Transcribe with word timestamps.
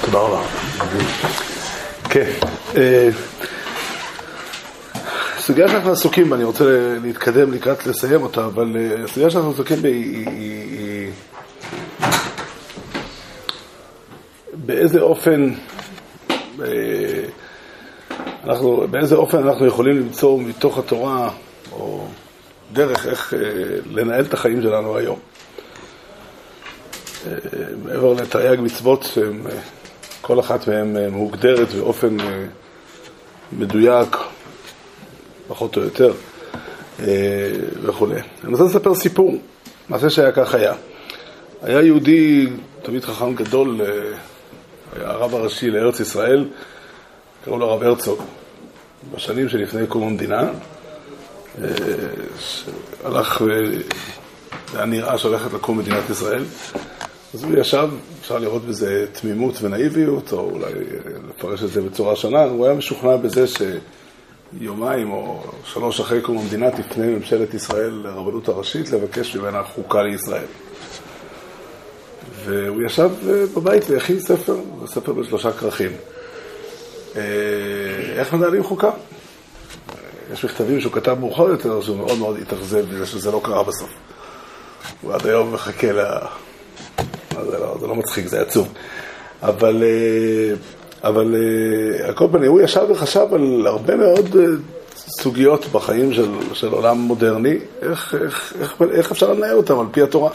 תודה 0.00 0.18
רבה. 0.18 0.42
כן, 2.10 2.30
הסוגיה 5.36 5.68
שאנחנו 5.68 5.92
עסוקים 5.92 6.30
בה, 6.30 6.36
אני 6.36 6.44
רוצה 6.44 6.64
להתקדם 7.02 7.52
לקראת 7.52 7.86
לסיים 7.86 8.22
אותה, 8.22 8.44
אבל 8.44 8.76
הסוגיה 9.04 9.30
שאנחנו 9.30 9.50
עסוקים 9.50 9.82
בה 9.82 9.88
היא 9.88 11.10
באיזה 14.52 15.00
אופן 15.00 15.52
אנחנו, 18.44 18.86
באיזה 18.90 19.14
אופן 19.16 19.38
אנחנו 19.38 19.66
יכולים 19.66 19.96
למצוא 19.98 20.40
מתוך 20.40 20.78
התורה, 20.78 21.30
או 21.72 22.06
דרך 22.72 23.06
איך 23.06 23.34
אה, 23.34 23.38
לנהל 23.90 24.24
את 24.24 24.34
החיים 24.34 24.62
שלנו 24.62 24.96
היום. 24.96 25.18
אה, 27.26 27.32
מעבר 27.84 28.12
לתרי"ג 28.12 28.60
מצוות, 28.60 29.18
אה, 29.22 29.52
כל 30.20 30.40
אחת 30.40 30.68
מהן 30.68 30.96
מוגדרת 31.08 31.72
באופן 31.72 32.16
מדויק, 33.52 34.16
פחות 35.48 35.76
או 35.76 35.82
יותר, 35.82 36.12
וכולי. 37.82 38.20
אני 38.44 38.52
רוצה 38.52 38.64
לספר 38.64 38.94
סיפור, 38.94 39.34
מעשה 39.88 40.10
שהיה 40.10 40.32
כך 40.32 40.54
היה. 40.54 40.74
היה 41.62 41.82
יהודי, 41.82 42.46
תמיד 42.82 43.04
חכם 43.04 43.34
גדול, 43.34 43.80
היה 44.96 45.10
הרב 45.10 45.34
הראשי 45.34 45.70
לארץ 45.70 46.00
ישראל, 46.00 46.48
קראו 47.44 47.58
לו 47.58 47.70
הרב 47.70 47.82
הרצוג, 47.82 48.22
בשנים 49.14 49.48
שלפני 49.48 49.86
קום 49.86 50.02
המדינה, 50.02 50.50
שהלך 52.38 53.40
והיה 54.72 54.86
נראה 54.86 55.18
שהולכת 55.18 55.52
לקום 55.52 55.78
מדינת 55.78 56.10
ישראל. 56.10 56.44
אז 57.34 57.44
הוא 57.44 57.58
ישב, 57.58 57.88
אפשר 58.20 58.38
לראות 58.38 58.64
בזה 58.64 59.06
תמימות 59.12 59.62
ונאיביות, 59.62 60.32
או 60.32 60.50
אולי 60.50 60.72
לפרש 61.28 61.62
את 61.62 61.70
זה 61.70 61.80
בצורה 61.80 62.16
שונה, 62.16 62.44
הוא 62.44 62.66
היה 62.66 62.74
משוכנע 62.74 63.16
בזה 63.16 63.44
שיומיים 64.58 65.10
או 65.10 65.44
שלוש 65.64 66.00
אחרי 66.00 66.20
קום 66.20 66.38
המדינה 66.38 66.70
תפנה 66.70 67.06
ממשלת 67.06 67.54
ישראל 67.54 67.90
לרבנות 67.90 68.48
הראשית 68.48 68.92
לבקש 68.92 69.36
ממנה 69.36 69.62
חוקה 69.62 70.02
לישראל. 70.02 70.46
והוא 72.44 72.82
ישב 72.82 73.10
בבית 73.56 73.90
והכין 73.90 74.20
ספר, 74.20 74.56
ספר 74.86 75.12
בשלושה 75.12 75.52
כרכים. 75.52 75.90
איך 78.16 78.32
מנהלים 78.32 78.64
חוקה? 78.64 78.90
יש 80.32 80.44
מכתבים 80.44 80.80
שהוא 80.80 80.92
כתב 80.92 81.16
מאוחר 81.20 81.48
יותר, 81.48 81.80
שהוא 81.80 81.96
מאוד 81.96 82.18
מאוד 82.18 82.36
התאכזב 82.42 82.84
בזה 82.94 83.06
שזה 83.06 83.30
לא 83.30 83.40
קרה 83.44 83.62
בסוף. 83.62 83.90
הוא 85.02 85.14
עד 85.14 85.26
היום 85.26 85.52
מחכה 85.52 85.92
ל... 85.92 86.04
זה 87.50 87.58
לא, 87.58 87.76
זה 87.80 87.86
לא 87.86 87.94
מצחיק, 87.94 88.26
זה 88.26 88.40
עצוב. 88.40 88.68
אבל, 89.42 89.82
אבל 91.04 91.34
על 92.04 92.14
כל 92.14 92.26
פנים, 92.32 92.50
הוא 92.50 92.60
ישב 92.60 92.86
וחשב 92.90 93.26
על 93.34 93.66
הרבה 93.66 93.96
מאוד 93.96 94.36
סוגיות 95.20 95.66
בחיים 95.72 96.12
של, 96.12 96.28
של 96.52 96.68
עולם 96.68 96.98
מודרני, 96.98 97.58
איך, 97.82 98.14
איך, 98.22 98.52
איך, 98.60 98.82
איך 98.90 99.12
אפשר 99.12 99.32
לנהל 99.32 99.56
אותם 99.56 99.78
על 99.78 99.86
פי 99.90 100.02
התורה. 100.02 100.30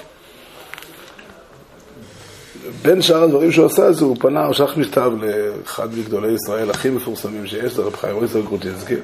בין 2.82 3.02
שאר 3.02 3.24
הדברים 3.24 3.52
שהוא 3.52 3.66
עשה, 3.66 3.84
אז 3.84 4.02
הוא 4.02 4.16
פנה, 4.20 4.46
הוא 4.46 4.54
שלח 4.54 4.78
מכתב 4.78 5.12
לאחד 5.22 5.98
מגדולי 5.98 6.32
ישראל 6.32 6.70
הכי 6.70 6.90
מפורסמים 6.90 7.48
שיש, 7.48 7.74
זה 7.74 7.82
רב 7.82 7.96
חיים 7.96 8.18
ריסר 8.18 8.40
גרוג'ינסקי, 8.40 8.96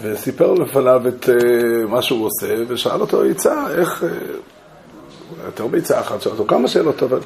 וסיפר 0.00 0.52
לפניו 0.52 1.02
את 1.08 1.24
uh, 1.24 1.86
מה 1.88 2.02
שהוא 2.02 2.26
עושה, 2.26 2.54
ושאל 2.68 3.00
אותו 3.00 3.22
עצה, 3.22 3.66
איך... 3.70 4.02
Uh, 4.02 4.06
יותר 5.44 5.66
בעצה 5.66 6.00
אחת, 6.00 6.22
שאל 6.22 6.32
אותו 6.32 6.44
כמה 6.46 6.68
שאלות, 6.68 7.02
אבל 7.02 7.20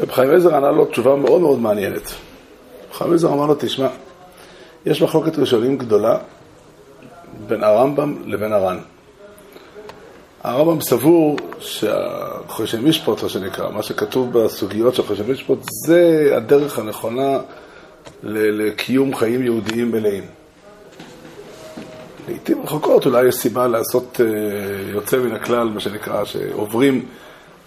רב 0.00 0.10
חיים 0.10 0.30
עזר 0.30 0.56
ענה 0.56 0.70
לו 0.70 0.84
תשובה 0.84 1.16
מאוד 1.16 1.40
מאוד 1.40 1.58
מעניינת. 1.58 2.02
רב 2.02 2.92
חיים 2.92 3.12
עזר 3.12 3.32
אמר 3.32 3.46
לו, 3.46 3.54
תשמע, 3.58 3.88
יש 4.86 5.02
מחלוקת 5.02 5.38
ראשונים 5.38 5.78
גדולה 5.78 6.18
בין 7.46 7.64
הרמב"ם 7.64 8.16
לבין 8.26 8.52
הר"ן. 8.52 8.78
הרמב"ם 10.42 10.80
סבור 10.80 11.36
שהחושן 11.58 12.84
משפוט, 12.84 13.22
מה 13.22 13.28
שנקרא, 13.28 13.70
מה 13.70 13.82
שכתוב 13.82 14.32
בסוגיות 14.32 14.94
של 14.94 15.02
חושן 15.02 15.30
משפוט, 15.32 15.58
זה 15.86 16.32
הדרך 16.36 16.78
הנכונה 16.78 17.38
לקיום 18.22 19.16
חיים 19.16 19.42
יהודיים 19.42 19.90
מלאים. 19.90 20.24
לעיתים 22.28 22.62
רחוקות 22.62 23.06
אולי 23.06 23.28
יש 23.28 23.34
סיבה 23.34 23.68
לעשות 23.68 24.20
יוצא 24.92 25.16
מן 25.16 25.32
הכלל, 25.32 25.68
מה 25.68 25.80
שנקרא, 25.80 26.24
שעוברים 26.24 27.06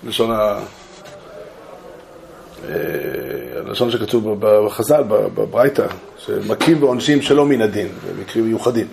לשון 0.04 0.32
ה... 0.32 0.60
הלשון 3.68 3.92
שכתוב 3.92 4.36
בחז"ל, 4.40 5.04
בברייתא, 5.08 5.86
שמכים 6.18 6.84
ועונשים 6.84 7.22
שלא 7.22 7.46
מן 7.46 7.62
הדין, 7.62 7.88
במקרים 8.18 8.46
מיוחדים. 8.46 8.88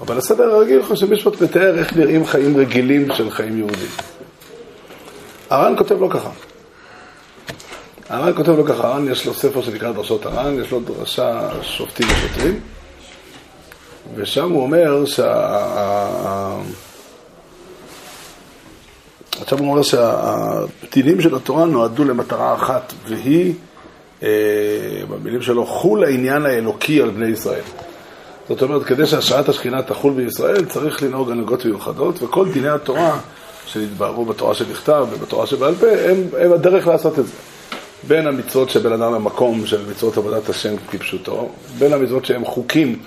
אבל 0.00 0.18
הסדר 0.18 0.44
הרגיל, 0.44 0.82
חושב 0.82 1.12
משפט 1.12 1.42
מתאר 1.42 1.78
איך 1.78 1.96
נראים 1.96 2.26
חיים 2.26 2.56
רגילים 2.56 3.08
של 3.14 3.30
חיים 3.30 3.58
יהודים. 3.58 3.88
הר"ן 5.50 5.74
כותב 5.78 6.00
לא 6.00 6.08
ככה. 6.10 6.30
הר"ן 8.08 8.32
כותב 8.36 8.58
לא 8.58 8.64
ככה, 8.66 8.88
הר"ן 8.88 9.12
יש 9.12 9.26
לו 9.26 9.34
ספר 9.34 9.62
שנקרא 9.62 9.92
דרשות 9.92 10.26
הר"ן, 10.26 10.60
יש 10.62 10.70
לו 10.70 10.80
דרשה 10.80 11.48
שופטים 11.62 12.06
ושוטרים, 12.10 12.60
ושם 14.14 14.50
הוא 14.50 14.62
אומר 14.62 15.04
שה... 15.06 16.56
עכשיו 19.40 19.58
הוא 19.58 19.70
אומר 19.70 19.82
שהדינים 19.82 21.20
של 21.20 21.34
התורה 21.34 21.64
נועדו 21.64 22.04
למטרה 22.04 22.54
אחת, 22.54 22.92
והיא, 23.06 23.54
במילים 25.08 25.42
שלו, 25.42 25.66
חול 25.66 26.04
העניין 26.04 26.46
האלוקי 26.46 27.02
על 27.02 27.10
בני 27.10 27.26
ישראל. 27.26 27.62
זאת 28.48 28.62
אומרת, 28.62 28.84
כדי 28.84 29.06
שהשראת 29.06 29.48
השכינה 29.48 29.82
תחול 29.82 30.12
בישראל, 30.12 30.64
צריך 30.64 31.02
לנהוג 31.02 31.30
הנהגות 31.30 31.64
מיוחדות, 31.64 32.22
וכל 32.22 32.52
דיני 32.52 32.68
התורה 32.68 33.18
שנתבררו 33.66 34.24
בתורה 34.24 34.54
שנכתב 34.54 35.06
ובתורה 35.10 35.46
שבעל 35.46 35.74
פה, 35.74 35.86
הם, 35.86 36.16
הם 36.38 36.52
הדרך 36.52 36.86
לעשות 36.86 37.18
את 37.18 37.26
זה. 37.26 37.32
בין 38.08 38.26
המצוות 38.26 38.70
שבין 38.70 38.92
אדם 38.92 39.14
למקום 39.14 39.66
של 39.66 39.90
מצוות 39.90 40.16
עבודת 40.16 40.48
השם 40.48 40.74
כפשוטו, 40.90 41.48
בין 41.78 41.92
המצוות 41.92 42.24
שהם 42.24 42.44
חוקים 42.44 42.98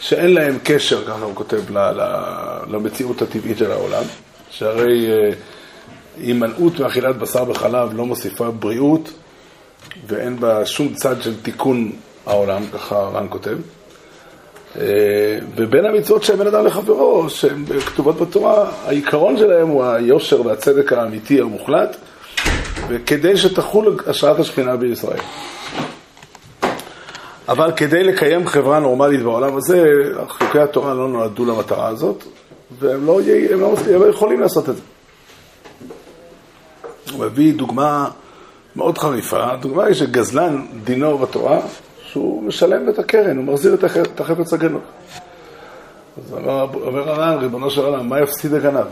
שאין 0.00 0.34
להם 0.34 0.58
קשר, 0.64 1.04
ככה 1.04 1.24
הוא 1.24 1.34
כותב, 1.34 1.60
למציאות 2.70 3.22
הטבעית 3.22 3.58
של 3.58 3.72
העולם, 3.72 4.02
שהרי 4.50 5.06
הימנעות 6.20 6.80
מאכילת 6.80 7.16
בשר 7.16 7.50
וחלב 7.50 7.94
לא 7.94 8.06
מוסיפה 8.06 8.50
בריאות, 8.50 9.10
ואין 10.06 10.40
בה 10.40 10.66
שום 10.66 10.94
צד 10.94 11.22
של 11.22 11.40
תיקון 11.42 11.92
העולם, 12.26 12.62
ככה 12.72 12.96
רן 12.96 13.26
כותב. 13.28 13.56
ובין 15.56 15.84
המצוות 15.84 16.22
שהן 16.22 16.36
בין 16.36 16.46
אדם 16.46 16.66
לחברו, 16.66 17.30
שהן 17.30 17.64
כתובות 17.86 18.20
בתורה, 18.20 18.70
העיקרון 18.86 19.36
שלהן 19.36 19.68
הוא 19.68 19.84
היושר 19.84 20.46
והצדק 20.46 20.92
האמיתי 20.92 21.40
המוחלט, 21.40 21.96
וכדי 22.88 23.36
שתחול 23.36 23.96
השראת 24.06 24.38
השכינה 24.38 24.76
בישראל. 24.76 25.20
אבל 27.48 27.72
כדי 27.76 28.04
לקיים 28.04 28.46
חברה 28.46 28.78
נורמלית 28.78 29.22
בעולם 29.22 29.56
הזה, 29.56 29.84
חוקי 30.28 30.58
התורה 30.58 30.94
לא 30.94 31.08
נועדו 31.08 31.44
למטרה 31.44 31.88
הזאת, 31.88 32.24
והם 32.78 33.06
לא, 33.06 33.20
הם 33.50 33.60
לא, 33.60 33.74
הם 33.94 34.00
לא 34.00 34.06
יכולים 34.06 34.40
לעשות 34.40 34.68
את 34.68 34.76
זה. 34.76 34.82
הוא 37.12 37.24
מביא 37.24 37.54
דוגמה 37.54 38.10
מאוד 38.76 38.98
חריפה, 38.98 39.52
הדוגמה 39.52 39.84
היא 39.84 39.94
שגזלן 39.94 40.66
דינו 40.84 41.18
בתורה, 41.18 41.60
שהוא 42.02 42.42
משלם 42.42 42.88
את 42.88 42.98
הקרן, 42.98 43.36
הוא 43.36 43.44
מחזיר 43.44 43.74
את 43.74 44.20
החפץ 44.20 44.52
הגנוב. 44.52 44.82
אז 46.18 46.32
אומר 46.32 47.10
הר"ן, 47.10 47.38
ריבונו 47.38 47.70
של 47.70 47.84
עולם, 47.84 48.08
מה 48.08 48.20
יפסיד 48.20 48.54
הגנב? 48.54 48.86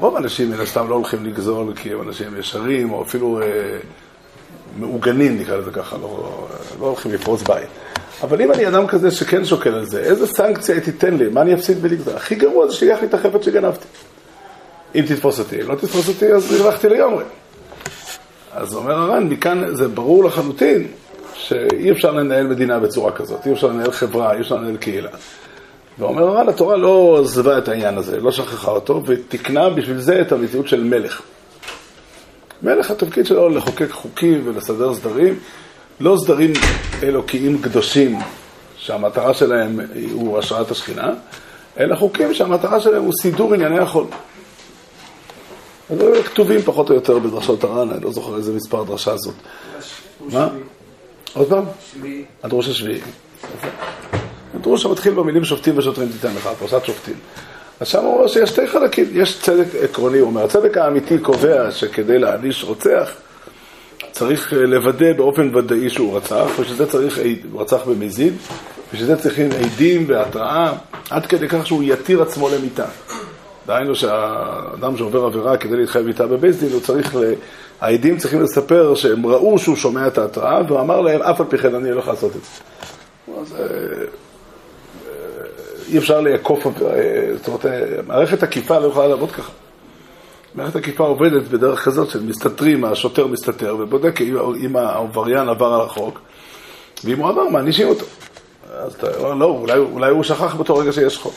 רוב 0.00 0.16
האנשים 0.16 0.50
מן 0.50 0.60
הסתם 0.60 0.88
לא 0.88 0.94
הולכים 0.94 1.24
לגזול 1.24 1.74
כי 1.74 1.92
הם 1.92 2.08
אנשים 2.08 2.38
ישרים, 2.38 2.92
או 2.92 3.02
אפילו 3.02 3.40
אה, 3.42 3.78
מעוגנים, 4.76 5.38
נקרא 5.38 5.56
לזה 5.56 5.70
ככה, 5.70 5.96
לא, 5.96 6.46
לא 6.80 6.86
הולכים 6.86 7.12
לפרוץ 7.12 7.42
בית. 7.42 7.68
אבל 8.22 8.42
אם 8.42 8.52
אני 8.52 8.68
אדם 8.68 8.86
כזה 8.86 9.10
שכן 9.10 9.44
שוקל 9.44 9.74
על 9.74 9.84
זה, 9.84 10.00
איזה 10.00 10.26
סנקציה 10.26 10.74
היא 10.74 10.82
תיתן 10.82 11.14
לי? 11.14 11.28
מה 11.28 11.42
אני 11.42 11.54
אפסיד 11.54 11.82
בלגזול? 11.82 12.16
הכי 12.16 12.34
גרוע 12.34 12.66
זה 12.66 12.74
שילך 12.74 13.00
לי 13.00 13.06
את 13.06 13.14
החפץ 13.14 13.44
שגנבתי. 13.44 13.86
אם 14.94 15.04
תתפוס 15.08 15.38
אותי, 15.38 15.62
אם 15.62 15.68
לא 15.68 15.74
תתפוס 15.74 16.08
אותי, 16.08 16.32
אז 16.32 16.52
הרווחתי 16.52 16.88
לגמרי. 16.88 17.24
אז 18.52 18.74
אומר 18.74 18.94
הר"ן, 18.94 19.28
מכאן 19.28 19.74
זה 19.74 19.88
ברור 19.88 20.24
לחלוטין 20.24 20.86
שאי 21.34 21.92
אפשר 21.92 22.10
לנהל 22.10 22.46
מדינה 22.46 22.78
בצורה 22.78 23.12
כזאת, 23.12 23.46
אי 23.46 23.52
אפשר 23.52 23.66
לנהל 23.66 23.92
חברה, 23.92 24.34
אי 24.34 24.40
אפשר 24.40 24.54
לנהל 24.54 24.76
קהילה. 24.76 25.10
ואומר 25.98 26.22
הר"ן, 26.22 26.48
התורה 26.48 26.76
לא 26.76 27.20
עזבה 27.22 27.58
את 27.58 27.68
העניין 27.68 27.98
הזה, 27.98 28.20
לא 28.20 28.32
שכחה 28.32 28.70
אותו, 28.70 29.02
ותקנה 29.06 29.70
בשביל 29.70 29.98
זה 29.98 30.20
את 30.20 30.32
המציאות 30.32 30.68
של 30.68 30.84
מלך. 30.84 31.22
מלך, 32.62 32.90
התפקיד 32.90 33.26
שלו 33.26 33.48
לחוקק 33.48 33.90
חוקים 33.90 34.42
ולסדר 34.44 34.94
סדרים, 34.94 35.38
לא 36.00 36.16
סדרים 36.24 36.52
אלוקיים 37.02 37.62
קדושים, 37.62 38.18
שהמטרה 38.76 39.34
שלהם 39.34 39.80
הוא 40.12 40.38
השראת 40.38 40.70
השכינה, 40.70 41.12
אלא 41.78 41.96
חוקים 41.96 42.34
שהמטרה 42.34 42.80
שלהם 42.80 43.02
הוא 43.02 43.12
סידור 43.20 43.54
ענייני 43.54 43.78
החול. 43.78 44.06
אז 45.90 46.00
הם 46.00 46.22
כתובים 46.22 46.62
פחות 46.62 46.90
או 46.90 46.94
יותר 46.94 47.18
בדרשות 47.18 47.64
הר"ן, 47.64 47.90
אני 47.90 48.04
לא 48.04 48.12
זוכר 48.12 48.36
איזה 48.36 48.52
מספר 48.52 48.80
הדרשה 48.80 49.12
הזאת. 49.12 49.34
מה? 50.20 50.48
עוד 51.34 51.48
פעם? 51.48 51.64
שביעי. 51.92 52.24
הדרוש 52.42 52.68
השביעי. 52.68 53.00
הדרוש 54.54 54.84
המתחיל 54.84 55.14
במילים 55.14 55.44
שופטים 55.44 55.78
ושוטרים 55.78 56.08
תיתן 56.08 56.34
לך, 56.34 56.48
פרשת 56.58 56.84
שופטים. 56.84 57.14
אז 57.80 57.88
שם 57.88 58.04
הוא 58.04 58.14
אומר 58.14 58.26
שיש 58.26 58.50
שתי 58.50 58.66
חלקים, 58.66 59.04
יש 59.12 59.40
צדק 59.40 59.66
עקרוני, 59.82 60.18
הוא 60.18 60.28
אומר, 60.28 60.44
הצדק 60.44 60.76
האמיתי 60.76 61.18
קובע 61.18 61.70
שכדי 61.70 62.18
להעניש 62.18 62.64
רוצח, 62.64 63.10
צריך 64.12 64.52
לוודא 64.52 65.12
באופן 65.12 65.56
ודאי 65.56 65.90
שהוא 65.90 66.16
רצח, 66.16 66.46
ושזה 66.58 66.86
צריך, 66.86 67.18
הוא 67.52 67.60
רצח 67.60 67.82
במזיד, 67.86 68.32
ושזה 68.92 69.16
צריכים 69.16 69.50
עדים 69.52 70.04
והתראה, 70.08 70.72
עד 71.10 71.26
כדי 71.26 71.48
כך 71.48 71.66
שהוא 71.66 71.82
יתיר 71.82 72.22
עצמו 72.22 72.48
למיתה. 72.48 72.86
דהיינו 73.66 73.94
שהאדם 73.94 74.96
שעובר 74.96 75.24
עבירה 75.24 75.56
כדי 75.56 75.76
להתחייב 75.76 76.06
מיתה 76.06 76.26
בבית 76.26 76.56
דין, 76.56 76.72
הוא 76.72 76.80
צריך, 76.80 77.16
ל... 77.16 77.32
העדים 77.80 78.18
צריכים 78.18 78.42
לספר 78.42 78.94
שהם 78.94 79.26
ראו 79.26 79.58
שהוא 79.58 79.76
שומע 79.76 80.06
את 80.06 80.18
ההתראה, 80.18 80.62
והוא 80.66 80.80
אמר 80.80 81.00
להם, 81.00 81.22
אף 81.22 81.40
על 81.40 81.46
פי 81.46 81.58
כן 81.58 81.74
אני 81.74 81.90
הולך 81.90 82.08
לעשות 82.08 82.36
את 82.36 82.40
זה. 82.42 82.50
אז 83.40 83.54
אה, 83.54 83.60
אה, 83.60 84.04
אי 85.88 85.98
אפשר 85.98 86.20
לעקוף, 86.20 86.66
אה, 86.66 86.72
זאת 87.36 87.48
אומרת, 87.48 87.66
מערכת 88.06 88.42
עקיפה 88.42 88.78
לא 88.78 88.86
יכולה 88.86 89.08
לעבוד 89.08 89.32
ככה. 89.32 89.52
מערכת 90.54 90.76
עקיפה 90.76 91.04
עובדת 91.04 91.48
בדרך 91.48 91.84
כזאת 91.84 92.10
של 92.10 92.22
מסתתרים, 92.22 92.84
השוטר 92.84 93.26
מסתתר 93.26 93.76
ובודק 93.78 94.20
אם 94.64 94.76
העבריין 94.76 95.48
עבר 95.48 95.74
על 95.74 95.80
החוק, 95.80 96.20
ואם 97.04 97.18
הוא 97.18 97.28
עבר, 97.28 97.48
מענישים 97.48 97.88
אותו. 97.88 98.06
אז 98.72 98.94
אתה 98.94 99.16
אומר, 99.16 99.34
לא, 99.34 99.46
אולי, 99.46 99.78
אולי 99.78 100.10
הוא 100.10 100.22
שכח 100.22 100.54
באותו 100.54 100.76
רגע 100.76 100.92
שיש 100.92 101.18
חוק. 101.18 101.34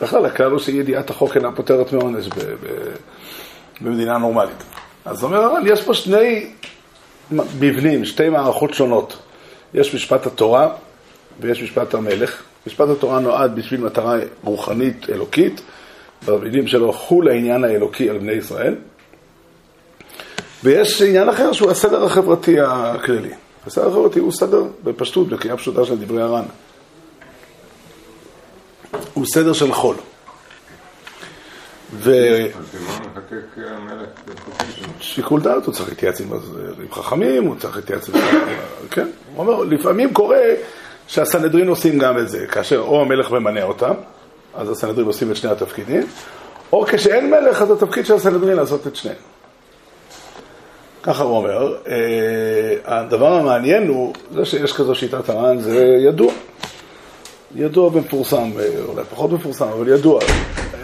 בכלל, 0.00 0.26
הכלל 0.26 0.50
הוא 0.50 0.58
שידיעת 0.58 1.10
החוק 1.10 1.36
אינה 1.36 1.52
פותרת 1.52 1.92
מעונש 1.92 2.28
במדינה 3.80 4.18
נורמלית. 4.18 4.62
אז 5.04 5.24
אומר 5.24 5.42
הר"ן, 5.42 5.62
יש 5.66 5.82
פה 5.82 5.94
שני 5.94 6.50
מבנים, 7.30 8.04
שתי 8.04 8.28
מערכות 8.28 8.74
שונות. 8.74 9.18
יש 9.74 9.94
משפט 9.94 10.26
התורה 10.26 10.68
ויש 11.40 11.62
משפט 11.62 11.94
המלך. 11.94 12.42
משפט 12.66 12.88
התורה 12.88 13.20
נועד 13.20 13.56
בשביל 13.56 13.80
מטרה 13.80 14.16
רוחנית 14.44 15.10
אלוקית, 15.10 15.60
במילים 16.26 16.66
שלו, 16.66 16.92
חול 16.92 17.28
העניין 17.28 17.64
האלוקי 17.64 18.10
על 18.10 18.18
בני 18.18 18.32
ישראל. 18.32 18.74
ויש 20.64 21.02
עניין 21.02 21.28
אחר 21.28 21.52
שהוא 21.52 21.70
הסדר 21.70 22.04
החברתי 22.04 22.56
הכללי. 22.60 23.30
הסדר 23.66 23.88
החברתי 23.88 24.18
הוא 24.18 24.32
סדר 24.32 24.62
בפשטות, 24.84 25.28
בקריאה 25.28 25.56
פשוטה 25.56 25.84
של 25.84 25.98
דברי 25.98 26.22
הר"ן. 26.22 26.44
הוא 29.14 29.26
סדר 29.26 29.52
של 29.52 29.72
חול. 29.72 29.96
ו... 31.92 32.12
שיקול 35.00 35.40
דעת, 35.40 35.66
הוא 35.66 35.74
צריך 35.74 35.88
להתייעץ 35.88 36.20
עם 36.20 36.28
חכמים, 36.90 37.44
הוא 37.44 37.56
צריך 37.58 37.76
להתייעץ 37.76 38.08
עם... 38.08 38.14
כן, 38.90 39.08
הוא 39.34 39.46
אומר, 39.46 39.64
לפעמים 39.64 40.14
קורה 40.14 40.40
שהסנהדרין 41.06 41.68
עושים 41.68 41.98
גם 41.98 42.18
את 42.18 42.28
זה, 42.28 42.46
כאשר 42.46 42.78
או 42.78 43.00
המלך 43.00 43.30
ממנה 43.30 43.62
אותם, 43.62 43.94
אז 44.54 44.70
הסנהדרין 44.70 45.06
עושים 45.06 45.30
את 45.30 45.36
שני 45.36 45.50
התפקידים, 45.50 46.06
או 46.72 46.86
כשאין 46.86 47.30
מלך, 47.30 47.62
אז 47.62 47.70
התפקיד 47.70 48.06
של 48.06 48.14
הסנהדרין 48.14 48.56
לעשות 48.56 48.86
את 48.86 48.96
שניהם. 48.96 49.16
ככה 51.02 51.22
הוא 51.22 51.36
אומר. 51.36 51.76
אה, 51.88 51.96
הדבר 52.84 53.32
המעניין 53.32 53.88
הוא, 53.88 54.14
זה 54.34 54.44
שיש 54.44 54.72
כזו 54.72 54.94
שיטת 54.94 55.28
הר"ן, 55.28 55.58
זה 55.58 55.96
ידוע. 56.00 56.32
ידוע 57.54 57.90
ומפורסם, 57.92 58.50
אה, 58.60 58.68
אולי 58.88 59.04
פחות 59.10 59.32
מפורסם, 59.32 59.64
אבל 59.64 59.88
ידוע. 59.88 60.20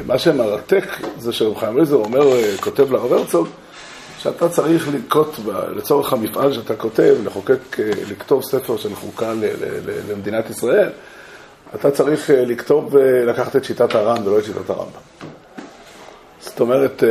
מה 0.06 0.18
שמרתק 0.18 0.84
זה 1.18 1.32
שרב 1.32 1.56
חיים 1.56 1.80
עזר 1.80 1.96
אומר, 1.96 2.32
אה, 2.32 2.56
כותב 2.60 2.92
לרב 2.92 3.12
הרצוג, 3.12 3.48
שאתה 4.22 4.48
צריך 4.48 4.88
לנקוט, 4.88 5.36
לצורך 5.76 6.12
המפעל 6.12 6.52
שאתה 6.52 6.76
כותב, 6.76 7.16
לחוקק, 7.24 7.78
לכתוב 8.10 8.42
ספר 8.42 8.76
של 8.76 8.94
חוקה 8.94 9.32
למדינת 10.10 10.50
ישראל, 10.50 10.88
אתה 11.74 11.90
צריך 11.90 12.30
לכתוב, 12.34 12.96
לקחת 12.96 13.56
את 13.56 13.64
שיטת 13.64 13.94
הר"ן 13.94 14.26
ולא 14.26 14.38
את 14.38 14.44
שיטת 14.44 14.70
הרמב"ם. 14.70 15.00
זאת 16.40 16.60
אומרת, 16.60 17.02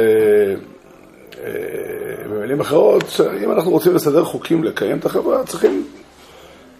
במילים 2.30 2.60
אחרות, 2.60 3.04
שאם 3.10 3.52
אנחנו 3.52 3.72
רוצים 3.72 3.96
לסדר 3.96 4.24
חוקים 4.24 4.64
לקיים 4.64 4.98
את 4.98 5.06
החברה, 5.06 5.44
צריכים 5.44 5.88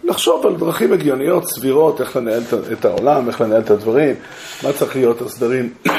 לחשוב 0.04 0.46
על 0.46 0.56
דרכים 0.56 0.92
הגיוניות, 0.92 1.48
סבירות, 1.48 2.00
איך 2.00 2.16
לנהל 2.16 2.42
את 2.72 2.84
העולם, 2.84 3.28
איך 3.28 3.40
לנהל 3.40 3.60
את 3.60 3.70
הדברים, 3.70 4.14
מה 4.62 4.72
צריך 4.72 4.96
להיות 4.96 5.22
הסדרים. 5.22 5.74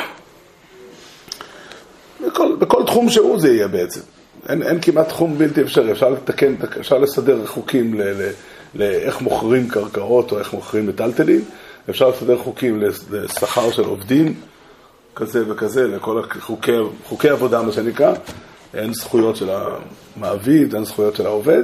בכל, 2.27 2.55
בכל 2.59 2.83
תחום 2.85 3.09
שהוא 3.09 3.39
זה 3.39 3.53
יהיה 3.53 3.67
בעצם. 3.67 4.01
אין, 4.49 4.63
אין 4.63 4.81
כמעט 4.81 5.07
תחום 5.09 5.37
בלתי 5.37 5.61
אפשרי, 5.61 5.91
אפשר 5.91 6.09
לתקן, 6.09 6.55
אפשר 6.79 6.97
לסדר 6.97 7.45
חוקים 7.45 8.01
לאיך 8.75 9.21
מוכרים 9.21 9.69
קרקעות 9.69 10.31
או 10.31 10.39
איך 10.39 10.53
מוכרים 10.53 10.87
מטלטלים, 10.87 11.41
אפשר 11.89 12.09
לסדר 12.09 12.37
חוקים 12.37 12.83
לשכר 13.11 13.71
של 13.71 13.83
עובדים, 13.83 14.33
כזה 15.15 15.51
וכזה, 15.51 15.87
לכל 15.87 16.19
החוקי, 16.19 16.71
חוקי 17.05 17.29
עבודה, 17.29 17.61
מה 17.61 17.71
שנקרא. 17.71 18.13
אין 18.73 18.93
זכויות 18.93 19.35
של 19.35 19.49
המעביד, 19.49 20.75
אין 20.75 20.85
זכויות 20.85 21.15
של 21.15 21.25
העובד. 21.25 21.63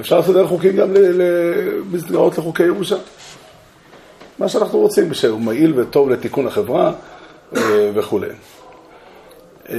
אפשר 0.00 0.18
לסדר 0.18 0.46
חוקים 0.46 0.76
גם 0.76 0.94
למסגרות 0.94 2.38
לחוקי 2.38 2.62
ירושה. 2.62 2.96
מה 4.38 4.48
שאנחנו 4.48 4.78
רוצים, 4.78 5.14
שהוא 5.14 5.40
מועיל 5.40 5.80
וטוב 5.80 6.10
לתיקון 6.10 6.46
החברה 6.46 6.92
אה, 7.56 7.90
וכולי. 7.94 8.28
אה, 9.70 9.76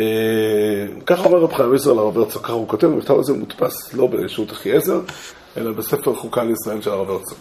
ככה 1.06 1.26
אומר 1.26 1.38
רב 1.38 1.54
חיים 1.54 1.74
עזר 1.74 1.94
לרב 1.94 2.18
הרצוג, 2.18 2.44
ככה 2.44 2.54
הוא 2.54 2.68
כותב, 2.68 2.88
המכתב 2.88 3.20
הזה 3.20 3.34
מודפס 3.34 3.94
לא 3.94 4.08
ברשות 4.08 4.52
אחיעזר, 4.52 5.00
אלא 5.58 5.72
בספר 5.72 6.16
חוקה 6.16 6.44
לישראל 6.44 6.82
של 6.82 6.90
הרב 6.90 7.10
הרצוג. 7.10 7.38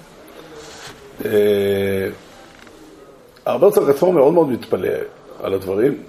אה, 1.24 2.08
הרב 3.46 3.64
הרצוג 3.64 3.90
עצמו 3.90 4.12
מאוד 4.12 4.34
מאוד 4.34 4.48
מתפלא 4.48 4.88
על 5.42 5.54
הדברים. 5.54 6.02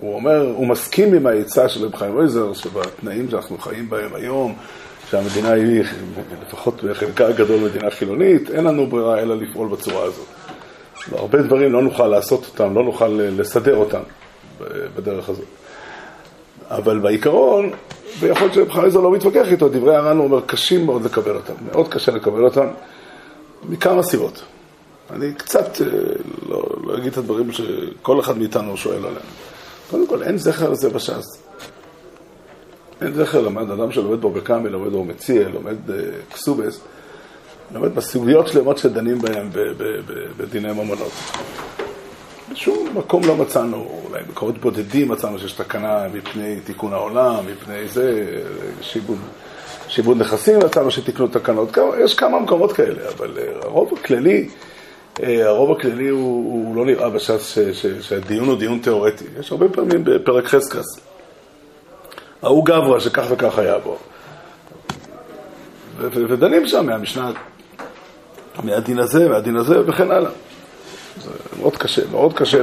הוא 0.00 0.14
אומר, 0.14 0.52
הוא 0.56 0.66
מסכים 0.66 1.14
עם 1.14 1.26
העצה 1.26 1.68
של 1.68 1.84
רב 1.84 1.96
חיים 1.96 2.20
עזר, 2.20 2.52
שבתנאים 2.52 3.30
שאנחנו 3.30 3.58
חיים 3.58 3.90
בהם 3.90 4.14
היום, 4.14 4.54
שהמדינה 5.10 5.52
היא 5.52 5.82
לפחות 6.46 6.84
בחלקה 6.84 7.28
הגדול 7.28 7.60
מדינה 7.60 7.90
חילונית, 7.90 8.50
אין 8.50 8.64
לנו 8.64 8.86
ברירה 8.86 9.18
אלא 9.18 9.36
לפעול 9.36 9.68
בצורה 9.68 10.04
הזאת. 10.04 10.26
הרבה 11.12 11.42
דברים 11.42 11.72
לא 11.72 11.82
נוכל 11.82 12.06
לעשות 12.06 12.46
אותם, 12.46 12.74
לא 12.74 12.84
נוכל 12.84 13.08
לסדר 13.08 13.76
אותם 13.76 14.00
בדרך 14.96 15.28
הזאת. 15.28 15.44
אבל 16.70 16.98
בעיקרון, 16.98 17.70
ויכול 18.20 18.42
להיות 18.42 18.54
שרב 18.54 18.70
חייזר 18.70 19.00
לא 19.00 19.10
מתווכח 19.12 19.46
איתו, 19.52 19.68
דברי 19.68 19.96
הר"ן 19.96 20.16
הוא 20.16 20.24
אומר, 20.24 20.40
קשים 20.40 20.86
מאוד 20.86 21.04
לקבל 21.04 21.36
אותם, 21.36 21.52
מאוד 21.72 21.88
קשה 21.88 22.12
לקבל 22.12 22.44
אותם, 22.44 22.66
מכמה 23.68 24.02
סיבות. 24.02 24.42
אני 25.10 25.34
קצת 25.34 25.80
אה, 25.80 25.86
לא, 26.48 26.66
לא 26.84 26.96
אגיד 26.96 27.12
את 27.12 27.18
הדברים 27.18 27.52
שכל 27.52 28.20
אחד 28.20 28.38
מאיתנו 28.38 28.76
שואל 28.76 28.98
עליהם. 28.98 29.26
קודם 29.90 30.06
כל, 30.06 30.22
אין 30.22 30.38
זכר 30.38 30.70
לזה 30.70 30.90
בש"ס. 30.90 31.42
אין 33.00 33.14
זכר 33.14 33.40
למד 33.40 33.70
אדם 33.70 33.92
שלומד 33.92 34.20
בו 34.20 34.30
בקאמי, 34.30 34.68
לומד 34.68 34.92
בו 34.92 35.04
מציע, 35.04 35.48
לומד 35.48 35.76
קסובס, 36.32 36.80
לומד 37.74 37.94
בסוגיות 37.94 38.48
שלמות 38.48 38.78
שדנים 38.78 39.18
בהן 39.18 39.50
בדיני 40.36 40.72
ממונות. 40.72 41.12
בשום 42.52 42.88
מקום 42.94 43.22
לא 43.26 43.36
מצאנו, 43.36 44.02
אולי 44.08 44.22
במקומות 44.28 44.58
בודדים 44.58 45.08
מצאנו 45.08 45.38
שיש 45.38 45.52
תקנה 45.52 46.06
מפני 46.14 46.60
תיקון 46.60 46.92
העולם, 46.92 47.34
מפני 47.52 47.88
זה, 47.88 48.36
שיבוד, 48.80 49.18
שיבוד 49.88 50.18
נכסים 50.18 50.58
מצאנו 50.58 50.90
שתיקנו 50.90 51.28
תקנות, 51.28 51.78
יש 52.04 52.14
כמה 52.14 52.40
מקומות 52.40 52.72
כאלה, 52.72 53.08
אבל 53.16 53.38
הרוב 53.62 53.94
הכללי, 54.00 54.48
הרוב 55.22 55.72
הכללי 55.72 56.08
הוא, 56.08 56.52
הוא 56.52 56.76
לא 56.76 56.84
נראה 56.84 57.08
בש"ס 57.08 57.58
שהדיון 58.00 58.48
הוא 58.48 58.58
דיון 58.58 58.78
תיאורטי. 58.78 59.24
יש 59.40 59.52
הרבה 59.52 59.68
פעמים 59.68 60.04
בפרק 60.04 60.44
חזקס. 60.44 61.00
ההוא 62.42 62.64
גברא 62.64 63.00
שכך 63.00 63.24
וכך 63.30 63.58
היה 63.58 63.78
בו. 63.78 63.96
ודנים 65.98 66.66
שם 66.66 66.86
מהמשנה, 66.86 67.30
מהדין 68.64 68.98
הזה, 68.98 69.28
מהדין 69.28 69.56
הזה 69.56 69.80
וכן 69.86 70.10
הלאה. 70.10 70.30
מאוד 71.58 71.76
קשה, 71.76 72.02
מאוד 72.10 72.32
קשה 72.32 72.58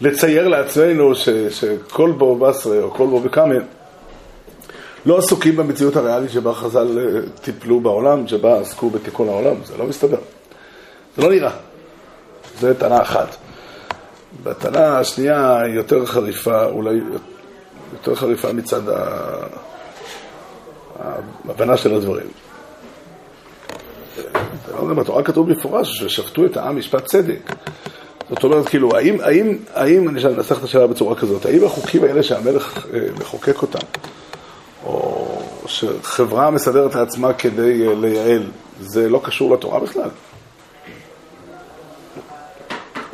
לצייר 0.00 0.48
לעצמנו 0.48 1.12
שכל 1.50 2.10
בו 2.10 2.36
בסרי 2.36 2.82
או 2.82 2.90
כל 2.90 3.06
בו 3.06 3.20
בקאמל 3.20 3.62
לא 5.06 5.18
עסוקים 5.18 5.56
במציאות 5.56 5.96
הריאלית 5.96 6.30
שבה 6.30 6.54
חז"ל 6.54 6.98
אה, 6.98 7.20
טיפלו 7.42 7.80
בעולם, 7.80 8.26
שבה 8.26 8.60
עסקו 8.60 8.90
בתיקון 8.90 9.28
העולם, 9.28 9.54
זה 9.64 9.76
לא 9.76 9.86
מסתבר. 9.86 10.18
זה 11.16 11.22
לא 11.22 11.30
נראה. 11.30 11.50
זה 12.60 12.74
טענה 12.74 13.02
אחת. 13.02 13.36
בטענה 14.42 14.98
השנייה 14.98 15.60
היא 15.60 15.74
יותר 15.74 16.06
חריפה, 16.06 16.64
אולי 16.64 17.00
יותר 17.92 18.14
חריפה 18.14 18.52
מצד 18.52 18.80
ההבנה 20.98 21.76
של 21.76 21.94
הדברים. 21.94 22.26
בתורה 24.96 25.22
כתוב 25.22 25.48
במפורש 25.48 26.02
ששפטו 26.02 26.46
את 26.46 26.56
העם 26.56 26.78
משפט 26.78 27.04
צדק. 27.04 27.52
זאת 28.28 28.44
אומרת, 28.44 28.68
כאילו, 28.68 28.96
האם, 28.96 29.20
האם, 29.20 29.56
האם, 29.74 30.08
אני 30.08 30.24
אנסח 30.24 30.58
את 30.58 30.64
השאלה 30.64 30.86
בצורה 30.86 31.14
כזאת, 31.14 31.46
האם 31.46 31.64
החוקים 31.64 32.04
האלה 32.04 32.22
שהמלך 32.22 32.86
אה, 32.94 33.00
מחוקק 33.20 33.62
אותם, 33.62 33.86
או 34.86 35.26
שחברה 35.66 36.50
מסדרת 36.50 36.94
לעצמה 36.94 37.32
כדי 37.32 37.88
אה, 37.88 37.94
לייעל, 37.94 38.42
זה 38.80 39.08
לא 39.08 39.20
קשור 39.24 39.54
לתורה 39.54 39.80
בכלל? 39.80 40.08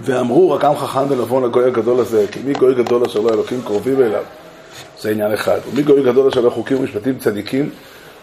ואמרו 0.00 0.50
רק 0.50 0.64
עם 0.64 0.76
חכם 0.76 1.10
ונבון 1.10 1.44
הגוי 1.44 1.64
הגדול 1.64 2.00
הזה, 2.00 2.26
כי 2.32 2.40
מי 2.44 2.52
גוי 2.52 2.74
גדול 2.74 3.04
אשר 3.04 3.20
לא 3.20 3.30
אלוקים 3.30 3.62
קרובים 3.62 4.02
אליו? 4.02 4.22
זה 5.00 5.10
עניין 5.10 5.32
אחד. 5.32 5.58
ומי 5.70 5.82
גוי 5.82 6.02
גדול 6.02 6.28
אשר 6.28 6.40
לא 6.40 6.50
חוקים 6.50 6.76
ומשפטים 6.76 7.18
צדיקים? 7.18 7.70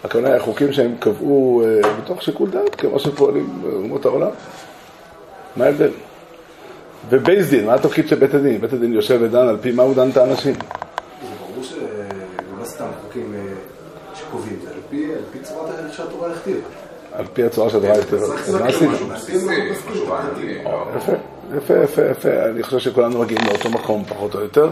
הכוונה 0.03 0.27
היא 0.27 0.36
החוקים 0.36 0.74
שהם 0.74 0.96
קבעו 1.00 1.63
uh, 1.84 1.88
בתוך 1.88 2.22
שיקול 2.22 2.50
דעת, 2.50 2.75
כמו 2.75 3.00
שפועלים 3.00 3.62
באומות 3.62 4.05
העולם. 4.05 4.29
מה 5.55 5.65
ההבדל? 5.65 5.91
ובייס 7.10 7.50
דין, 7.50 7.65
מה 7.65 7.74
התפקיד 7.74 8.08
של 8.08 8.15
בית 8.15 8.34
הדין? 8.34 8.62
בית 8.62 8.74
הדין 8.74 8.93
יושב 8.93 9.20
ודן 9.22 9.48
על 9.48 9.58
פי 9.62 9.72
מה 9.72 9.84
הוא 9.84 9.96
דן 9.96 10.10
את 10.10 10.17
האנשים. 10.17 10.53
זה 10.53 10.60
ברור 11.39 11.63
שזה 11.63 12.08
לא 12.60 12.65
סתם 12.65 12.86
חוקים 13.01 13.34
אה, 13.36 13.53
שקובעים, 14.15 14.60
זה 14.63 14.70
על 14.70 15.24
פי 15.31 15.39
צורת 15.43 15.70
שהתורה 15.91 16.31
הכתיבה. 16.31 16.60
על 17.13 17.25
פי 17.34 17.43
הצורה 17.43 17.70
שהתורה 17.70 17.93
הכתיבה. 17.93 18.25
אז 18.25 18.55
מה 18.55 18.67
עשינו? 18.67 18.93
יפה. 20.96 21.12
יפה, 21.58 21.74
יפה, 21.84 22.01
יפה. 22.12 22.29
אני 22.29 22.63
חושב 22.63 22.79
שכולנו 22.79 23.20
מגיעים 23.20 23.41
לאותו 23.48 23.70
מקום, 23.70 24.03
פחות 24.05 24.36
או 24.36 24.39
יותר, 24.39 24.70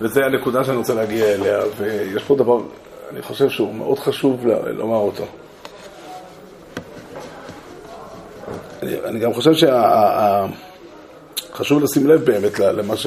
וזו 0.00 0.20
הנקודה 0.20 0.64
שאני 0.64 0.76
רוצה 0.76 0.94
להגיע 0.94 1.26
אליה. 1.26 1.58
ויש 1.78 2.24
פה 2.24 2.36
דבר, 2.36 2.60
אני 3.14 3.22
חושב 3.22 3.48
שהוא 3.48 3.74
מאוד 3.74 3.98
חשוב 3.98 4.46
לומר 4.66 4.96
אותו. 4.96 5.24
אני, 8.82 8.96
אני 9.04 9.18
גם 9.20 9.34
חושב 9.34 9.52
שחשוב 11.50 11.82
לשים 11.82 12.06
לב 12.06 12.24
באמת 12.24 12.58
למה 12.58 12.96
ש... 12.96 13.06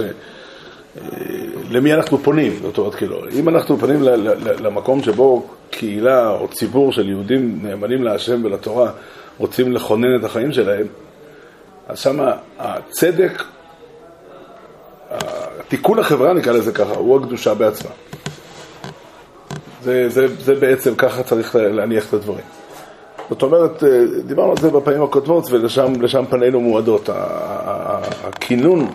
למי 1.70 1.94
אנחנו 1.94 2.18
פונים, 2.18 2.60
זאת 2.62 2.78
אומרת, 2.78 2.96
כאילו, 2.96 3.22
אם 3.30 3.50
אנחנו 3.50 3.78
פונים 3.78 4.04
למקום 4.60 5.04
שבו 5.04 5.48
קהילה 5.70 6.30
או 6.30 6.48
ציבור 6.48 6.92
של 6.92 7.10
יהודים 7.10 7.60
נאמנים 7.64 8.04
להשם 8.04 8.46
ולתורה 8.46 8.92
רוצים 9.38 9.74
לכונן 9.74 10.20
את 10.20 10.24
החיים 10.24 10.52
שלהם, 10.52 10.88
אז 11.88 12.00
שמה 12.00 12.34
הצדק, 12.60 13.44
תיקון 15.68 16.00
החברה 16.00 16.34
נקרא 16.34 16.52
לזה 16.54 16.72
ככה, 16.72 16.94
הוא 16.94 17.20
הקדושה 17.20 17.54
בעצמה. 17.54 17.92
זה, 19.88 20.10
זה, 20.10 20.28
זה 20.40 20.56
בעצם, 20.56 20.96
ככה 20.96 21.24
צריך 21.24 21.56
להניח 21.56 22.10
את 22.10 22.14
הדברים. 22.14 22.46
זאת 23.30 23.44
אומרת, 23.44 23.84
דיברנו 24.26 24.52
על 24.52 24.58
זה 24.58 24.70
בפעמים 24.70 25.04
הקודמות 25.04 25.52
ולשם 25.52 26.26
פנינו 26.30 26.62
מועדות. 26.62 27.10
הכינון, 28.24 28.88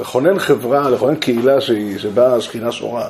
לכונן 0.00 0.38
חברה, 0.38 0.90
לכונן 0.90 1.16
קהילה 1.16 1.60
שהיא, 1.60 1.98
שבה 1.98 2.34
השכינה 2.34 2.72
שורה, 2.72 3.08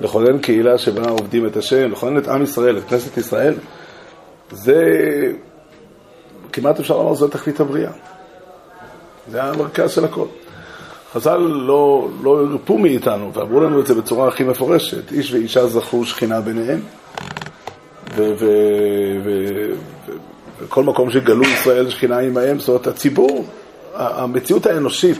לכונן 0.00 0.38
קהילה 0.38 0.78
שבה 0.78 1.08
עובדים 1.10 1.46
את 1.46 1.56
השם, 1.56 1.90
לכונן 1.90 2.18
את 2.18 2.28
עם 2.28 2.42
ישראל, 2.42 2.78
את 2.78 2.82
כנסת 2.88 3.18
ישראל, 3.18 3.54
זה 4.50 4.82
כמעט 6.52 6.80
אפשר 6.80 6.96
לומר, 6.96 7.14
זו 7.14 7.28
תכלית 7.28 7.60
הבריאה. 7.60 7.92
זה 9.30 9.42
המרכז 9.42 9.90
של 9.90 10.04
הכל. 10.04 10.26
חז"ל 11.12 11.36
לא, 11.36 12.08
לא 12.22 12.40
הרפו 12.40 12.78
מאיתנו 12.78 13.32
ואמרו 13.34 13.60
לנו 13.60 13.80
את 13.80 13.86
זה 13.86 13.94
בצורה 13.94 14.28
הכי 14.28 14.44
מפורשת. 14.44 15.12
איש 15.12 15.32
ואישה 15.32 15.66
זכו 15.66 16.04
שכינה 16.04 16.40
ביניהם, 16.40 16.80
וכל 20.60 20.84
מקום 20.84 21.10
שגלו 21.10 21.42
ישראל 21.42 21.90
שכינה 21.90 22.18
עמהם, 22.18 22.58
זאת 22.58 22.68
אומרת, 22.68 22.86
הציבור, 22.86 23.44
המציאות 23.94 24.66
האנושית, 24.66 25.18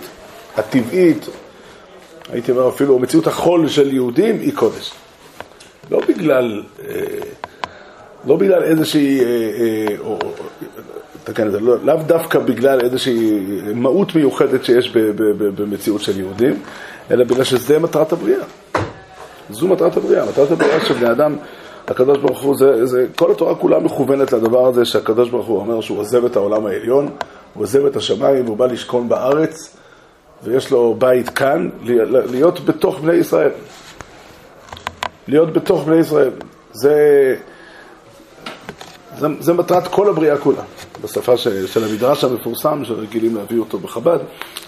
הטבעית, 0.57 1.27
הייתי 2.33 2.53
אומר 2.53 2.69
אפילו, 2.69 2.99
מציאות 2.99 3.27
החול 3.27 3.69
של 3.69 3.95
יהודים 3.95 4.41
היא 4.41 4.53
קודש. 4.55 4.93
לא 5.91 6.01
בגלל, 6.09 6.63
אה, 6.89 6.95
לא 8.27 8.37
בגלל 8.37 8.63
איזושהי, 8.63 9.21
אה, 9.21 9.27
אה, 9.27 9.97
לתקן 11.23 11.47
את 11.47 11.53
זה, 11.53 11.61
לא, 11.61 11.77
לאו 11.85 11.97
דווקא 12.07 12.39
בגלל 12.39 12.81
איזושהי 12.81 13.41
מהות 13.75 14.15
מיוחדת 14.15 14.65
שיש 14.65 14.97
ב, 14.97 14.99
ב, 14.99 15.23
ב, 15.23 15.63
במציאות 15.63 16.01
של 16.01 16.21
יהודים, 16.21 16.63
אלא 17.11 17.25
בגלל 17.25 17.45
שזה 17.45 17.79
מטרת 17.79 18.13
הבריאה. 18.13 18.45
זו 19.51 19.69
מטרת 19.69 19.97
הבריאה, 19.97 20.25
מטרת 20.27 20.51
הבריאה 20.51 20.81
של 20.81 20.95
בני 20.95 21.11
אדם, 21.11 21.37
הקדוש 21.89 22.19
ברוך 22.19 22.43
הוא, 22.43 22.57
זה, 22.57 22.87
זה, 22.87 23.07
כל 23.17 23.31
התורה 23.31 23.55
כולה 23.55 23.79
מכוונת 23.79 24.33
לדבר 24.33 24.67
הזה 24.67 24.85
שהקדוש 24.85 25.31
ברוך 25.31 25.47
הוא 25.47 25.59
אומר 25.59 25.81
שהוא 25.81 25.99
עוזב 25.99 26.25
את 26.25 26.37
העולם 26.37 26.67
העליון, 26.67 27.09
הוא 27.55 27.63
עוזב 27.63 27.87
את 27.87 27.97
השמיים 27.97 28.45
והוא 28.45 28.57
בא 28.57 28.67
לשכון 28.67 29.09
בארץ, 29.09 29.77
ויש 30.43 30.71
לו 30.71 30.97
בית 30.99 31.29
כאן, 31.29 31.69
להיות 32.31 32.65
בתוך 32.65 33.01
בני 33.01 33.15
ישראל. 33.15 33.51
להיות 35.29 35.53
בתוך 35.53 35.85
בני 35.85 35.97
ישראל. 35.97 36.31
זה... 36.73 37.37
זה, 39.19 39.27
זה 39.41 39.53
מטרת 39.53 39.89
כל 39.89 40.09
הבריאה 40.09 40.39
כולה, 40.39 40.63
בשפה 41.05 41.37
ש, 41.37 41.49
של 41.49 41.85
המדרש 41.85 42.25
המפורסם 42.25 42.85
שרגילים 42.85 43.37
להביא 43.37 43.59
אותו 43.59 43.79
בחב"ד, 43.79 44.19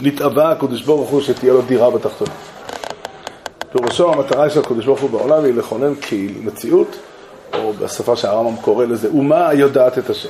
נתאווה 0.00 0.50
הקדוש 0.50 0.82
ברוך 0.82 1.10
הוא 1.10 1.20
שתהיה 1.20 1.52
לו 1.52 1.62
דירה 1.62 1.90
בתחתונה. 1.90 2.30
פירושו 3.72 4.12
המטרה 4.12 4.50
של 4.50 4.60
הקדוש 4.60 4.84
ברוך 4.86 5.00
הוא 5.00 5.10
בעולם 5.10 5.44
היא 5.44 5.54
לכונן 5.54 5.94
קהיל 5.94 6.32
מציאות, 6.44 6.96
או 7.58 7.72
בשפה 7.72 8.16
שהרמב"ם 8.16 8.56
קורא 8.56 8.84
לזה, 8.84 9.08
אומה 9.08 9.54
יודעת 9.54 9.98
את 9.98 10.10
השם. 10.10 10.28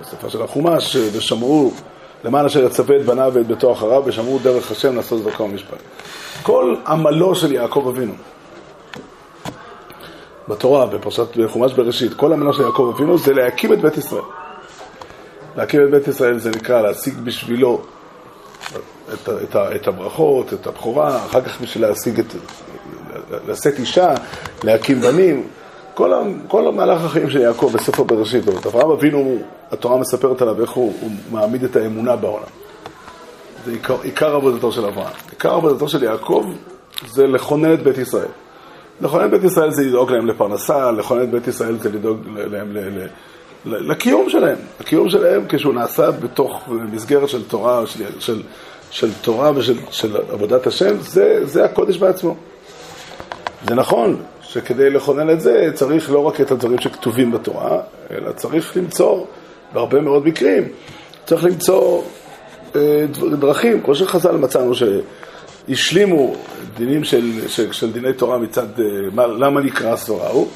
בשפה 0.00 0.30
של 0.30 0.42
החומש, 0.42 0.96
ושמרו 0.96 1.72
למען 2.24 2.44
אשר 2.44 2.64
יצווה 2.64 2.96
את 2.96 3.04
בניו 3.04 3.30
ואת 3.34 3.46
ביתו 3.46 3.72
אחריו, 3.72 4.02
ושמרו 4.06 4.38
דרך 4.38 4.70
השם 4.70 4.96
לעשות 4.96 5.24
דרכו 5.24 5.42
ומשפט. 5.42 5.78
כל 6.42 6.76
עמלו 6.86 7.34
של 7.34 7.52
יעקב 7.52 7.86
אבינו 7.88 8.12
בתורה, 10.52 10.86
בפרשת 10.86 11.26
חומש 11.46 11.72
בראשית, 11.72 12.14
כל 12.14 12.32
המנה 12.32 12.52
של 12.52 12.62
יעקב 12.62 12.92
אבינו 12.94 13.18
זה 13.18 13.32
להקים 13.32 13.72
את 13.72 13.80
בית 13.80 13.96
ישראל. 13.96 14.22
להקים 15.56 15.84
את 15.84 15.90
בית 15.90 16.08
ישראל 16.08 16.38
זה 16.38 16.50
נקרא 16.50 16.82
להשיג 16.82 17.14
בשבילו 17.24 17.82
את, 19.12 19.28
את, 19.28 19.56
את 19.56 19.88
הברכות, 19.88 20.52
את 20.52 20.66
הבכורה, 20.66 21.16
אחר 21.16 21.40
כך 21.40 21.60
בשביל 21.60 21.86
להשיג 21.86 22.20
את, 22.20 22.26
לשאת 23.48 23.78
אישה, 23.78 24.14
להקים 24.64 25.00
בנים. 25.00 25.46
כל, 25.94 26.12
כל 26.48 26.66
המהלך 26.68 27.04
החיים 27.04 27.30
של 27.30 27.40
יעקב 27.40 27.70
בספר 27.74 28.02
בראשית, 28.02 28.44
זאת 28.44 28.66
אברהם 28.66 28.90
אבינו, 28.90 29.38
התורה 29.70 29.96
מספרת 29.98 30.42
עליו 30.42 30.60
איך 30.62 30.70
הוא, 30.70 30.94
הוא 31.00 31.10
מעמיד 31.30 31.64
את 31.64 31.76
האמונה 31.76 32.16
בעולם. 32.16 32.44
זה 33.64 33.70
עיקר, 33.72 33.96
עיקר 34.02 34.34
עבודתו 34.34 34.72
של 34.72 34.86
אברהם. 34.86 35.12
עיקר 35.30 35.54
עבודתו 35.54 35.88
של 35.88 36.02
יעקב 36.02 36.46
זה 37.08 37.26
לכונן 37.26 37.74
את 37.74 37.82
בית 37.82 37.98
ישראל. 37.98 38.28
לכונן 39.02 39.30
בית 39.30 39.44
ישראל 39.44 39.70
זה 39.70 39.82
לדאוג 39.82 40.12
להם 40.12 40.26
לפרנסה, 40.26 40.90
לכונן 40.90 41.30
בית 41.30 41.48
ישראל 41.48 41.78
זה 41.78 41.88
לדאוג 41.88 42.18
להם 42.36 42.72
ל, 42.72 42.78
ל, 42.78 43.06
ל, 43.64 43.90
לקיום 43.90 44.30
שלהם. 44.30 44.56
הקיום 44.80 45.08
שלהם 45.08 45.44
כשהוא 45.48 45.74
נעשה 45.74 46.10
בתוך 46.10 46.68
מסגרת 46.92 47.28
של 47.28 47.42
תורה, 47.42 47.86
של, 47.86 48.04
של, 48.20 48.42
של 48.90 49.12
תורה 49.22 49.50
ושל 49.54 49.78
של 49.90 50.16
עבודת 50.16 50.66
השם, 50.66 50.96
זה, 51.00 51.40
זה 51.46 51.64
הקודש 51.64 51.96
בעצמו. 51.96 52.36
זה 53.68 53.74
נכון 53.74 54.22
שכדי 54.42 54.90
לכונן 54.90 55.30
את 55.30 55.40
זה 55.40 55.70
צריך 55.74 56.10
לא 56.10 56.18
רק 56.18 56.40
את 56.40 56.50
הדברים 56.50 56.78
שכתובים 56.78 57.32
בתורה, 57.32 57.80
אלא 58.10 58.32
צריך 58.32 58.76
למצוא, 58.76 59.24
בהרבה 59.72 60.00
מאוד 60.00 60.26
מקרים, 60.26 60.68
צריך 61.24 61.44
למצוא 61.44 62.02
אה, 62.76 63.04
דרכים, 63.38 63.80
כמו 63.80 63.94
שחז"ל 63.94 64.36
מצאנו 64.36 64.74
ש... 64.74 64.82
השלימו 65.68 66.34
דינים 66.76 67.04
של, 67.04 67.48
של, 67.48 67.72
של 67.72 67.92
דיני 67.92 68.12
תורה 68.12 68.38
מצד, 68.38 68.80
אה, 68.80 68.84
מה, 69.12 69.26
למה 69.26 69.60
נקרא 69.60 69.96
סברה 69.96 70.28
הוא? 70.28 70.48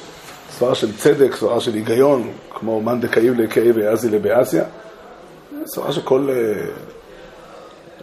סברה 0.51 0.75
של 0.75 0.97
צדק, 0.97 1.35
סברה 1.35 1.59
של 1.59 1.73
היגיון, 1.73 2.31
כמו 2.49 2.81
מאן 2.81 2.99
דקאיב 2.99 3.39
לקאי 3.39 3.71
ויאזי 3.71 4.09
לבאסיה. 4.09 4.63
סברה 5.65 5.91
שכל... 5.91 6.29
אה, 6.29 6.65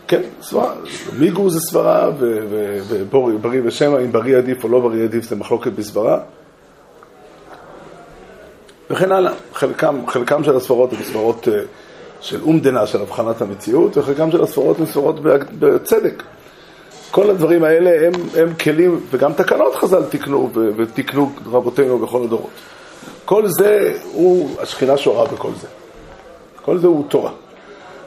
כן, 0.08 0.22
סברה. 0.42 0.74
מיגו 1.18 1.50
זה 1.50 1.60
סברה, 1.60 2.10
ובריא 2.18 3.60
ושמע, 3.64 3.98
אם 4.00 4.12
בריא 4.12 4.36
עדיף 4.36 4.64
או 4.64 4.68
לא 4.68 4.80
בריא 4.80 5.04
עדיף 5.04 5.24
זה 5.24 5.36
מחלוקת 5.36 5.72
בסברה. 5.72 6.18
וכן 8.90 9.12
הלאה. 9.12 9.32
חלקם, 9.52 10.06
חלקם 10.06 10.44
של 10.44 10.56
הסברות 10.56 10.92
הן 10.92 11.02
סברות 11.02 11.48
אה, 11.48 11.60
של 12.20 12.42
אומדנה, 12.42 12.86
של 12.86 13.00
הבחנת 13.00 13.42
המציאות, 13.42 13.96
וחלקם 13.96 14.30
של 14.30 14.42
הסברות 14.42 14.78
הן 14.78 14.86
סברות 14.86 15.20
בצדק. 15.58 16.22
כל 17.14 17.30
הדברים 17.30 17.64
האלה 17.64 18.06
הם, 18.06 18.12
הם 18.36 18.54
כלים, 18.54 19.00
וגם 19.10 19.32
תקנות 19.32 19.74
חז"ל 19.74 20.04
תיקנו, 20.04 20.50
ותיקנו 20.76 21.32
רבותינו 21.46 21.98
בכל 21.98 22.22
הדורות. 22.24 22.50
כל 23.24 23.48
זה 23.48 23.98
הוא, 24.12 24.50
השכינה 24.60 24.96
שורה 24.96 25.24
בכל 25.24 25.50
זה. 25.60 25.66
כל 26.62 26.78
זה 26.78 26.86
הוא 26.86 27.04
תורה. 27.08 27.30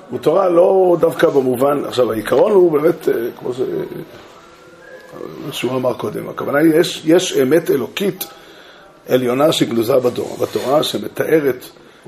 הוא 0.09 0.19
תורה 0.19 0.49
לא 0.49 0.97
דווקא 0.99 1.29
במובן, 1.29 1.85
עכשיו 1.85 2.11
העיקרון 2.11 2.51
הוא 2.51 2.71
באמת, 2.71 3.09
אה, 3.09 3.13
כמו 3.39 3.53
ש... 3.53 3.61
שהוא 5.51 5.71
אמר 5.71 5.93
קודם, 5.93 6.29
הכוונה 6.29 6.59
היא, 6.59 6.73
יש, 6.75 7.01
יש 7.05 7.37
אמת 7.37 7.71
אלוקית 7.71 8.25
עליונה 9.09 9.51
שגנוזה 9.51 9.95
בתורה, 9.99 10.37
בתורה 10.41 10.83
שמתארת 10.83 11.65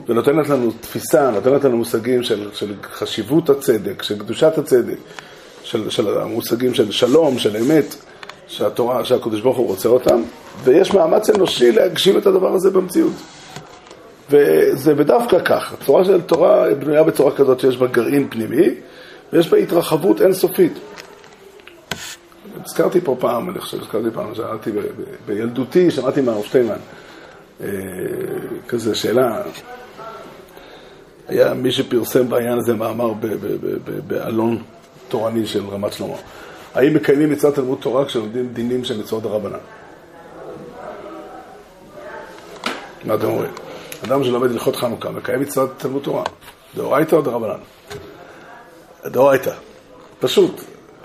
ונותנת 0.07 0.49
לנו 0.49 0.71
תפיסה, 0.81 1.31
נותנת 1.31 1.63
לנו 1.63 1.77
מושגים 1.77 2.23
של, 2.23 2.49
של 2.53 2.73
חשיבות 2.83 3.49
הצדק, 3.49 4.03
של 4.03 4.19
קדושת 4.19 4.57
הצדק, 4.57 4.97
של, 5.63 5.89
של 5.89 6.17
המושגים 6.17 6.73
של 6.73 6.91
שלום, 6.91 7.39
של 7.39 7.57
אמת, 7.57 7.95
שהתורה, 8.47 9.05
שהקדוש 9.05 9.41
ברוך 9.41 9.57
הוא 9.57 9.67
רוצה 9.67 9.89
אותם, 9.89 10.21
ויש 10.63 10.93
מאמץ 10.93 11.29
אנושי 11.29 11.71
להגשים 11.71 12.17
את 12.17 12.25
הדבר 12.25 12.53
הזה 12.53 12.69
במציאות. 12.69 13.13
וזה 14.29 14.95
בדווקא 14.95 15.39
כך, 15.45 15.73
הצורה 15.73 16.05
של 16.05 16.21
תורה 16.21 16.73
בנויה 16.79 17.03
בצורה 17.03 17.31
כזאת 17.35 17.59
שיש 17.59 17.77
בה 17.77 17.87
גרעין 17.87 18.27
פנימי, 18.29 18.67
ויש 19.33 19.49
בה 19.49 19.57
התרחבות 19.57 20.21
אינסופית. 20.21 20.73
הזכרתי 22.65 23.01
פה 23.01 23.15
פעם, 23.19 23.49
אני 23.49 23.59
חושב 23.59 23.77
שהזכרתי 23.77 24.07
פעם, 24.13 24.35
שאלתי 24.35 24.71
בילדותי, 25.25 25.91
שמעתי 25.91 26.21
מהרב 26.21 26.43
שטיינמן, 26.43 26.75
אה, 27.61 27.67
כזה 28.67 28.95
שאלה, 28.95 29.41
היה 31.27 31.53
מי 31.53 31.71
שפרסם 31.71 32.29
בעניין 32.29 32.57
הזה 32.57 32.73
מאמר 32.73 33.13
באלון 34.07 34.61
תורני 35.09 35.47
של 35.47 35.67
רמת 35.67 35.93
שלמה. 35.93 36.15
האם 36.75 36.93
מקיימים 36.93 37.29
מצוות 37.29 37.55
תלמוד 37.55 37.77
תורה 37.81 38.05
כשלומדים 38.05 38.49
דינים 38.53 38.83
של 38.83 38.99
מצוות 38.99 39.23
דרבנן? 39.23 39.57
מה 43.05 43.15
אתם 43.15 43.25
אומרים? 43.25 43.51
אדם 44.05 44.23
שלומד 44.23 44.51
הלכות 44.51 44.75
חנוכה 44.75 45.09
מקיים 45.09 45.41
מצוות 45.41 45.73
תלמוד 45.77 46.03
תורה, 46.03 46.23
דאורייתא 46.75 47.15
או 47.15 47.21
דרבנן? 47.21 47.59
דאורייתא. 49.05 49.53
פשוט. 50.19 50.61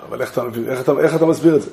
אבל 0.09 0.21
איך 0.21 0.31
אתה, 0.31 0.41
איך, 0.67 0.81
אתה, 0.81 0.91
איך 0.99 1.15
אתה 1.15 1.25
מסביר 1.25 1.55
את 1.55 1.61
זה? 1.61 1.69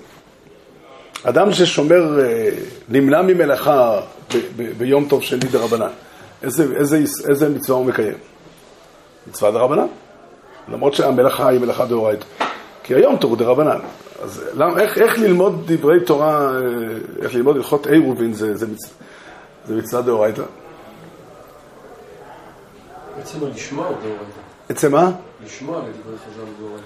אדם 1.23 1.53
ששומר, 1.53 2.21
אה, 2.21 2.49
נמנע 2.89 3.23
ממלאכה 3.23 4.01
ב, 4.35 4.37
ב, 4.57 4.73
ביום 4.79 5.09
טוב 5.09 5.23
שני 5.23 5.49
דרבנן, 5.51 5.91
איזה, 6.43 6.77
איזה, 6.77 6.99
איזה 7.29 7.49
מצווה 7.49 7.79
הוא 7.79 7.87
מקיים? 7.87 8.15
מצווה 9.27 9.51
דרבנן. 9.51 9.87
למרות 10.69 10.95
שהמלאכה 10.95 11.49
היא 11.49 11.61
מלאכה 11.61 11.87
דאורייתא. 11.87 12.25
כי 12.83 12.95
היום 12.95 13.17
תורו 13.17 13.37
דרבנן. 13.37 13.79
אז 14.23 14.45
למה, 14.55 14.81
איך, 14.81 14.99
איך 14.99 15.19
ללמוד 15.19 15.63
דברי 15.67 16.01
תורה, 16.01 16.51
אה, 16.51 16.61
איך 17.23 17.35
ללמוד 17.35 17.57
הלכות 17.57 17.87
עירובין 17.87 18.33
זה, 18.35 18.57
זה, 18.57 18.67
מצ, 18.67 18.81
זה 19.67 19.75
מצווה 19.75 20.03
דאורייתא? 20.03 20.43
עצם 23.21 23.39
לשמוע 23.55 23.85
דאורייתא. 23.85 24.41
עצם 24.69 24.93
מה? 24.93 25.11
לשמוע 25.47 25.79
לדברי 25.79 26.17
חז"ל 26.17 26.45
דאורייתא. 26.61 26.85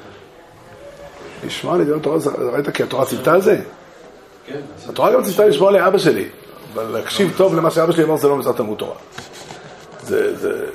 לשמוע 1.46 1.78
לדברי 1.78 2.00
תורה 2.00 2.18
דאורייתא 2.38 2.70
כי 2.70 2.82
התורה 2.82 3.06
ציוותה 3.06 3.32
על 3.32 3.40
זה? 3.40 3.60
כן. 4.46 4.60
התורה 4.88 5.12
גם 5.12 5.22
ציוותה 5.22 5.46
לשמוע 5.46 5.70
לאבא 5.70 5.98
שלי, 5.98 6.28
אבל 6.74 6.84
להקשיב 6.84 7.34
טוב 7.36 7.54
למה 7.54 7.70
שאבא 7.70 7.92
שלי 7.92 8.04
אמר 8.04 8.16
זה 8.16 8.28
לא 8.28 8.36
מצוות 8.36 8.56
תלמוד 8.56 8.78
תורה. 8.78 8.96
זה, 10.02 10.36
זה, 10.36 10.66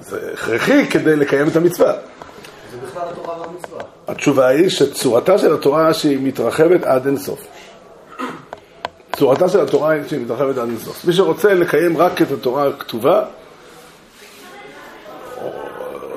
זה 0.00 0.30
הכרחי 0.32 0.86
כדי 0.86 1.16
לקיים 1.16 1.48
את 1.48 1.56
המצווה. 1.56 1.92
והמצווה. 3.26 3.82
התשובה 4.08 4.46
היא 4.46 4.68
שצורתה 4.68 5.38
של 5.38 5.54
התורה 5.54 5.94
שהיא 5.94 6.18
מתרחבת 6.22 6.84
עד 6.84 7.06
אינסוף. 7.06 7.46
צורתה 9.16 9.48
של 9.48 9.60
התורה 9.60 9.90
היא 9.90 10.02
שהיא 10.08 10.20
מתרחבת 10.20 10.58
עד 10.58 10.68
אינסוף. 10.68 11.04
מי 11.04 11.12
שרוצה 11.12 11.54
לקיים 11.54 11.96
רק 11.96 12.22
את 12.22 12.32
התורה 12.32 12.68
הכתובה, 12.68 13.24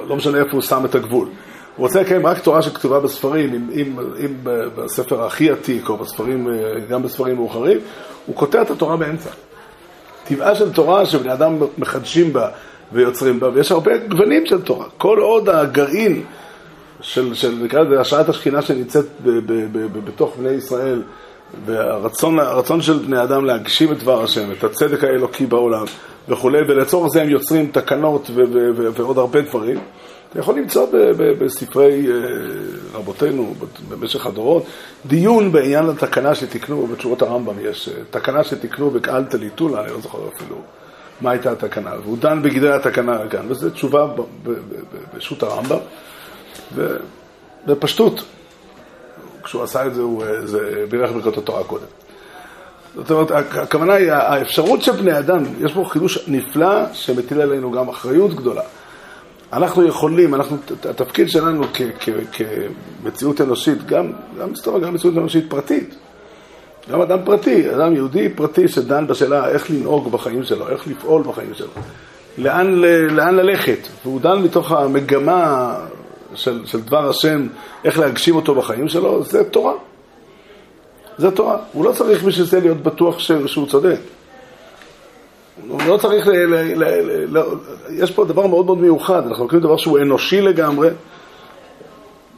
לא 0.07 0.15
משנה 0.15 0.37
איפה 0.37 0.51
הוא 0.51 0.61
שם 0.61 0.85
את 0.85 0.95
הגבול. 0.95 1.27
הוא 1.75 1.87
רוצה 1.87 2.01
לקיים 2.01 2.25
רק 2.25 2.39
תורה 2.39 2.61
שכתובה 2.61 2.99
בספרים, 2.99 3.53
אם, 3.53 3.69
אם, 3.73 3.99
אם 4.25 4.33
בספר 4.75 5.23
הכי 5.25 5.51
עתיק 5.51 5.89
או 5.89 5.97
בספרים, 5.97 6.47
גם 6.89 7.03
בספרים 7.03 7.35
מאוחרים, 7.35 7.79
הוא 8.25 8.35
קוטע 8.35 8.61
את 8.61 8.71
התורה 8.71 8.97
באמצע. 8.97 9.29
טבעה 10.27 10.55
של 10.55 10.73
תורה 10.73 11.05
שבני 11.05 11.33
אדם 11.33 11.57
מחדשים 11.77 12.33
בה 12.33 12.49
ויוצרים 12.91 13.39
בה, 13.39 13.49
ויש 13.53 13.71
הרבה 13.71 13.97
גוונים 13.97 14.45
של 14.45 14.61
תורה. 14.61 14.85
כל 14.97 15.19
עוד 15.19 15.49
הגרעין 15.49 16.23
של, 17.03 17.33
של 17.33 17.51
נקרא 17.63 17.81
לזה, 17.81 18.01
השראת 18.01 18.29
השכינה 18.29 18.61
שנמצאת 18.61 19.05
ב, 19.23 19.29
ב, 19.29 19.53
ב, 19.71 20.05
בתוך 20.05 20.35
בני 20.37 20.49
ישראל, 20.49 21.01
והרצון 21.65 22.81
של 22.81 22.97
בני 22.97 23.23
אדם 23.23 23.45
להגשים 23.45 23.91
את 23.91 23.99
דבר 23.99 24.23
השם, 24.23 24.51
את 24.51 24.63
הצדק 24.63 25.03
האלוקי 25.03 25.45
בעולם 25.45 25.85
וכולי, 26.29 26.61
ולצורך 26.67 27.11
זה 27.13 27.21
הם 27.21 27.29
יוצרים 27.29 27.71
תקנות 27.71 28.29
ו, 28.33 28.43
ו, 28.53 28.69
ו, 28.75 28.93
ועוד 28.93 29.17
הרבה 29.17 29.41
דברים. 29.41 29.79
אתה 30.29 30.39
יכול 30.39 30.57
למצוא 30.57 30.87
ב, 30.93 30.97
ב, 30.97 31.43
בספרי 31.43 32.07
uh, 32.07 32.97
רבותינו 32.97 33.53
במשך 33.89 34.25
הדורות 34.25 34.65
דיון 35.05 35.51
בעניין 35.51 35.89
התקנה 35.89 36.35
שתיקנו, 36.35 36.87
בתשובות 36.87 37.21
הרמב"ם 37.21 37.53
יש 37.61 37.89
uh, 37.89 37.91
תקנה 38.09 38.43
שתיקנו 38.43 38.89
בקהלתא 38.89 39.37
ליטולה, 39.37 39.83
אני 39.83 39.91
לא 39.91 39.99
זוכר 39.99 40.19
אפילו 40.35 40.55
מה 41.21 41.31
הייתה 41.31 41.51
התקנה, 41.51 41.91
והוא 42.03 42.17
דן 42.17 42.41
בגדרי 42.41 42.73
התקנה 42.73 43.27
כאן, 43.29 43.45
וזו 43.47 43.69
תשובה 43.69 44.07
בשו"ת 45.17 45.43
הרמב"ם, 45.43 45.77
ובפשטות, 46.75 48.23
כשהוא 49.43 49.63
עשה 49.63 49.85
את 49.85 49.95
זה, 49.95 50.01
הוא 50.01 50.23
אה, 50.23 50.47
זה, 50.47 50.85
בירך 50.89 51.11
ברכות 51.11 51.37
התורה 51.37 51.63
קודם. 51.63 51.85
זאת 52.95 53.11
אומרת, 53.11 53.31
הכוונה 53.31 53.93
היא, 53.93 54.11
האפשרות 54.11 54.81
של 54.81 54.91
בני 54.91 55.19
אדם, 55.19 55.43
יש 55.59 55.73
פה 55.73 55.85
חידוש 55.89 56.19
נפלא 56.27 56.93
שמטיל 56.93 57.41
עלינו 57.41 57.71
גם 57.71 57.89
אחריות 57.89 58.33
גדולה. 58.33 58.61
אנחנו 59.53 59.87
יכולים, 59.87 60.35
אנחנו, 60.35 60.57
התפקיד 60.89 61.29
שלנו 61.29 61.63
כמציאות 62.31 63.41
אנושית, 63.41 63.85
גם, 63.85 64.11
גם 64.39 64.51
מסתובב, 64.51 64.85
גם 64.85 64.93
מציאות 64.93 65.17
אנושית 65.17 65.49
פרטית, 65.49 65.95
גם 66.91 67.01
אדם 67.01 67.19
פרטי, 67.25 67.75
אדם 67.75 67.95
יהודי 67.95 68.29
פרטי 68.29 68.67
שדן 68.67 69.07
בשאלה 69.07 69.47
איך 69.47 69.71
לנהוג 69.71 70.11
בחיים 70.11 70.43
שלו, 70.43 70.69
איך 70.69 70.87
לפעול 70.87 71.23
בחיים 71.23 71.53
שלו, 71.53 71.67
לאן, 72.37 72.67
לאן 73.09 73.35
ללכת, 73.35 73.87
והוא 74.03 74.21
דן 74.21 74.41
מתוך 74.41 74.71
המגמה 74.71 75.75
של, 76.35 76.65
של 76.65 76.81
דבר 76.81 77.09
השם, 77.09 77.47
איך 77.83 77.99
להגשים 77.99 78.35
אותו 78.35 78.55
בחיים 78.55 78.87
שלו, 78.87 79.23
זה 79.23 79.43
תורה. 79.43 79.73
זה 81.17 81.31
תורה. 81.31 81.57
הוא 81.73 81.85
לא 81.85 81.91
צריך 81.91 82.23
בשביל 82.23 82.45
זה 82.45 82.59
להיות 82.59 82.77
בטוח 82.77 83.19
ש, 83.19 83.31
שהוא 83.45 83.67
צודק. 83.67 83.97
הוא 85.67 85.81
לא 85.87 85.97
צריך, 85.97 86.27
ל, 86.27 86.31
ל, 86.31 86.55
ל, 86.55 86.83
ל, 86.83 87.37
ל, 87.37 87.43
יש 87.89 88.11
פה 88.11 88.25
דבר 88.25 88.47
מאוד 88.47 88.65
מאוד 88.65 88.77
מיוחד, 88.77 89.27
אנחנו 89.27 89.43
לוקחים 89.43 89.59
דבר 89.59 89.77
שהוא 89.77 89.99
אנושי 89.99 90.41
לגמרי, 90.41 90.89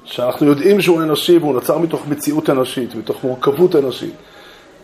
שאנחנו 0.04 0.48
יודעים 0.48 0.82
שהוא 0.82 1.02
אנושי 1.02 1.38
והוא 1.38 1.54
נוצר 1.54 1.78
מתוך 1.78 2.08
מציאות 2.08 2.50
אנושית, 2.50 2.96
מתוך 2.96 3.24
מורכבות 3.24 3.76
אנושית. 3.76 4.14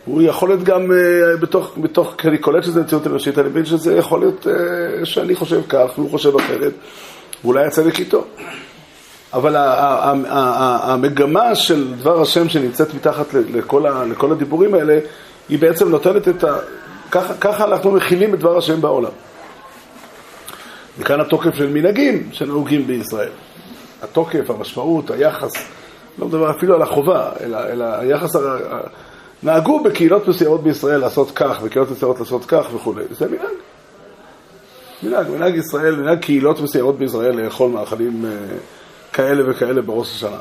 הוא 0.04 0.22
יכול 0.22 0.48
להיות 0.48 0.62
גם 0.62 0.90
uh, 0.90 1.40
בתוך, 1.40 1.72
בתוך, 1.76 2.14
כי 2.18 2.28
אני 2.28 2.38
קולט 2.38 2.64
שזה 2.64 2.80
מציאות 2.80 3.06
אנושית, 3.06 3.38
אני 3.38 3.48
מבין 3.48 3.64
שזה 3.64 3.96
יכול 3.96 4.20
להיות 4.20 4.46
uh, 4.46 5.04
שאני 5.04 5.34
חושב 5.34 5.60
כך 5.68 5.90
והוא 5.98 6.10
חושב 6.10 6.36
אחרת, 6.36 6.72
ואולי 7.44 7.64
הצדק 7.66 8.00
איתו. 8.00 8.24
אבל 9.34 9.56
המגמה 10.28 11.54
של 11.54 11.94
דבר 11.94 12.22
השם 12.22 12.48
שנמצאת 12.48 12.94
מתחת 12.94 13.34
לכל, 13.34 14.32
הדיבורים 14.32 14.74
האלה, 14.74 14.98
היא 15.48 15.58
בעצם 15.58 15.88
נותנת 15.88 16.28
את 16.28 16.44
ה... 16.44 16.56
ככה, 17.10 17.34
ככה 17.34 17.64
אנחנו 17.64 17.90
מכילים 17.90 18.34
את 18.34 18.38
דבר 18.38 18.58
השם 18.58 18.80
בעולם. 18.80 19.10
וכאן 20.98 21.20
התוקף 21.20 21.54
של 21.54 21.68
מנהגים 21.68 22.28
שנהוגים 22.32 22.86
בישראל. 22.86 23.30
התוקף, 24.02 24.50
המשמעות, 24.50 25.10
היחס, 25.10 25.52
לא 26.18 26.26
מדבר 26.26 26.50
אפילו 26.50 26.74
על 26.74 26.82
החובה, 26.82 27.30
אלא, 27.40 27.58
אלא 27.72 27.84
היחס, 27.84 28.30
נהגו 29.42 29.82
בקהילות 29.82 30.28
מסוימות 30.28 30.62
בישראל 30.62 31.00
לעשות 31.00 31.30
כך, 31.34 31.60
בקהילות 31.60 31.90
מסוימות 31.90 32.20
לעשות 32.20 32.44
כך 32.44 32.66
וכולי. 32.74 33.04
זה 33.10 33.26
מנהג. 33.28 33.54
מנהג, 35.02 35.28
מנהג 35.30 35.54
ישראל, 35.54 35.96
מנהג 35.96 36.18
קהילות 36.18 36.60
מסוימות 36.60 36.98
בישראל 36.98 37.40
לאכול 37.40 37.70
מאכלים... 37.70 38.24
אה, 38.26 38.56
כאלה 39.12 39.50
וכאלה 39.50 39.82
בראש 39.82 40.14
השנה. 40.14 40.38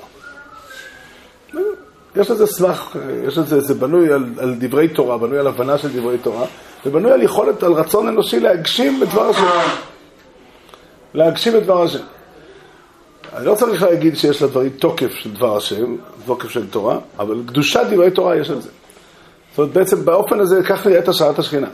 יש 2.15 2.31
לזה 2.31 2.47
סמך, 2.47 2.95
יש 3.27 3.37
לזה, 3.37 3.61
זה 3.61 3.73
בנוי 3.73 4.13
על, 4.13 4.25
על 4.37 4.55
דברי 4.59 4.87
תורה, 4.87 5.17
בנוי 5.17 5.39
על 5.39 5.47
הבנה 5.47 5.77
של 5.77 5.99
דברי 5.99 6.17
תורה, 6.17 6.45
ובנוי 6.85 7.11
על 7.11 7.21
יכולת, 7.21 7.63
על 7.63 7.73
רצון 7.73 8.07
אנושי 8.07 8.39
להגשים 8.39 9.03
את 9.03 9.09
דבר 9.09 9.29
השם. 9.29 9.69
להגשים 11.13 11.57
את 11.57 11.63
דבר 11.63 11.83
השם. 11.83 12.03
אני 13.35 13.45
לא 13.45 13.55
צריך 13.55 13.83
להגיד 13.83 14.17
שיש 14.17 14.41
לדברים 14.41 14.69
תוקף 14.69 15.11
של 15.11 15.33
דבר 15.33 15.57
השם, 15.57 15.95
תוקף 16.25 16.49
של 16.49 16.67
תורה, 16.69 16.99
אבל 17.19 17.41
קדושת 17.45 17.81
דברי 17.91 18.11
תורה 18.11 18.37
יש 18.37 18.49
על 18.49 18.61
זה. 18.61 18.69
זאת 19.49 19.59
אומרת, 19.59 19.73
בעצם 19.73 20.05
באופן 20.05 20.39
הזה, 20.39 20.63
כך 20.63 20.87
נראית 20.87 21.07
השראת 21.07 21.39
השכינה. 21.39 21.67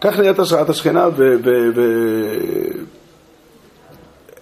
כך 0.00 0.18
נראית 0.18 0.38
השראת 0.38 0.68
השכינה, 0.68 1.08
ו... 1.08 1.12
ו, 1.44 1.50
ו 1.76 1.82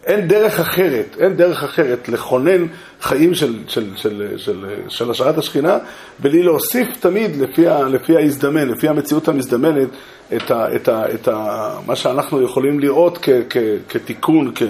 אין 0.07 0.29
דרך 0.29 0.61
אחרת, 0.61 1.17
אין 1.19 1.37
דרך 1.37 1.63
אחרת 1.63 2.09
לכונן 2.09 2.67
חיים 3.01 3.35
של, 3.35 3.55
של, 3.69 3.91
של, 3.97 4.35
של, 4.37 4.65
של 4.89 5.11
השארת 5.11 5.39
השכינה, 5.39 5.79
בלי 6.19 6.43
להוסיף 6.43 6.89
תמיד 7.01 7.37
לפי, 7.37 7.69
ה, 7.69 7.83
לפי 7.83 8.17
ההזדמן, 8.17 8.69
לפי 8.69 8.89
המציאות 8.89 9.29
המזדמנת, 9.29 9.89
את, 10.37 10.51
ה, 10.51 10.77
את, 10.77 10.89
ה, 10.89 11.15
את 11.15 11.29
ה, 11.29 11.71
מה 11.87 11.97
שאנחנו 11.97 12.43
יכולים 12.43 12.81
לראות 12.81 13.19
כ, 13.23 13.29
כ, 13.51 13.57
כתיקון, 13.89 14.53
כ, 14.55 14.63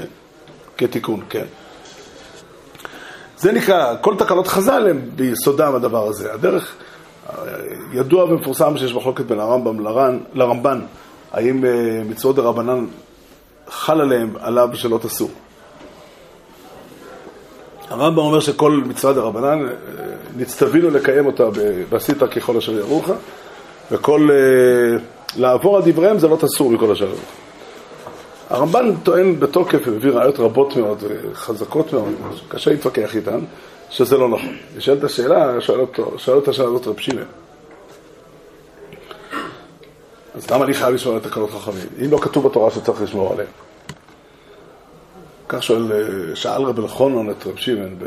כתיקון, 0.78 1.20
כן. 1.28 1.44
זה 3.36 3.52
נקרא, 3.52 3.94
כל 4.00 4.14
תקנות 4.18 4.46
חז"ל 4.46 4.86
הם 4.90 5.00
ביסודם 5.16 5.74
הדבר 5.74 6.08
הזה. 6.08 6.32
הדרך, 6.32 6.76
ידוע 7.92 8.24
ומפורסם 8.24 8.76
שיש 8.76 8.94
מחלוקת 8.94 9.24
בין 9.24 9.40
הרמב"ם 9.40 9.80
לרמב"ן 10.34 10.80
האם 11.32 11.64
אה, 11.64 11.70
מצוות 12.08 12.36
דרבנן 12.36 12.86
חל 13.70 14.00
עליהם 14.00 14.30
עליו 14.40 14.68
שלא 14.74 14.98
תסור. 15.02 15.30
הרמב"ם 17.90 18.18
אומר 18.18 18.40
שכל 18.40 18.82
מצווה 18.86 19.12
דרבנן, 19.12 19.66
אה, 19.66 19.72
נצטווינו 20.36 20.90
לקיים 20.90 21.26
אותה 21.26 21.44
ועשית 21.88 22.22
ככל 22.22 22.56
אשר 22.56 22.72
ירוך, 22.72 23.10
וכל 23.90 24.28
אה, 24.30 24.98
לעבור 25.36 25.76
על 25.76 25.82
דבריהם 25.86 26.18
זה 26.18 26.28
לא 26.28 26.36
תסור 26.36 26.70
מכל 26.70 26.90
אשר 26.90 27.04
ירוך. 27.04 27.32
הרמב"ן 28.50 28.94
טוען 29.02 29.40
בתוקף 29.40 29.78
ומביא 29.86 30.10
ראיות 30.10 30.38
רבות 30.38 30.76
מאוד, 30.76 31.04
חזקות 31.34 31.92
מאוד, 31.92 32.14
קשה 32.48 32.70
להתווכח 32.70 33.16
איתן, 33.16 33.40
שזה 33.90 34.16
לא 34.16 34.28
נכון. 34.28 34.56
נשאלת 34.76 35.04
השאלה, 35.04 35.60
שואל 35.60 36.38
את 36.38 36.48
השאלה 36.48 36.68
רב 36.68 36.98
שמעון. 36.98 37.45
אז 40.36 40.50
למה 40.50 40.64
אני 40.64 40.74
חייב 40.74 40.94
לשמור 40.94 41.14
על 41.14 41.20
תקנות 41.20 41.50
חכמים? 41.50 41.86
אם 42.04 42.10
לא 42.10 42.18
כתוב 42.18 42.48
בתורה 42.48 42.70
שצריך 42.70 43.02
לשמור 43.02 43.32
עליהן. 43.32 43.48
כך 45.48 45.62
שואל, 45.62 45.92
אה, 45.92 46.36
שאל 46.36 46.62
רב 46.62 46.80
אלחונון 46.80 47.30
את 47.30 47.46
רב 47.46 47.56
שמעון, 47.56 47.98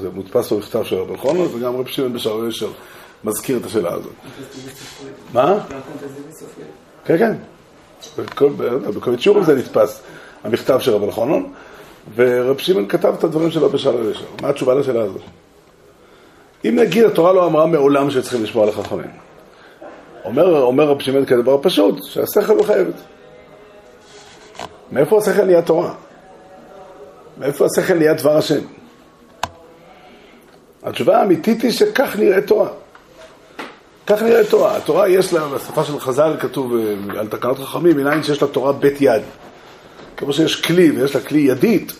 זה 0.00 0.10
מודפס 0.10 0.52
במכתב 0.52 0.82
של 0.84 0.96
רב 0.96 1.10
אלחונון, 1.10 1.48
וגם 1.54 1.76
רב 1.76 1.86
שמעון 1.86 2.12
בשער 2.12 2.48
ישר 2.48 2.70
מזכיר 3.24 3.58
את 3.58 3.66
השאלה 3.66 3.92
הזאת. 3.92 4.12
מה? 5.32 5.58
כן, 7.04 7.18
כן. 7.18 7.32
בכל 8.96 9.18
שיעורים 9.18 9.44
זה 9.44 9.54
נתפס, 9.54 10.02
המכתב 10.44 10.78
של 10.80 10.92
רב 10.92 11.02
אלחונון, 11.02 11.52
ורב 12.14 12.58
שמעון 12.58 12.88
כתב 12.88 13.14
את 13.18 13.24
הדברים 13.24 13.50
שלו 13.50 13.68
בשער 13.68 14.10
ישר. 14.10 14.24
מה 14.42 14.48
התשובה 14.48 14.74
לשאלה 14.74 15.02
הזאת? 15.02 15.22
אם 16.64 16.78
נגיד 16.78 17.04
התורה 17.04 17.32
לא 17.32 17.46
אמרה 17.46 17.66
מעולם 17.66 18.10
שצריכים 18.10 18.42
לשמור 18.42 18.64
על 18.64 18.68
החכמים. 18.68 19.29
אומר, 20.24 20.62
אומר 20.62 20.84
רב 20.84 21.02
שמעון 21.02 21.24
כדבר 21.24 21.58
פשוט, 21.62 22.04
שהשכל 22.04 22.60
את 22.60 22.96
זה. 22.96 23.02
מאיפה 24.92 25.18
השכל 25.18 25.44
נהיה 25.44 25.62
תורה? 25.62 25.94
מאיפה 27.38 27.66
השכל 27.66 27.94
נהיה 27.94 28.14
דבר 28.14 28.36
השם? 28.36 28.60
התשובה 30.82 31.18
האמיתית 31.20 31.62
היא 31.62 31.70
שכך 31.70 32.16
נראית 32.18 32.46
תורה. 32.46 32.68
כך 34.06 34.22
נראית 34.22 34.50
תורה. 34.50 34.76
התורה 34.76 35.08
יש 35.08 35.32
לה, 35.32 35.48
בשפה 35.48 35.84
של 35.84 36.00
חז"ל 36.00 36.36
כתוב 36.40 36.72
על 37.18 37.28
תקנות 37.28 37.58
חכמים, 37.58 37.96
מנין 37.96 38.22
שיש 38.22 38.42
לה 38.42 38.48
תורה 38.48 38.72
בית 38.72 38.96
יד. 39.00 39.22
כמו 40.16 40.32
שיש 40.32 40.62
כלי 40.62 40.90
ויש 40.90 41.14
לה 41.14 41.20
כלי 41.20 41.40
ידית, 41.40 41.92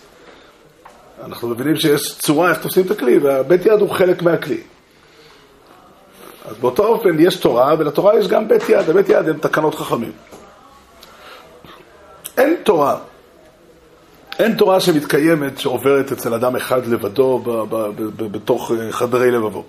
אנחנו 1.24 1.48
מבינים 1.48 1.76
שיש 1.76 2.18
צורה 2.18 2.50
איך 2.50 2.58
תופסים 2.62 2.86
את 2.86 2.90
הכלי, 2.90 3.18
והבית 3.18 3.66
יד 3.66 3.80
הוא 3.80 3.90
חלק 3.90 4.22
מהכלי. 4.22 4.60
אז 6.44 6.56
באותו 6.60 6.86
אופן 6.86 7.16
יש 7.18 7.36
תורה, 7.36 7.74
ולתורה 7.78 8.18
יש 8.18 8.28
גם 8.28 8.48
בית 8.48 8.68
יד, 8.68 8.90
הבית 8.90 9.08
יד 9.08 9.28
הם 9.28 9.38
תקנות 9.38 9.74
חכמים. 9.74 10.12
אין 12.36 12.56
תורה, 12.62 12.98
אין 14.38 14.56
תורה 14.56 14.80
שמתקיימת, 14.80 15.58
שעוברת 15.58 16.12
אצל 16.12 16.34
אדם 16.34 16.56
אחד 16.56 16.86
לבדו 16.86 17.42
בתוך 18.16 18.72
אה, 18.72 18.92
חדרי 18.92 19.30
לבבו. 19.30 19.64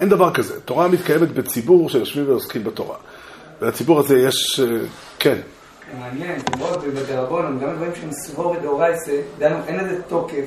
אין 0.00 0.08
דבר 0.08 0.34
כזה. 0.34 0.60
תורה 0.60 0.88
מתקיימת 0.88 1.32
בציבור 1.32 1.90
שיושבים 1.90 2.28
ועוסקים 2.28 2.64
בתורה. 2.64 2.96
ולציבור 3.60 4.00
הזה 4.00 4.18
יש, 4.18 4.60
אה, 4.60 4.66
כן. 5.18 5.38
מעניין, 6.00 6.40
מאוד 6.58 6.84
בדרבון, 6.84 7.58
גם 7.62 7.74
דברים 7.76 7.92
שהם 7.94 8.12
סבור 8.12 8.50
ודאורייסה, 8.50 9.20
אין 9.40 9.76
לזה 9.76 10.02
תוקף 10.02 10.44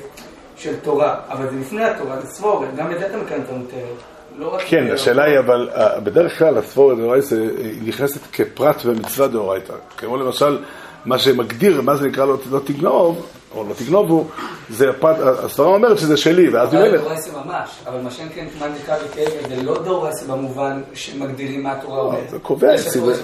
של 0.56 0.76
תורה, 0.82 1.16
אבל 1.28 1.50
זה 1.50 1.56
לפני 1.60 1.84
התורה, 1.84 2.20
זה 2.20 2.26
סבור, 2.26 2.64
גם 2.76 2.92
את 2.92 2.98
זה 2.98 3.06
אתה 3.06 3.16
מקיים 3.16 3.42
את 3.42 3.50
המותרת. 3.50 3.96
לא 4.38 4.58
כן, 4.68 4.90
השאלה 4.94 5.24
היא, 5.24 5.38
אבל 5.38 5.68
אה, 5.74 6.00
בדרך 6.00 6.38
כלל 6.38 6.58
הספורט 6.58 6.98
דאורייתא 6.98 7.34
היא 7.34 7.88
נכנסת 7.88 8.20
כפרט 8.32 8.84
במצווה 8.84 9.28
דאורייתא. 9.28 9.72
כמו 9.96 10.16
למשל, 10.16 10.58
מה 11.04 11.18
שמגדיר, 11.18 11.80
מה 11.80 11.96
זה 11.96 12.08
נקרא 12.08 12.24
לא, 12.24 12.38
לא 12.50 12.60
תגנוב, 12.64 13.26
או 13.54 13.64
לא 13.68 13.74
תגנובו, 13.74 14.24
זה 14.70 14.90
הפרט, 14.90 15.16
הסברה 15.44 15.66
אומרת 15.66 15.98
שזה 15.98 16.16
שלי, 16.16 16.48
ואז 16.48 16.74
ממילא... 16.74 16.88
אבל 16.88 16.98
דאורייתא 16.98 17.28
ממש, 17.44 17.70
אבל 17.86 18.00
מה 18.00 18.10
שאין 18.10 18.28
כן 18.34 18.46
כמעט 18.58 18.70
נקרא 18.82 18.96
בכאב, 18.98 19.28
זה 19.48 19.62
לא 19.62 19.82
דאורייתא 19.82 20.24
במובן 20.28 20.82
שמגדירים 20.94 21.62
מה 21.62 21.72
התורה 21.72 22.00
אומרת. 22.00 22.30
זה 22.30 22.38
קובע 22.38 22.74
את 22.74 22.78
סדרי... 22.78 23.14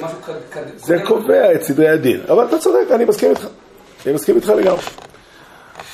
זה 0.76 0.96
קובע 1.04 1.54
את 1.54 1.62
סדרי 1.62 1.88
הדין. 1.88 2.20
אבל 2.28 2.44
אתה 2.44 2.58
צודק, 2.58 2.90
אני 2.90 3.04
מסכים 3.04 3.30
איתך. 3.30 3.46
אני 4.06 4.14
מסכים 4.14 4.36
איתך 4.36 4.48
לגמרי. 4.48 4.82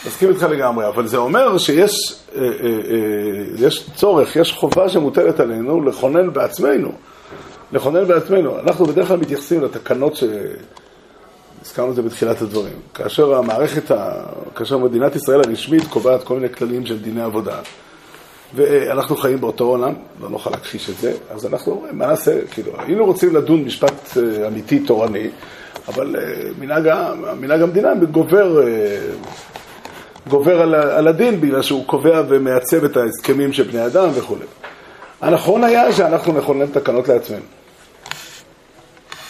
מסכים 0.07 0.31
איתך 0.31 0.43
לגמרי, 0.43 0.89
אבל 0.89 1.07
זה 1.07 1.17
אומר 1.17 1.59
שיש 1.59 2.15
אה, 2.37 2.43
אה, 2.43 2.49
אה, 2.67 3.67
יש 3.67 3.91
צורך, 3.95 4.37
יש 4.37 4.53
חובה 4.53 4.89
שמוטלת 4.89 5.41
עלינו 5.41 5.85
לכונן 5.85 6.33
בעצמנו, 6.33 6.93
לכונן 7.73 8.05
בעצמנו. 8.05 8.59
אנחנו 8.59 8.87
בדרך 8.87 9.09
כלל 9.09 9.17
מתייחסים 9.17 9.63
לתקנות 9.63 10.17
ש... 10.17 10.25
הזכרנו 11.63 11.91
את 11.91 11.97
זה 11.97 12.03
בתחילת 12.03 12.43
הדברים. 12.43 12.73
כאשר 12.95 13.35
המערכת, 13.35 13.91
ה... 13.91 14.23
כאשר 14.55 14.79
מדינת 14.79 15.17
ישראל 15.17 15.41
הרשמית 15.41 15.85
קובעת 15.89 16.25
כל 16.25 16.35
מיני 16.35 16.53
כללים 16.55 16.87
של 16.87 16.99
דיני 16.99 17.23
עבודה, 17.23 17.59
ואנחנו 18.55 19.17
חיים 19.17 19.41
באותו 19.41 19.65
עולם, 19.65 19.95
לא 20.21 20.31
נוכל 20.31 20.51
להכחיש 20.51 20.91
את 20.91 20.97
זה, 20.97 21.13
אז 21.31 21.47
אנחנו 21.47 21.73
אומרים, 21.73 21.99
מה 21.99 22.07
נעשה? 22.07 22.47
כאילו, 22.51 22.73
היינו 22.79 23.05
רוצים 23.05 23.37
לדון 23.37 23.65
משפט 23.65 24.17
אמיתי 24.47 24.79
תורני, 24.79 25.29
אבל 25.89 26.17
מנהג, 26.59 26.91
מנהג 27.41 27.63
המדינה 27.63 27.95
גובר 27.95 28.61
גובר 30.29 30.61
על, 30.61 30.75
על 30.75 31.09
הדין 31.09 31.41
בגלל 31.41 31.63
שהוא 31.63 31.87
קובע 31.87 32.23
ומעצב 32.29 32.85
את 32.85 32.97
ההסכמים 32.97 33.53
של 33.53 33.63
בני 33.63 33.87
אדם 33.87 34.09
וכו'. 34.15 34.37
הנכון 35.21 35.65
היה 35.65 35.93
שאנחנו 35.93 36.33
נכונן 36.33 36.67
תקנות 36.67 37.09
לעצמנו. 37.09 37.41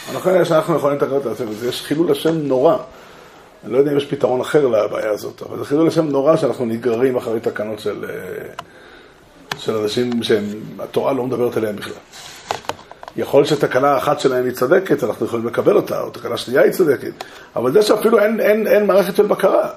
הנכון 0.09 0.33
היה 0.33 0.45
שאנחנו 0.45 0.75
נכונן 0.75 0.97
תקנות 0.97 1.25
לעצמנו. 1.25 1.51
יש 1.67 1.81
חילול 1.81 2.11
השם 2.11 2.35
נורא. 2.35 2.77
אני 3.63 3.73
לא 3.73 3.77
יודע 3.77 3.91
אם 3.91 3.97
יש 3.97 4.05
פתרון 4.05 4.41
אחר 4.41 4.67
לבעיה 4.67 5.11
הזאת, 5.11 5.41
אבל 5.41 5.57
זה 5.57 5.65
חילול 5.65 5.87
השם 5.87 6.05
נורא 6.05 6.37
שאנחנו 6.37 6.65
נגררים 6.65 7.15
אחרי 7.15 7.39
תקנות 7.39 7.79
של, 7.79 8.05
אה, 8.09 8.15
של 9.57 9.77
אנשים 9.77 10.23
שהתורה 10.23 11.13
לא 11.13 11.23
מדברת 11.23 11.57
עליהם 11.57 11.75
בכלל. 11.75 11.93
יכול 13.17 13.45
שתקנה 13.45 13.97
אחת 13.97 14.19
שלהם 14.19 14.45
היא 14.45 14.53
צודקת, 14.53 15.03
אנחנו 15.03 15.25
יכולים 15.25 15.47
לקבל 15.47 15.75
אותה, 15.75 16.01
או 16.01 16.09
תקנה 16.09 16.37
שנייה 16.37 16.61
היא 16.61 16.71
צודקת, 16.71 17.23
אבל 17.55 17.71
זה 17.71 17.81
שאפילו 17.81 18.19
אין, 18.19 18.39
אין, 18.39 18.67
אין 18.67 18.85
מערכת 18.85 19.15
של 19.15 19.25
בקרה. 19.25 19.69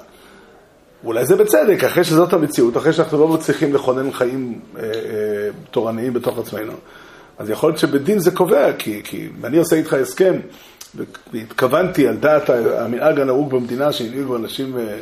ואולי 1.05 1.27
זה 1.27 1.37
בצדק, 1.37 1.85
אחרי 1.85 2.05
שזאת 2.05 2.33
המציאות, 2.33 2.77
אחרי 2.77 2.93
שאנחנו 2.93 3.19
לא 3.19 3.29
מצליחים 3.29 3.75
לכונן 3.75 4.13
חיים 4.13 4.61
אה, 4.77 4.83
אה, 4.83 4.91
תורניים 5.71 6.13
בתוך 6.13 6.39
עצמנו. 6.39 6.73
אז 7.39 7.51
יכול 7.51 7.71
להיות 7.71 7.79
שבדין 7.79 8.19
זה 8.19 8.31
קובע, 8.31 8.73
כי, 8.73 9.01
כי 9.05 9.29
אני 9.45 9.59
עושה 9.59 9.77
איתך 9.77 9.93
הסכם, 9.93 10.35
והתכוונתי 11.33 12.09
על 12.09 12.17
דעת 12.17 12.51
המנהג 12.51 13.21
הנהוג 13.21 13.51
במדינה 13.51 13.93
שהנהיגו 13.93 14.37
אנשים 14.37 14.79
אה, 14.79 14.99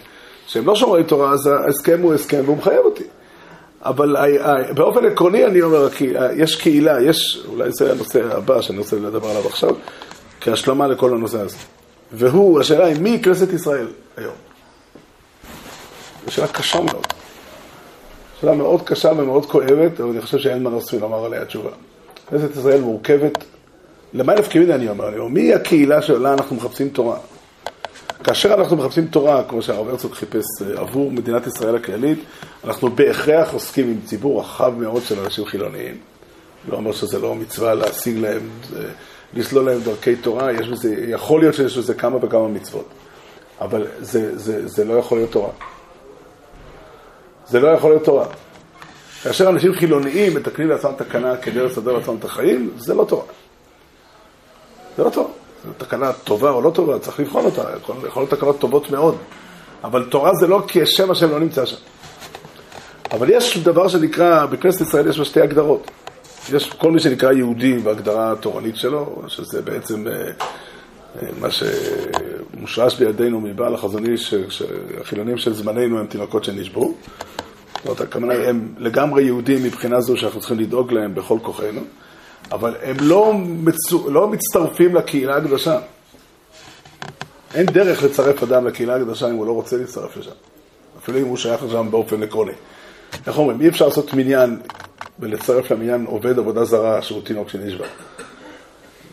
שהם 0.46 0.66
לא 0.66 0.76
שומרי 0.76 1.04
תורה, 1.04 1.32
אז 1.32 1.46
ההסכם 1.46 2.00
הוא 2.02 2.14
הסכם 2.14 2.42
והוא 2.44 2.56
מחייב 2.56 2.84
אותי. 2.84 3.04
אבל 3.82 4.16
באופן 4.74 5.06
עקרוני 5.06 5.46
אני 5.46 5.62
אומר, 5.62 5.88
אה, 6.16 6.32
יש 6.32 6.56
קהילה, 6.56 7.02
יש, 7.02 7.44
אולי 7.48 7.72
זה 7.72 7.92
הנושא 7.92 8.36
הבא 8.36 8.60
שאני 8.62 8.78
רוצה 8.78 8.96
לדבר 8.96 9.28
עליו 9.28 9.46
עכשיו, 9.46 9.70
כהשלמה 10.40 10.86
לכל 10.86 11.14
הנושא 11.14 11.40
הזה. 11.40 11.56
והוא, 12.12 12.60
השאלה 12.60 12.86
היא 12.86 13.00
מי 13.00 13.20
כנסת 13.22 13.52
ישראל 13.52 13.86
היום? 14.16 14.34
זו 16.26 16.32
שאלה 16.32 16.48
קשה 16.48 16.80
מאוד. 16.80 17.06
שאלה 18.40 18.54
מאוד 18.54 18.82
קשה 18.82 19.10
ומאוד 19.16 19.46
כואבת, 19.46 20.00
אבל 20.00 20.10
אני 20.10 20.20
חושב 20.20 20.38
שאין 20.38 20.62
מנוס 20.62 20.94
מלומר 20.94 21.24
עליה 21.24 21.44
תשובה. 21.44 21.70
כנסת 22.30 22.56
ישראל 22.56 22.80
מורכבת, 22.80 23.44
למה 24.12 24.34
נפקא 24.34 24.58
מיני 24.58 24.74
אני 24.74 24.88
אומר? 24.88 25.08
אני 25.08 25.18
אומר, 25.18 25.28
מי 25.28 25.54
הקהילה 25.54 26.02
שלה 26.02 26.32
אנחנו 26.32 26.56
מחפשים 26.56 26.88
תורה? 26.88 27.18
כאשר 28.24 28.54
אנחנו 28.54 28.76
מחפשים 28.76 29.06
תורה, 29.06 29.42
כמו 29.48 29.62
שהרב 29.62 29.88
הרצוג 29.88 30.12
חיפש 30.12 30.44
אה, 30.62 30.80
עבור 30.80 31.10
מדינת 31.10 31.46
ישראל 31.46 31.76
הכללית, 31.76 32.18
אנחנו 32.64 32.90
בהכרח 32.90 33.52
עוסקים 33.52 33.86
עם 33.86 33.98
ציבור 34.04 34.40
רחב 34.40 34.72
מאוד 34.78 35.02
של 35.02 35.20
אנשים 35.20 35.44
חילוניים. 35.44 35.98
לא 36.68 36.76
אומר 36.76 36.92
שזה 36.92 37.18
לא 37.18 37.34
מצווה 37.34 37.74
להשיג 37.74 38.18
להם, 38.18 38.48
אה, 38.76 38.82
לסלול 39.34 39.70
להם 39.70 39.80
דרכי 39.80 40.16
תורה, 40.16 40.52
יש 40.52 40.68
בזה, 40.68 40.94
יכול 41.08 41.40
להיות 41.40 41.54
שיש 41.54 41.78
בזה 41.78 41.94
כמה 41.94 42.16
וכמה 42.22 42.48
מצוות, 42.48 42.88
אבל 43.60 43.86
זה, 44.00 44.38
זה, 44.38 44.68
זה 44.68 44.84
לא 44.84 44.94
יכול 44.94 45.18
להיות 45.18 45.30
תורה. 45.30 45.50
זה 47.48 47.60
לא 47.60 47.68
יכול 47.68 47.90
להיות 47.90 48.04
תורה. 48.04 48.26
כאשר 49.22 49.48
אנשים 49.48 49.72
חילוניים 49.74 50.34
מתקנים 50.34 50.68
לעצמם 50.68 50.92
תקנה 50.96 51.36
כדי 51.36 51.60
לסדר 51.60 51.92
לעצמם 51.92 52.16
את 52.18 52.24
החיים, 52.24 52.70
זה 52.78 52.94
לא 52.94 53.04
תורה. 53.04 53.24
זה 54.96 55.04
לא 55.04 55.10
תורה. 55.10 55.28
זו 55.66 55.72
תקנה 55.78 56.12
טובה 56.12 56.50
או 56.50 56.62
לא 56.62 56.70
טובה, 56.70 56.98
צריך 56.98 57.20
לבחון 57.20 57.44
אותה. 57.44 57.62
יכול, 57.82 57.96
יכול 58.06 58.22
להיות 58.22 58.30
תקנות 58.30 58.58
טובות 58.58 58.90
מאוד. 58.90 59.16
אבל 59.84 60.04
תורה 60.04 60.34
זה 60.34 60.46
לא 60.46 60.62
כי 60.68 60.82
השם 60.82 61.10
השם 61.10 61.30
לא 61.30 61.40
נמצא 61.40 61.66
שם. 61.66 61.76
אבל 63.10 63.30
יש 63.30 63.58
דבר 63.58 63.88
שנקרא, 63.88 64.46
בכנסת 64.46 64.80
ישראל 64.80 65.08
יש 65.08 65.16
שתי 65.16 65.40
הגדרות. 65.40 65.90
יש 66.52 66.70
כל 66.70 66.90
מי 66.90 67.00
שנקרא 67.00 67.32
יהודי 67.32 67.78
בהגדרה 67.78 68.32
התורנית 68.32 68.76
שלו, 68.76 69.22
שזה 69.28 69.62
בעצם 69.62 70.06
אה, 70.08 70.12
אה, 70.12 71.28
מה 71.40 71.48
שמושרש 71.50 72.94
בידינו 72.94 73.40
מבעל 73.40 73.74
החזון 73.74 74.06
איש, 74.06 74.34
שהחילונים 74.48 75.38
של 75.38 75.54
זמננו 75.54 75.98
הם 75.98 76.06
תינוקות 76.06 76.44
שנשבו. 76.44 76.94
זאת 77.86 78.00
אומרת, 78.00 78.08
הכוונה 78.08 78.34
הם 78.34 78.74
לגמרי 78.78 79.22
יהודים 79.22 79.62
מבחינה 79.62 80.00
זו 80.00 80.16
שאנחנו 80.16 80.40
צריכים 80.40 80.58
לדאוג 80.58 80.92
להם 80.92 81.14
בכל 81.14 81.38
כוחנו, 81.42 81.80
אבל 82.52 82.74
הם 82.82 82.96
לא, 83.00 83.32
מצו, 83.34 84.10
לא 84.10 84.28
מצטרפים 84.28 84.94
לקהילה 84.94 85.36
הקדושה. 85.36 85.78
אין 87.54 87.66
דרך 87.66 88.02
לצרף 88.02 88.42
אדם 88.42 88.66
לקהילה 88.66 88.96
הקדושה 88.96 89.30
אם 89.30 89.34
הוא 89.34 89.46
לא 89.46 89.52
רוצה 89.52 89.76
להצטרף 89.76 90.16
לשם. 90.16 90.30
אפילו 90.98 91.18
אם 91.18 91.24
הוא 91.24 91.36
שייך 91.36 91.62
לשם 91.62 91.90
באופן 91.90 92.22
עקרוני. 92.22 92.52
איך 93.26 93.38
אומרים? 93.38 93.60
אי 93.60 93.68
אפשר 93.68 93.86
לעשות 93.86 94.14
מניין 94.14 94.60
ולצרף 95.18 95.70
למניין 95.70 96.04
עובד 96.04 96.38
עבודה 96.38 96.64
זרה 96.64 97.02
שהוא 97.02 97.22
תינוק 97.22 97.48
שנשבע. 97.48 97.86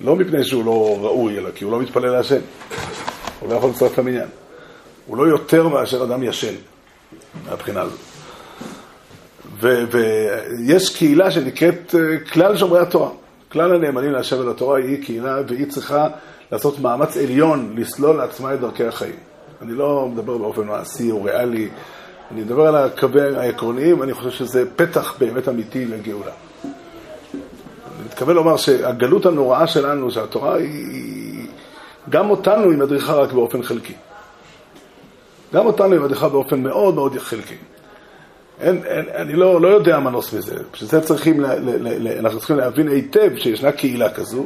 לא 0.02 0.16
מפני 0.16 0.44
שהוא 0.44 0.66
לא 0.66 0.98
ראוי, 1.02 1.38
אלא 1.38 1.50
כי 1.56 1.64
הוא 1.64 1.72
לא 1.72 1.80
מתפלל 1.80 2.10
להשם. 2.10 2.42
הוא 3.40 3.50
לא 3.50 3.56
יכול 3.56 3.70
לצרף 3.70 3.98
למניין. 3.98 4.28
הוא 5.08 5.18
לא 5.18 5.24
יותר 5.24 5.68
מאשר 5.68 6.04
אדם 6.04 6.24
ישן, 6.24 6.54
מהבחינה 7.46 7.82
הזאת. 7.82 8.13
ויש 9.64 10.96
קהילה 10.96 11.32
שנקראת 11.32 11.96
אה, 11.96 12.20
כלל 12.20 12.58
שומרי 12.58 12.80
התורה. 12.80 13.10
כלל 13.52 13.76
הנאמנים 13.76 14.12
להשם 14.12 14.40
ולתורה 14.40 14.78
היא 14.78 15.04
קהילה 15.04 15.38
והיא 15.48 15.68
צריכה 15.68 16.08
לעשות 16.52 16.80
מאמץ 16.80 17.18
עליון 17.18 17.74
לסלול 17.78 18.16
לעצמה 18.16 18.54
את 18.54 18.60
דרכי 18.60 18.86
החיים. 18.86 19.16
אני 19.62 19.74
לא 19.74 20.08
מדבר 20.14 20.38
באופן 20.38 20.64
מעשי 20.64 21.12
או 21.12 21.24
ריאלי, 21.24 21.70
אני 22.32 22.42
מדבר 22.42 22.68
על 22.68 22.76
הקווים 22.76 23.36
העקרוניים, 23.36 24.04
אני 24.04 24.14
חושב 24.14 24.32
שזה 24.32 24.64
פתח 24.76 25.16
באמת 25.20 25.50
אמיתי 25.50 25.86
לגאולה. 25.86 26.32
אני 26.64 28.06
מתכוון 28.06 28.36
לומר 28.36 28.58
שהגלות 28.58 29.26
הנוראה 29.26 29.68
שלנו, 29.68 30.12
שהתורה 30.12 30.56
היא... 30.56 31.48
גם 32.10 32.30
אותנו 32.30 32.70
היא 32.70 32.78
מדריכה 32.78 33.14
רק 33.14 33.32
באופן 33.32 33.64
חלקי. 33.64 33.94
גם 35.54 35.66
אותנו 35.66 35.94
היא 35.94 36.02
מדריכה 36.02 36.30
באופן 36.30 36.64
מאוד 36.64 36.96
מאוד 36.96 37.18
חלקי. 37.18 37.56
אין, 38.64 38.82
אין, 38.86 39.06
אני 39.16 39.34
לא, 39.34 39.62
לא 39.62 39.68
יודע 39.68 40.00
מנוס 40.00 40.34
מזה, 40.34 40.56
בשביל 40.74 40.90
זה 40.90 41.02
צריכים, 41.02 41.40
לה, 41.40 41.56
לה, 41.56 41.98
לה, 42.00 42.20
אנחנו 42.20 42.38
צריכים 42.38 42.58
להבין 42.58 42.88
היטב 42.88 43.30
שישנה 43.38 43.72
קהילה 43.72 44.10
כזו, 44.14 44.46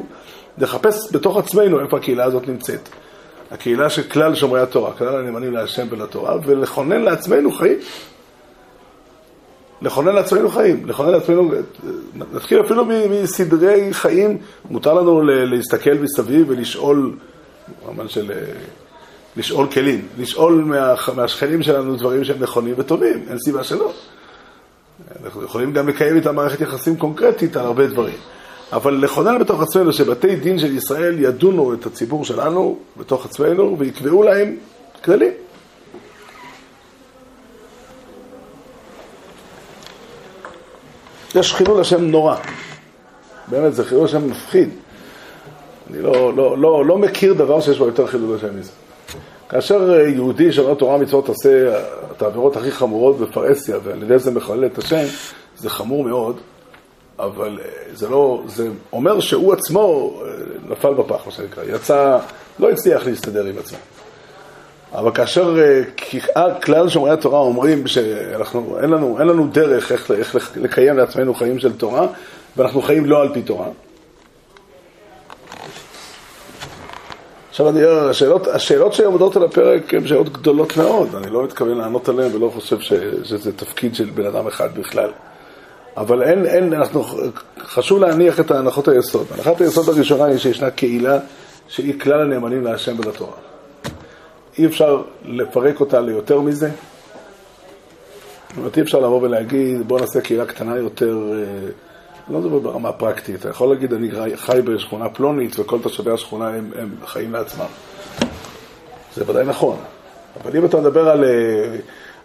לחפש 0.58 1.16
בתוך 1.16 1.38
עצמנו 1.38 1.80
איפה 1.80 1.98
הקהילה 1.98 2.24
הזאת 2.26 2.48
נמצאת. 2.48 2.90
הקהילה 3.52 3.90
של 3.90 4.04
כלל 4.04 4.36
שומרי 4.36 4.62
התורה, 4.62 4.94
כלל 4.94 5.16
הנאמנים 5.16 5.54
להשם 5.54 5.88
ולתורה, 5.90 6.38
ולכונן 6.46 7.02
לעצמנו 7.02 7.52
חיים. 7.52 7.78
לכונן 9.82 10.16
לעצמנו 10.16 10.50
חיים, 10.50 10.86
לכונן 10.86 11.12
לעצמנו, 11.12 11.52
נתחיל 12.34 12.62
אפילו 12.62 12.86
מסדרי 13.10 13.94
חיים, 13.94 14.38
מותר 14.70 14.94
לנו 14.94 15.22
להסתכל 15.22 15.94
מסביב 15.94 16.50
ולשאול, 16.50 17.16
במובן 17.86 18.08
של 18.08 18.32
לשאול 19.38 19.68
כלים, 19.68 20.08
לשאול 20.20 20.54
מה, 20.54 20.94
מהשכנים 21.16 21.64
שלנו 21.64 21.96
דברים 21.96 22.24
שהם 22.24 22.40
נכונים 22.40 22.74
וטובים, 22.78 23.26
אין 23.30 23.40
סיבה 23.40 23.64
שלא. 23.64 23.92
אנחנו 25.24 25.44
יכולים 25.44 25.74
גם 25.74 25.88
לקיים 25.88 26.16
איתם 26.16 26.36
מערכת 26.36 26.62
יחסים 26.62 26.98
קונקרטית 26.98 27.58
על 27.58 27.66
הרבה 27.66 27.88
דברים. 27.88 28.16
אבל 28.74 28.94
לכונן 28.94 29.40
בתוך 29.40 29.62
עצמנו 29.62 29.94
שבתי 29.94 30.36
דין 30.36 30.60
של 30.60 30.78
ישראל 30.78 31.20
ידונו 31.20 31.74
את 31.74 31.86
הציבור 31.86 32.26
שלנו 32.26 32.80
בתוך 32.98 33.26
עצמנו 33.26 33.76
ויקבעו 33.80 34.24
להם 34.24 34.56
כללים. 35.04 35.32
יש 41.36 41.54
חילול 41.54 41.82
השם 41.82 42.04
נורא. 42.04 42.36
באמת, 43.48 43.74
זה 43.74 43.86
חילול 43.86 44.06
השם 44.06 44.30
מפחיד. 44.30 44.70
אני 45.90 46.02
לא, 46.02 46.34
לא, 46.36 46.58
לא, 46.58 46.86
לא 46.86 46.98
מכיר 46.98 47.34
דבר 47.34 47.62
שיש 47.62 47.78
בו 47.78 47.86
יותר 47.86 48.08
חילול 48.08 48.36
השם 48.36 48.60
מזה. 48.60 48.72
כאשר 49.50 49.92
יהודי 49.92 50.52
שאומר 50.52 50.74
תורה 50.74 50.98
מצוות 50.98 51.28
עושה 51.28 51.80
את 52.12 52.22
העבירות 52.22 52.56
הכי 52.56 52.72
חמורות 52.72 53.20
בפרהסיה 53.20 53.78
ועל 53.84 54.04
ידי 54.04 54.20
זה 54.20 54.32
מחלל 54.32 54.66
את 54.66 54.78
השם, 54.78 55.04
זה 55.58 55.70
חמור 55.70 56.04
מאוד, 56.04 56.38
אבל 57.20 57.60
זה 57.94 58.10
לא, 58.10 58.44
זה 58.48 58.70
אומר 58.94 59.20
שהוא 59.20 59.54
עצמו 59.54 60.14
נפל 60.70 60.94
בפח, 60.94 61.26
מה 61.26 61.32
שנקרא, 61.32 61.64
יצא, 61.64 62.20
לא 62.60 62.70
הצליח 62.72 63.06
להסתדר 63.06 63.46
עם 63.46 63.58
עצמו. 63.58 63.78
אבל 64.94 65.12
כאשר 65.12 65.56
כלל 66.64 66.90
שומרי 66.90 67.12
התורה 67.12 67.40
אומרים 67.40 67.88
שאנחנו, 67.88 68.80
אין 68.82 68.90
לנו, 68.90 69.20
אין 69.20 69.28
לנו 69.28 69.48
דרך 69.48 69.92
איך, 69.92 70.12
איך 70.12 70.52
לקיים 70.56 70.98
לעצמנו 70.98 71.34
חיים 71.34 71.60
של 71.60 71.78
תורה, 71.78 72.08
ואנחנו 72.58 72.82
חיים 72.82 73.06
לא 73.06 73.22
על 73.22 73.34
פי 73.34 73.42
תורה, 73.42 73.68
עכשיו, 77.58 77.70
אני, 77.70 77.84
השאלות, 77.84 78.48
השאלות 78.48 78.94
שעומדות 78.94 79.36
על 79.36 79.44
הפרק 79.44 79.94
הן 79.94 80.08
שאלות 80.08 80.30
גדולות 80.30 80.78
מאוד, 80.78 81.16
אני 81.16 81.30
לא 81.30 81.44
מתכוון 81.44 81.78
לענות 81.78 82.10
עליהן 82.10 82.36
ולא 82.36 82.52
חושב 82.56 82.80
ש, 82.80 82.94
שזה 83.24 83.54
תפקיד 83.54 83.96
של 83.96 84.10
בן 84.10 84.26
אדם 84.26 84.48
אחד 84.48 84.78
בכלל. 84.80 85.10
אבל 85.98 86.24
אין, 86.24 86.46
אין, 86.46 86.74
אנחנו, 86.74 87.04
חשוב 87.60 88.00
להניח 88.00 88.40
את 88.40 88.52
הנחות 88.52 88.88
היסוד. 88.88 89.28
הנחת 89.32 89.62
היסוד 89.62 89.90
הראשונה 89.90 90.26
היא 90.26 90.38
שישנה 90.38 90.72
קהילה 90.72 91.20
שהיא 91.68 92.00
כלל 92.00 92.22
הנאמנים 92.22 92.64
להשם 92.64 93.00
ולתורה. 93.00 93.36
אי 94.58 94.66
אפשר 94.66 95.02
לפרק 95.26 95.80
אותה 95.80 96.02
ליותר 96.02 96.42
מזה. 96.42 96.70
זאת 98.50 98.58
אומרת, 98.58 98.78
אי 98.78 98.82
אפשר 98.82 99.00
לבוא 99.00 99.22
ולהגיד, 99.22 99.88
בוא 99.88 100.00
נעשה 100.00 100.22
קהילה 100.22 100.46
קטנה 100.46 100.78
יותר. 100.78 101.18
לא 102.30 102.40
מדבר 102.40 102.60
ברמה 102.60 102.92
פרקטית, 102.92 103.36
אתה 103.36 103.50
יכול 103.50 103.70
להגיד, 103.70 103.94
אני 103.94 104.10
חי 104.36 104.60
בשכונה 104.66 105.10
פלונית 105.10 105.60
וכל 105.60 105.80
תושבי 105.82 106.12
השכונה 106.12 106.48
הם, 106.48 106.72
הם 106.76 106.90
חיים 107.06 107.34
לעצמם. 107.34 107.66
זה 109.16 109.24
ודאי 109.28 109.46
נכון. 109.46 109.78
אבל 110.44 110.58
אם 110.58 110.66
אתה 110.66 110.78
מדבר 110.78 111.10
על, 111.10 111.24
אה, 111.24 111.76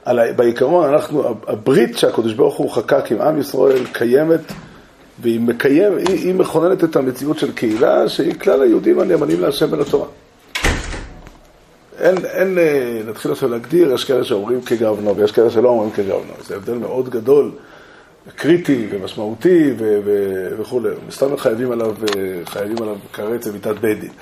על, 0.05 0.33
בעיקרון, 0.33 0.93
אנחנו, 0.93 1.35
הברית 1.47 1.99
שהקדוש 1.99 2.33
ברוך 2.35 2.57
הוא 2.57 2.71
חקק 2.71 3.13
עם 3.13 3.21
עם 3.21 3.41
ישראל 3.41 3.85
קיימת, 3.93 4.41
והיא 5.21 5.41
מקיים, 5.41 5.97
היא, 5.97 6.19
היא 6.19 6.35
מכוננת 6.35 6.85
את 6.85 6.97
המציאות 6.97 7.39
של 7.39 7.53
קהילה 7.53 8.09
שהיא 8.09 8.35
כלל 8.35 8.63
היהודים 8.63 9.01
הנאמנים 9.01 9.41
להשם 9.41 9.67
ולתורה. 9.71 10.07
אין, 11.99 12.17
אין, 12.25 12.59
אה, 12.59 13.01
נתחיל 13.07 13.33
עכשיו 13.33 13.49
להגדיר, 13.49 13.93
יש 13.93 14.05
כאלה 14.05 14.25
שאומרים 14.25 14.61
כגאוונו 14.61 15.17
ויש 15.17 15.33
כאלה 15.33 15.51
שלא 15.51 15.69
אומרים 15.69 15.91
כגאוונו. 15.91 16.33
זה 16.47 16.57
הבדל 16.57 16.75
מאוד 16.75 17.09
גדול. 17.09 17.51
קריטי 18.37 18.89
ומשמעותי 18.91 19.75
וכולי. 20.59 20.89
מסתבר 21.09 21.37
חייבים 21.37 21.73
עליו, 21.73 21.95
חייבים 22.45 22.83
עליו 22.83 22.97
כרת 23.13 23.47
ומיטת 23.47 23.79
בית 23.81 24.01
דין. 24.01 24.13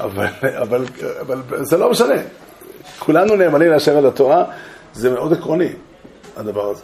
אבל, 0.00 0.26
אבל, 0.62 0.84
אבל 1.20 1.64
זה 1.64 1.76
לא 1.76 1.90
משנה. 1.90 2.14
כולנו 2.98 3.36
נאמנים 3.36 3.70
להשם 3.70 3.96
ולתורה, 3.96 4.44
זה 4.92 5.10
מאוד 5.10 5.32
עקרוני, 5.32 5.72
הדבר 6.36 6.70
הזה. 6.70 6.82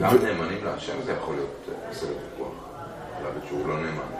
גם 0.00 0.08
ו... 0.08 0.24
נאמנים 0.24 0.64
להשם 0.64 0.92
זה 1.06 1.12
יכול 1.12 1.34
להיות 1.34 1.68
בסדר 1.90 2.10
ויכוח. 2.10 2.52
להגיד 3.24 3.42
שהוא 3.48 3.68
לא 3.68 3.74
נאמן. 3.74 4.14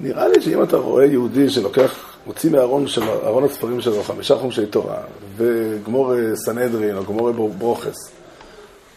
נראה 0.00 0.28
לי 0.28 0.40
שאם 0.40 0.62
אתה 0.62 0.76
רואה 0.76 1.04
יהודי 1.04 1.50
שלוקח 1.50 2.15
מוציא 2.26 2.50
מארון 2.50 2.86
של, 2.86 3.02
ארון 3.02 3.44
הספרים 3.44 3.80
שלו 3.80 4.02
חמישה 4.02 4.36
חומשי 4.36 4.66
תורה, 4.66 4.98
וגמור 5.36 6.12
סנהדרין 6.34 6.96
או 6.96 7.04
גמור 7.04 7.48
ברוכס. 7.58 8.10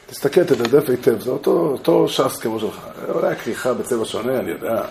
תסתכל, 0.08 0.44
תדדף 0.44 0.90
היטב, 0.90 1.20
זה 1.20 1.32
אותו, 1.32 1.52
אותו 1.52 2.08
ש"ס 2.08 2.38
כמו 2.38 2.60
שלך. 2.60 2.88
אולי 3.10 3.32
הכריכה 3.32 3.74
בצבע 3.74 4.06
שונה, 4.06 4.40
אני 4.40 4.52
יודע. 4.52 4.82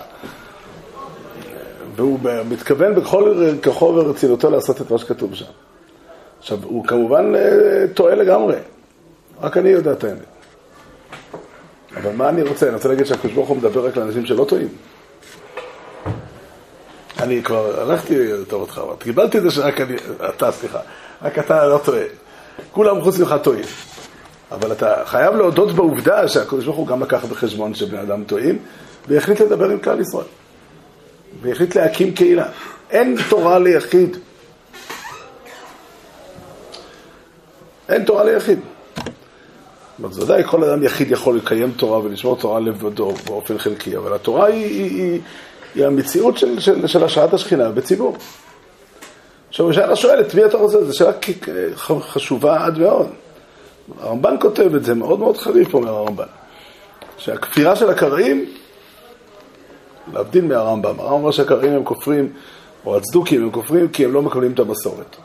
והוא 1.96 2.18
מתכוון 2.48 2.94
בכל 2.94 3.52
כוחו 3.64 3.84
ורצינותו 3.94 4.50
לעשות 4.50 4.80
את 4.80 4.90
מה 4.90 4.98
שכתוב 4.98 5.34
שם. 5.34 5.44
עכשיו, 6.38 6.58
הוא 6.62 6.84
כמובן 6.84 7.34
אה, 7.34 7.84
טועה 7.94 8.14
לגמרי, 8.14 8.56
רק 9.40 9.56
אני 9.56 9.68
יודע 9.68 9.92
את 9.92 10.04
האמת. 10.04 10.18
אבל 11.96 12.12
מה 12.16 12.28
אני 12.28 12.42
רוצה? 12.42 12.66
אני 12.66 12.74
רוצה 12.74 12.88
להגיד 12.88 13.06
שהקדוש 13.06 13.32
ברוך 13.32 13.48
הוא 13.48 13.56
מדבר 13.56 13.86
רק 13.86 13.96
לאנשים 13.96 14.26
שלא 14.26 14.44
טועים. 14.44 14.68
אני 17.18 17.42
כבר 17.42 17.80
הלכתי 17.80 18.32
לטובתך, 18.32 18.78
אבל 18.78 18.94
קיבלתי 18.98 19.38
את 19.38 19.42
זה 19.42 19.50
שרק 19.50 19.80
אני, 19.80 19.96
אתה, 20.28 20.52
סליחה, 20.52 20.78
רק 21.22 21.38
אתה 21.38 21.66
לא 21.66 21.80
טועה. 21.84 22.02
כולם 22.72 23.00
חוץ 23.00 23.18
ממך 23.18 23.34
טועים. 23.42 23.64
אבל 24.50 24.72
אתה 24.72 24.94
חייב 25.04 25.34
להודות 25.34 25.72
בעובדה 25.72 26.28
שהקדוש 26.28 26.64
ברוך 26.64 26.76
הוא 26.76 26.86
גם 26.86 27.02
לקח 27.02 27.24
בחשבון 27.24 27.74
שבני 27.74 28.02
אדם 28.02 28.24
טועים, 28.24 28.58
והחליט 29.08 29.40
לדבר 29.40 29.68
עם 29.68 29.78
כלל 29.78 30.00
ישראל. 30.00 30.26
והחליט 31.42 31.76
להקים 31.76 32.14
קהילה. 32.14 32.46
אין 32.90 33.16
תורה 33.28 33.58
ליחיד. 33.58 34.16
אין 37.88 38.04
תורה 38.04 38.24
ליחיד. 38.24 38.58
זאת 40.10 40.22
ודאי 40.22 40.42
כל 40.46 40.64
אדם 40.64 40.82
יחיד 40.82 41.10
יכול 41.10 41.36
לקיים 41.36 41.72
תורה 41.72 41.98
ולשמור 41.98 42.36
תורה 42.36 42.60
לבדו 42.60 43.14
באופן 43.26 43.58
חלקי, 43.58 43.96
אבל 43.96 44.14
התורה 44.14 44.46
היא, 44.46 44.64
היא, 44.64 45.02
היא, 45.02 45.20
היא 45.74 45.86
המציאות 45.86 46.38
של, 46.38 46.60
של, 46.60 46.86
של 46.86 47.04
השעת 47.04 47.34
השכינה 47.34 47.70
בציבור. 47.70 48.16
עכשיו, 49.48 49.70
השאלה 49.70 49.96
שואלת, 49.96 50.34
מי 50.34 50.44
אתה 50.44 50.56
רוצה? 50.56 50.84
זו 50.84 50.98
שאלה 50.98 51.12
חשובה 52.00 52.64
עד 52.64 52.78
מאוד. 52.78 53.06
הרמב"ן 54.00 54.34
כותב 54.40 54.74
את 54.74 54.84
זה, 54.84 54.94
מאוד 54.94 55.18
מאוד 55.18 55.36
חריף, 55.36 55.74
אומר 55.74 55.88
הרמב"ן, 55.88 56.24
שהכפירה 57.18 57.76
של 57.76 57.90
הקראים, 57.90 58.44
להבדיל 60.12 60.44
מהרמב"ם, 60.44 61.00
הרמב"ם 61.00 61.12
אומר 61.12 61.30
שהקראים 61.30 61.72
הם 61.72 61.84
כופרים, 61.84 62.32
או 62.86 62.96
הצדוקים 62.96 63.42
הם 63.42 63.50
כופרים 63.50 63.88
כי 63.88 64.04
הם 64.04 64.12
לא 64.12 64.22
מקבלים 64.22 64.52
את 64.52 64.58
המסורת. 64.58 65.16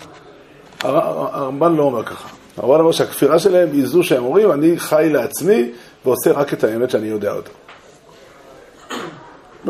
הרמב"ן 0.82 1.76
לא 1.76 1.84
אומר 1.84 2.04
ככה. 2.04 2.30
הרמב"ן 2.58 2.80
אומר 2.80 2.92
שהכפירה 2.92 3.40
שלהם 3.40 3.70
היא 3.72 3.86
זו 3.86 4.04
שהם 4.04 4.24
אומרים, 4.24 4.52
אני 4.52 4.80
חי 4.80 5.10
לעצמי 5.14 5.72
ועושה 6.06 6.32
רק 6.32 6.54
את 6.54 6.64
האמת 6.64 6.90
שאני 6.90 7.08
יודע 7.08 7.32
אותה. 7.32 7.50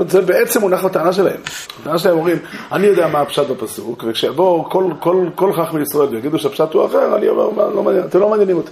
זה 0.07 0.21
בעצם 0.21 0.61
מונח 0.61 0.83
לטענה 0.83 1.13
שלהם. 1.13 1.41
הטענה 1.81 1.97
שלהם 1.99 2.17
אומרים, 2.17 2.37
אני 2.71 2.87
יודע 2.87 3.07
מה 3.07 3.19
הפשט 3.21 3.47
בפסוק, 3.47 4.03
וכשיבואו 4.07 4.69
כל, 4.69 4.85
כל, 4.99 5.25
כל 5.35 5.53
חכמי 5.53 5.81
ישראל 5.81 6.07
ויגידו 6.07 6.39
שהפשט 6.39 6.73
הוא 6.73 6.85
אחר, 6.85 7.15
אני 7.15 7.27
אומר, 7.29 7.69
לא 7.69 7.83
מעניין, 7.83 8.03
אתם 8.05 8.19
לא 8.19 8.29
מעניינים 8.29 8.57
אותי. 8.57 8.71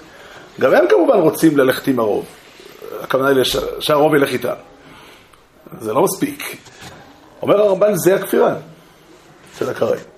גם 0.60 0.74
הם 0.76 0.86
כמובן 0.90 1.18
רוצים 1.18 1.58
ללכת 1.58 1.88
עם 1.88 2.00
הרוב. 2.00 2.26
הכוונה 3.02 3.30
היא 3.30 3.38
לש- 3.38 3.58
שהרוב 3.80 4.16
ילך 4.16 4.30
איתם. 4.30 4.54
זה 5.80 5.94
לא 5.94 6.02
מספיק. 6.04 6.58
אומר 7.42 7.62
הרמב"ן, 7.62 7.96
זה 7.96 8.16
הכפירה 8.16 8.54
של 9.60 9.70
הקראים. 9.70 10.11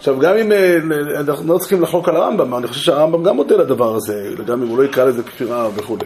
עכשיו, 0.00 0.18
גם 0.18 0.36
אם 0.36 0.52
אה, 0.52 0.76
אנחנו 1.20 1.54
לא 1.54 1.58
צריכים 1.58 1.82
לחלוק 1.82 2.08
על 2.08 2.16
הרמב"ם, 2.16 2.54
אני 2.56 2.66
חושב 2.66 2.80
שהרמב"ם 2.80 3.22
גם 3.22 3.36
מודה 3.36 3.56
לדבר 3.56 3.94
הזה, 3.94 4.30
גם 4.46 4.62
אם 4.62 4.68
הוא 4.68 4.78
לא 4.78 4.84
יקרא 4.84 5.04
לזה 5.04 5.22
כפירה 5.22 5.68
וכולי. 5.74 6.04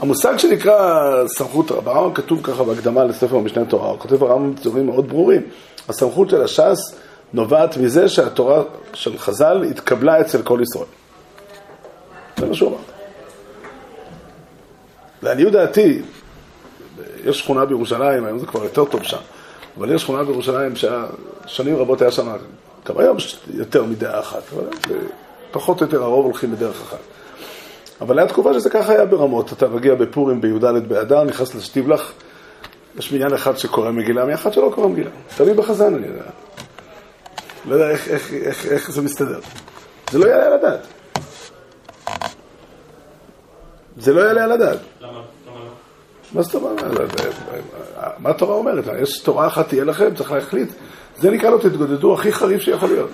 המושג 0.00 0.36
שנקרא 0.36 1.00
סמכות, 1.26 1.70
ברמב"ם 1.70 2.14
כתוב 2.14 2.40
ככה 2.42 2.64
בהקדמה 2.64 3.04
לספר 3.04 3.36
המשנה 3.36 3.64
תורה, 3.64 3.88
הוא 3.88 3.98
כותב 3.98 4.22
הרמב"ם 4.22 4.54
דברים 4.54 4.86
מאוד 4.86 5.08
ברורים. 5.08 5.42
הסמכות 5.88 6.30
של 6.30 6.42
הש"ס 6.42 6.94
נובעת 7.32 7.76
מזה 7.76 8.08
שהתורה 8.08 8.62
של 8.92 9.18
חז"ל 9.18 9.64
התקבלה 9.70 10.20
אצל 10.20 10.42
כל 10.42 10.60
ישראל. 10.62 10.88
זה 12.36 12.46
מה 12.46 12.54
שהוא 12.54 12.68
אמר. 12.68 12.78
לעניות 15.22 15.52
דעתי, 15.52 16.02
יש 17.24 17.38
שכונה 17.38 17.64
בירושלים, 17.64 18.24
היום 18.24 18.38
זה 18.38 18.46
כבר 18.46 18.64
יותר 18.64 18.84
טוב 18.84 19.02
שם, 19.02 19.16
אבל 19.78 19.94
יש 19.94 20.02
שכונה 20.02 20.24
בירושלים 20.24 20.72
ששנים 20.76 21.76
רבות 21.76 22.02
היה 22.02 22.10
שם, 22.10 22.28
גם 22.86 22.98
היום 22.98 23.16
יש 23.16 23.38
יותר 23.54 23.84
מדעה 23.84 24.20
אחת, 24.20 24.42
אבל 24.54 24.64
זה 24.88 24.98
פחות 25.50 25.80
או 25.80 25.86
יותר 25.86 26.02
הרוב 26.02 26.24
הולכים 26.24 26.52
בדרך 26.52 26.82
אחת. 26.82 26.98
אבל 28.00 28.18
הייתה 28.18 28.32
תקופה 28.32 28.54
שזה 28.54 28.70
ככה 28.70 28.92
היה 28.92 29.04
ברמות, 29.04 29.52
אתה 29.52 29.68
מגיע 29.68 29.94
בפורים 29.94 30.40
בי"ד 30.40 30.88
באדר, 30.88 31.24
נכנס 31.24 31.54
לשטיבלח, 31.54 32.12
יש 32.98 33.12
מניין 33.12 33.34
אחד 33.34 33.56
שקורא 33.56 33.90
מגילה, 33.90 34.24
מאחד 34.24 34.52
שלא 34.52 34.72
קורא 34.74 34.88
מגילה. 34.88 35.10
תלוי 35.36 35.54
בחזן, 35.54 35.94
אני 35.94 36.06
יודע. 36.06 36.22
לא 37.64 37.74
יודע 37.74 37.90
איך, 37.90 38.08
איך, 38.08 38.32
איך, 38.32 38.66
איך 38.66 38.90
זה 38.90 39.02
מסתדר. 39.02 39.40
זה 40.10 40.18
לא 40.18 40.26
יעלה 40.26 40.46
על 40.46 40.52
הדעת. 40.52 40.80
זה 43.96 44.12
לא 44.12 44.20
יעלה 44.20 44.44
על 44.44 44.52
הדעת. 44.52 44.78
למה? 45.00 45.10
למה 45.10 45.20
לא? 45.46 45.70
מה 46.32 46.42
זאת 46.42 46.54
אומרת? 46.54 46.84
מה 48.18 48.30
התורה 48.30 48.54
אומרת? 48.54 48.84
יש 49.02 49.20
תורה 49.20 49.46
אחת 49.46 49.68
תהיה 49.68 49.84
לכם, 49.84 50.14
צריך 50.14 50.32
להחליט. 50.32 50.68
זה 51.18 51.30
נקרא 51.30 51.50
לו 51.50 51.58
תתגודדו 51.58 52.14
הכי 52.14 52.32
חריף 52.32 52.62
שיכול 52.62 52.88
להיות. 52.88 53.10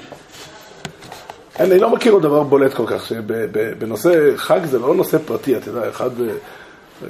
אני 1.60 1.78
לא 1.78 1.90
מכיר 1.90 2.12
עוד 2.12 2.22
דבר 2.22 2.42
בולט 2.42 2.74
כל 2.74 2.86
כך, 2.86 3.06
שבנושא 3.06 4.36
חג 4.36 4.60
זה 4.64 4.78
לא 4.78 4.94
נושא 4.94 5.18
פרטי, 5.18 5.56
אתה 5.56 5.68
יודע, 5.68 5.88
אחד, 5.88 6.10
אה, 6.20 7.08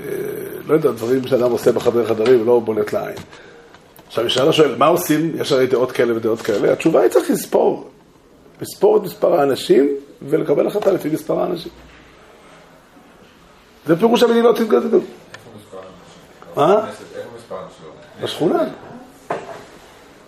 לא 0.66 0.74
יודע, 0.74 0.90
דברים 0.90 1.26
שאדם 1.26 1.50
עושה 1.50 1.72
בחדרי 1.72 2.06
חדרים 2.06 2.46
לא 2.46 2.60
בולט 2.60 2.92
לעין. 2.92 3.16
עכשיו, 4.06 4.26
ישאלה 4.26 4.52
שואל, 4.52 4.76
מה 4.76 4.86
עושים? 4.86 5.32
יש 5.34 5.52
הרי 5.52 5.66
דעות 5.66 5.92
כאלה 5.92 6.16
ודעות 6.16 6.42
כאלה. 6.42 6.72
התשובה 6.72 7.00
היא 7.00 7.10
צריך 7.10 7.30
לספור. 7.30 7.90
לספור 8.60 8.96
את 8.96 9.02
מספר 9.02 9.40
האנשים 9.40 9.88
ולקבל 10.22 10.66
החלטה 10.66 10.92
לפי 10.92 11.08
מספר 11.08 11.40
האנשים. 11.40 11.72
זה 13.86 13.96
פירוש 13.96 14.22
המדינות 14.22 14.56
תתגודדו. 14.56 15.00
מה? 16.56 16.88
איפה 16.88 17.28
מספר 17.36 17.56
שלו? 17.78 17.90
בשכונה. 18.22 18.64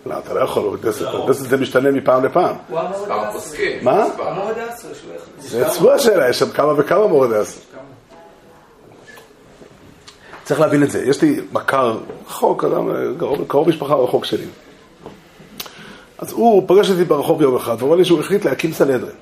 לא, 0.05 0.17
אתה 0.19 0.33
לא 0.33 0.39
יכול, 0.39 0.77
כנסת 0.83 1.01
בבית 1.01 1.25
כנסת 1.27 1.49
זה 1.49 1.57
משתנה 1.57 1.91
מפעם 1.91 2.25
לפעם. 2.25 2.55
הוא 2.69 2.79
מספר 2.89 3.13
הדסה. 3.13 3.31
פוסקים. 3.33 3.83
מה? 3.85 4.05
יחליט. 5.15 5.17
זה 5.39 5.67
עצמו 5.67 5.91
השאלה, 5.91 6.29
יש 6.29 6.39
שם 6.39 6.49
כמה 6.49 6.73
וכמה 6.77 7.07
מורדי 7.07 7.41
אסר. 7.41 7.59
צריך 10.43 10.59
להבין 10.59 10.83
את 10.83 10.91
זה. 10.91 11.03
יש 11.05 11.21
לי 11.21 11.39
מכר 11.51 11.97
רחוק, 12.27 12.63
אדם 12.63 12.89
קרוב- 13.47 13.69
משפחה 13.69 13.95
רחוק 13.95 14.25
שלי. 14.25 14.45
אז 16.17 16.31
הוא 16.31 16.63
פגש 16.67 16.89
אותי 16.91 17.03
ברחוב 17.03 17.41
יום 17.41 17.55
אחד, 17.55 17.75
ואומר 17.79 17.95
לי 17.95 18.05
שהוא 18.05 18.19
החליט 18.19 18.45
להקים 18.45 18.73
סנהדרין. 18.73 19.15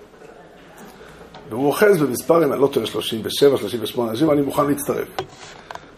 והוא 1.49 1.67
אוחז 1.67 1.97
במספר, 2.01 2.43
אם 2.45 2.53
אני 2.53 2.61
לא 2.61 2.67
טועה, 2.67 2.85
37, 2.85 3.57
38 3.57 4.11
אנשים, 4.11 4.31
אני 4.31 4.41
מוכן 4.41 4.65
להצטרף. 4.67 5.07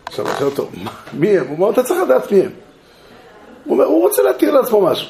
עכשיו, 0.06 0.28
אני 0.28 0.36
שואל 0.40 0.50
אותו, 0.50 0.70
"מה- 0.84 0.92
מי 1.14 1.38
הם? 1.38 1.48
הוא 1.48 1.56
אומר, 1.58 1.70
אתה 1.70 1.84
צריך 1.84 2.00
לדעת 2.04 2.32
מי 2.32 2.42
הם. 2.42 2.52
הוא 3.64 3.74
אומר, 3.74 3.86
הוא 3.86 4.02
רוצה 4.02 4.24
להתיר 4.24 4.52
לעצמו 4.52 4.82
משהו. 4.82 5.08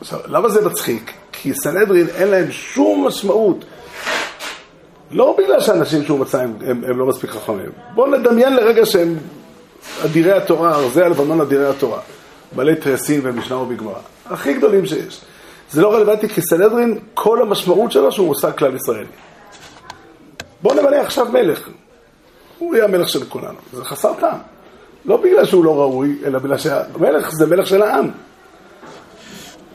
עכשיו, 0.00 0.20
למה 0.26 0.48
זה 0.48 0.66
מצחיק? 0.66 1.12
כי 1.32 1.54
סנהדרין 1.54 2.06
אין 2.08 2.28
להם 2.28 2.50
שום 2.50 3.06
משמעות. 3.06 3.64
לא 5.10 5.36
בגלל 5.38 5.60
שאנשים 5.60 6.04
שהוא 6.04 6.18
מצא 6.18 6.40
הם, 6.40 6.56
הם, 6.66 6.84
הם 6.88 6.98
לא 6.98 7.06
מספיק 7.06 7.30
חכמים. 7.30 7.70
בואו 7.94 8.10
נדמיין 8.10 8.56
לרגע 8.56 8.86
שהם 8.86 9.16
אדירי 10.04 10.32
התורה, 10.32 10.74
ארזי 10.74 11.02
הלבנון 11.02 11.40
אדירי 11.40 11.66
התורה. 11.66 12.00
בעלי 12.52 12.76
תריסין 12.76 13.20
ומשנה 13.22 13.56
ובגמרא. 13.56 13.98
הכי 14.26 14.54
גדולים 14.54 14.86
שיש. 14.86 15.20
זה 15.70 15.82
לא 15.82 15.94
רלוונטי 15.94 16.28
כי 16.28 16.40
סנהדרין, 16.42 16.98
כל 17.14 17.42
המשמעות 17.42 17.92
שלו 17.92 18.12
שהוא 18.12 18.26
מושג 18.26 18.50
כלל 18.58 18.74
ישראלי. 18.74 19.06
בואו 20.62 20.82
נמנה 20.82 21.00
עכשיו 21.00 21.26
מלך. 21.32 21.68
הוא 22.58 22.74
יהיה 22.74 22.84
המלך 22.84 23.08
של 23.08 23.24
כולנו. 23.24 23.58
זה 23.72 23.84
חסר 23.84 24.12
טעם. 24.20 24.38
לא 25.06 25.16
בגלל 25.16 25.44
שהוא 25.44 25.64
לא 25.64 25.80
ראוי, 25.80 26.18
אלא 26.24 26.38
בגלל 26.38 26.58
שהמלך 26.58 27.30
זה 27.30 27.46
מלך 27.46 27.66
של 27.66 27.82
העם. 27.82 28.10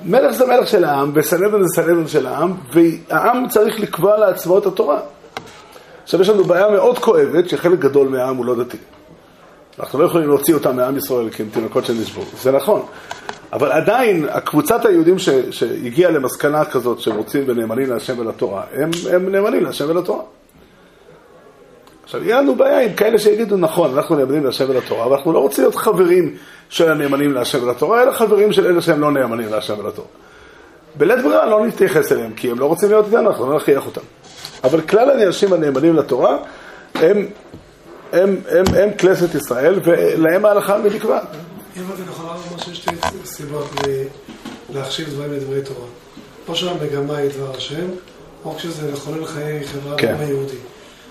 מלך 0.05 0.31
זה 0.31 0.45
מלך 0.45 0.67
של 0.67 0.83
העם, 0.83 1.11
וסנהדרין 1.15 1.63
זה 1.63 1.67
סנהדרין 1.75 2.07
של 2.07 2.27
העם, 2.27 2.53
והעם 2.73 3.47
צריך 3.49 3.79
לקבוע 3.79 4.17
לעצמו 4.17 4.57
את 4.57 4.65
התורה. 4.65 4.99
עכשיו 6.03 6.21
יש 6.21 6.29
לנו 6.29 6.43
בעיה 6.43 6.69
מאוד 6.69 6.99
כואבת, 6.99 7.49
שחלק 7.49 7.79
גדול 7.79 8.07
מהעם 8.07 8.37
הוא 8.37 8.45
לא 8.45 8.63
דתי. 8.63 8.77
אנחנו 9.79 9.99
לא 9.99 10.05
יכולים 10.05 10.27
להוציא 10.27 10.53
אותם 10.53 10.75
מעם 10.75 10.97
ישראל 10.97 11.29
כי 11.29 11.43
הם 11.43 11.49
תינוקות 11.53 11.85
שנשבו, 11.85 12.21
זה 12.41 12.51
נכון. 12.51 12.81
אבל 13.53 13.71
עדיין, 13.71 14.27
הקבוצת 14.29 14.85
היהודים 14.85 15.15
שהגיעה 15.51 16.11
למסקנה 16.11 16.65
כזאת 16.65 16.99
שהם 16.99 17.15
רוצים 17.15 17.43
ונאמנים 17.47 17.89
להשם 17.89 18.19
ולתורה, 18.19 18.63
הם, 18.73 18.89
הם 19.13 19.31
נאמנים 19.31 19.63
להשם 19.63 19.89
ולתורה. 19.89 20.23
עכשיו, 22.11 22.23
יהיה 22.23 22.41
לנו 22.41 22.55
בעיה 22.55 22.81
עם 22.81 22.93
כאלה 22.93 23.19
שיגידו, 23.19 23.57
נכון, 23.57 23.97
אנחנו 23.97 24.15
נאמנים 24.15 24.45
להשם 24.45 24.69
ולתורה, 24.69 25.05
אבל 25.05 25.15
אנחנו 25.15 25.33
לא 25.33 25.39
רוצים 25.39 25.63
להיות 25.63 25.75
חברים 25.75 26.35
של 26.69 26.91
הנאמנים 26.91 27.33
להשם 27.33 27.63
ולתורה, 27.63 28.03
אלא 28.03 28.11
חברים 28.11 28.53
של 28.53 28.65
אלה 28.65 28.81
שהם 28.81 29.01
לא 29.01 29.11
נאמנים 29.11 29.49
להשם 29.49 29.79
ולתורה. 29.79 30.07
בלית 30.95 31.23
ברירה 31.23 31.45
לא 31.45 31.65
נתייחס 31.65 32.11
אליהם, 32.11 32.33
כי 32.33 32.51
הם 32.51 32.59
לא 32.59 32.65
רוצים 32.65 32.89
להיות 32.89 33.05
איתנו, 33.05 33.29
אנחנו 33.29 33.51
לא 33.51 33.55
נכריח 33.55 33.85
אותם. 33.85 34.01
אבל 34.63 34.81
כלל 34.81 35.09
האנשים 35.09 35.53
הנאמנים 35.53 35.95
לתורה, 35.95 36.37
הם, 36.95 37.27
הם, 38.13 38.37
הם, 38.49 38.65
הם 38.75 38.89
כנסת 38.97 39.35
ישראל, 39.35 39.79
ולהם 39.83 40.45
ההלכה 40.45 40.77
נקבעת. 40.77 41.23
אם 41.77 41.81
הבנתי 41.81 42.01
נכון, 42.09 42.25
הרב 42.25 42.47
אמר 42.51 42.59
שיש 42.63 42.77
שתי 42.77 42.95
סיבות 43.25 43.69
להחשיב 44.73 45.09
דברים 45.09 45.31
לדברי 45.31 45.61
תורה. 45.61 45.87
או 46.47 46.55
שהמגמה 46.55 47.17
היא 47.17 47.29
דבר 47.29 47.55
השם, 47.57 47.85
או 48.45 48.55
כשזה 48.55 48.91
לחולל 48.91 49.25
חיי 49.25 49.67
חברה 49.67 49.97
כן. 49.97 50.07
בעם 50.07 50.19
היהודי. 50.19 50.57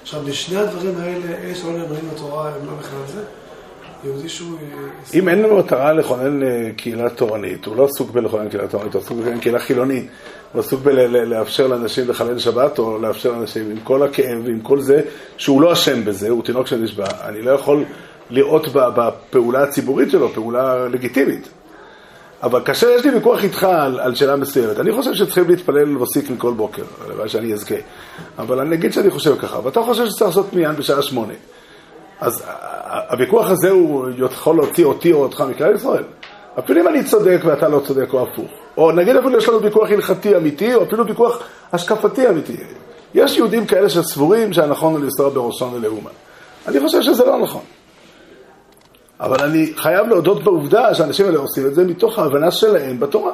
עכשיו, 0.02 0.20
בשני 0.20 0.58
הדברים 0.58 0.94
האלה, 0.98 1.36
אלה 1.44 1.54
שלא 1.54 1.72
נאמנים 1.72 2.08
לתורה, 2.14 2.48
הם 2.48 2.66
לא 2.66 2.72
בכלל 2.72 2.98
זה. 3.06 3.22
יהודי 4.04 4.28
שהוא... 4.28 4.58
אה, 4.62 5.18
אם 5.18 5.28
אין 5.28 5.42
לנו 5.42 5.58
מטרה 5.58 5.92
לכונן 5.92 6.42
אה, 6.42 6.70
קהילה 6.76 7.10
תורנית, 7.10 7.64
הוא 7.66 7.76
לא 7.76 7.84
עסוק 7.84 8.10
בלכונן 8.10 8.48
קהילה 8.48 8.68
תורנית, 8.68 8.94
הוא 8.94 9.02
עסוק 9.02 9.18
בכונן 9.18 9.40
קהילה 9.40 9.58
חילונית. 9.58 10.08
הוא 10.52 10.60
עסוק 10.60 10.80
בלאפשר 10.80 11.66
לאנשים 11.66 12.08
לחלל 12.08 12.38
שבת, 12.38 12.78
או 12.78 12.98
לאפשר 12.98 13.32
לאנשים 13.32 13.70
עם 13.70 13.76
כל 13.84 14.02
הכאב 14.02 14.38
ועם 14.44 14.60
כל 14.60 14.80
זה, 14.80 15.02
שהוא 15.36 15.62
לא 15.62 15.72
אשם 15.72 16.04
בזה, 16.04 16.30
הוא 16.30 16.42
תינוק 16.42 16.66
שנשבע. 16.66 17.06
אני 17.28 17.42
לא 17.42 17.50
יכול 17.50 17.84
לראות 18.30 18.68
בפעולה 18.72 19.62
הציבורית 19.62 20.10
שלו 20.10 20.28
פעולה 20.28 20.88
לגיטימית. 20.88 21.48
אבל 22.42 22.60
כאשר 22.64 22.88
יש 22.90 23.04
לי 23.04 23.10
ויכוח 23.10 23.44
איתך 23.44 23.64
על, 23.64 24.00
על 24.00 24.14
שאלה 24.14 24.36
מסוימת, 24.36 24.80
אני 24.80 24.92
חושב 24.92 25.14
שצריכים 25.14 25.48
להתפלל 25.48 25.90
ולהוסיק 25.90 26.30
מכל 26.30 26.52
בוקר, 26.52 26.82
הלוואי 27.04 27.28
שאני 27.28 27.52
אזכה. 27.52 27.74
אבל 28.38 28.60
אני 28.60 28.74
אגיד 28.74 28.92
שאני 28.92 29.10
חושב 29.10 29.36
ככה, 29.38 29.60
ואתה 29.64 29.82
חושב 29.82 30.06
שצריך 30.06 30.22
לעשות 30.22 30.52
מיין 30.52 30.76
בשעה 30.76 31.02
שמונה. 31.02 31.34
אז 32.20 32.44
הוויכוח 33.10 33.50
הזה 33.50 33.70
הוא 33.70 34.06
יכול 34.18 34.56
להוציא 34.56 34.84
אותי 34.84 35.12
או 35.12 35.22
אותך 35.22 35.44
מכלל 35.50 35.74
ישראל. 35.74 36.04
אפילו 36.58 36.80
אם 36.80 36.88
אני 36.88 37.04
צודק 37.04 37.40
ואתה 37.44 37.68
לא 37.68 37.80
צודק 37.86 38.12
או 38.12 38.22
הפוך. 38.22 38.50
או 38.76 38.92
נגיד 38.92 39.16
אפילו 39.16 39.38
יש 39.38 39.48
לנו 39.48 39.62
ויכוח 39.62 39.90
הלכתי 39.90 40.36
אמיתי, 40.36 40.74
או 40.74 40.82
אפילו 40.82 41.06
ויכוח 41.06 41.42
השקפתי 41.72 42.28
אמיתי. 42.28 42.56
יש 43.14 43.36
יהודים 43.36 43.66
כאלה 43.66 43.88
שסבורים 43.88 44.52
שהנכון 44.52 44.92
הוא 44.92 45.00
לנסוע 45.00 45.28
בראשון 45.28 45.74
ולאומן. 45.74 46.10
אני 46.68 46.80
חושב 46.80 47.02
שזה 47.02 47.24
לא 47.24 47.38
נכון. 47.38 47.62
אבל 49.20 49.44
אני 49.44 49.72
חייב 49.76 50.08
להודות 50.08 50.44
בעובדה 50.44 50.94
שהאנשים 50.94 51.26
האלה 51.26 51.38
עושים 51.38 51.66
את 51.66 51.74
זה 51.74 51.84
מתוך 51.84 52.18
ההבנה 52.18 52.50
שלהם 52.50 53.00
בתורה. 53.00 53.32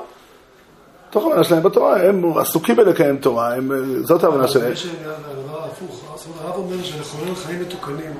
מתוך 1.08 1.24
ההבנה 1.24 1.44
שלהם 1.44 1.62
בתורה, 1.62 2.02
הם 2.02 2.38
עסוקים 2.38 2.76
בלקיים 2.76 3.16
תורה, 3.16 3.54
הם, 3.54 3.72
זאת 4.04 4.24
ההבנה 4.24 4.48
שלהם. 4.48 4.72
הדבר 4.72 5.62
ההפוך. 5.62 6.06
הרב 6.40 6.56
אומר 6.56 6.82
שלחולל 6.82 7.34
חיים 7.34 7.60
מתוקנים 7.60 8.12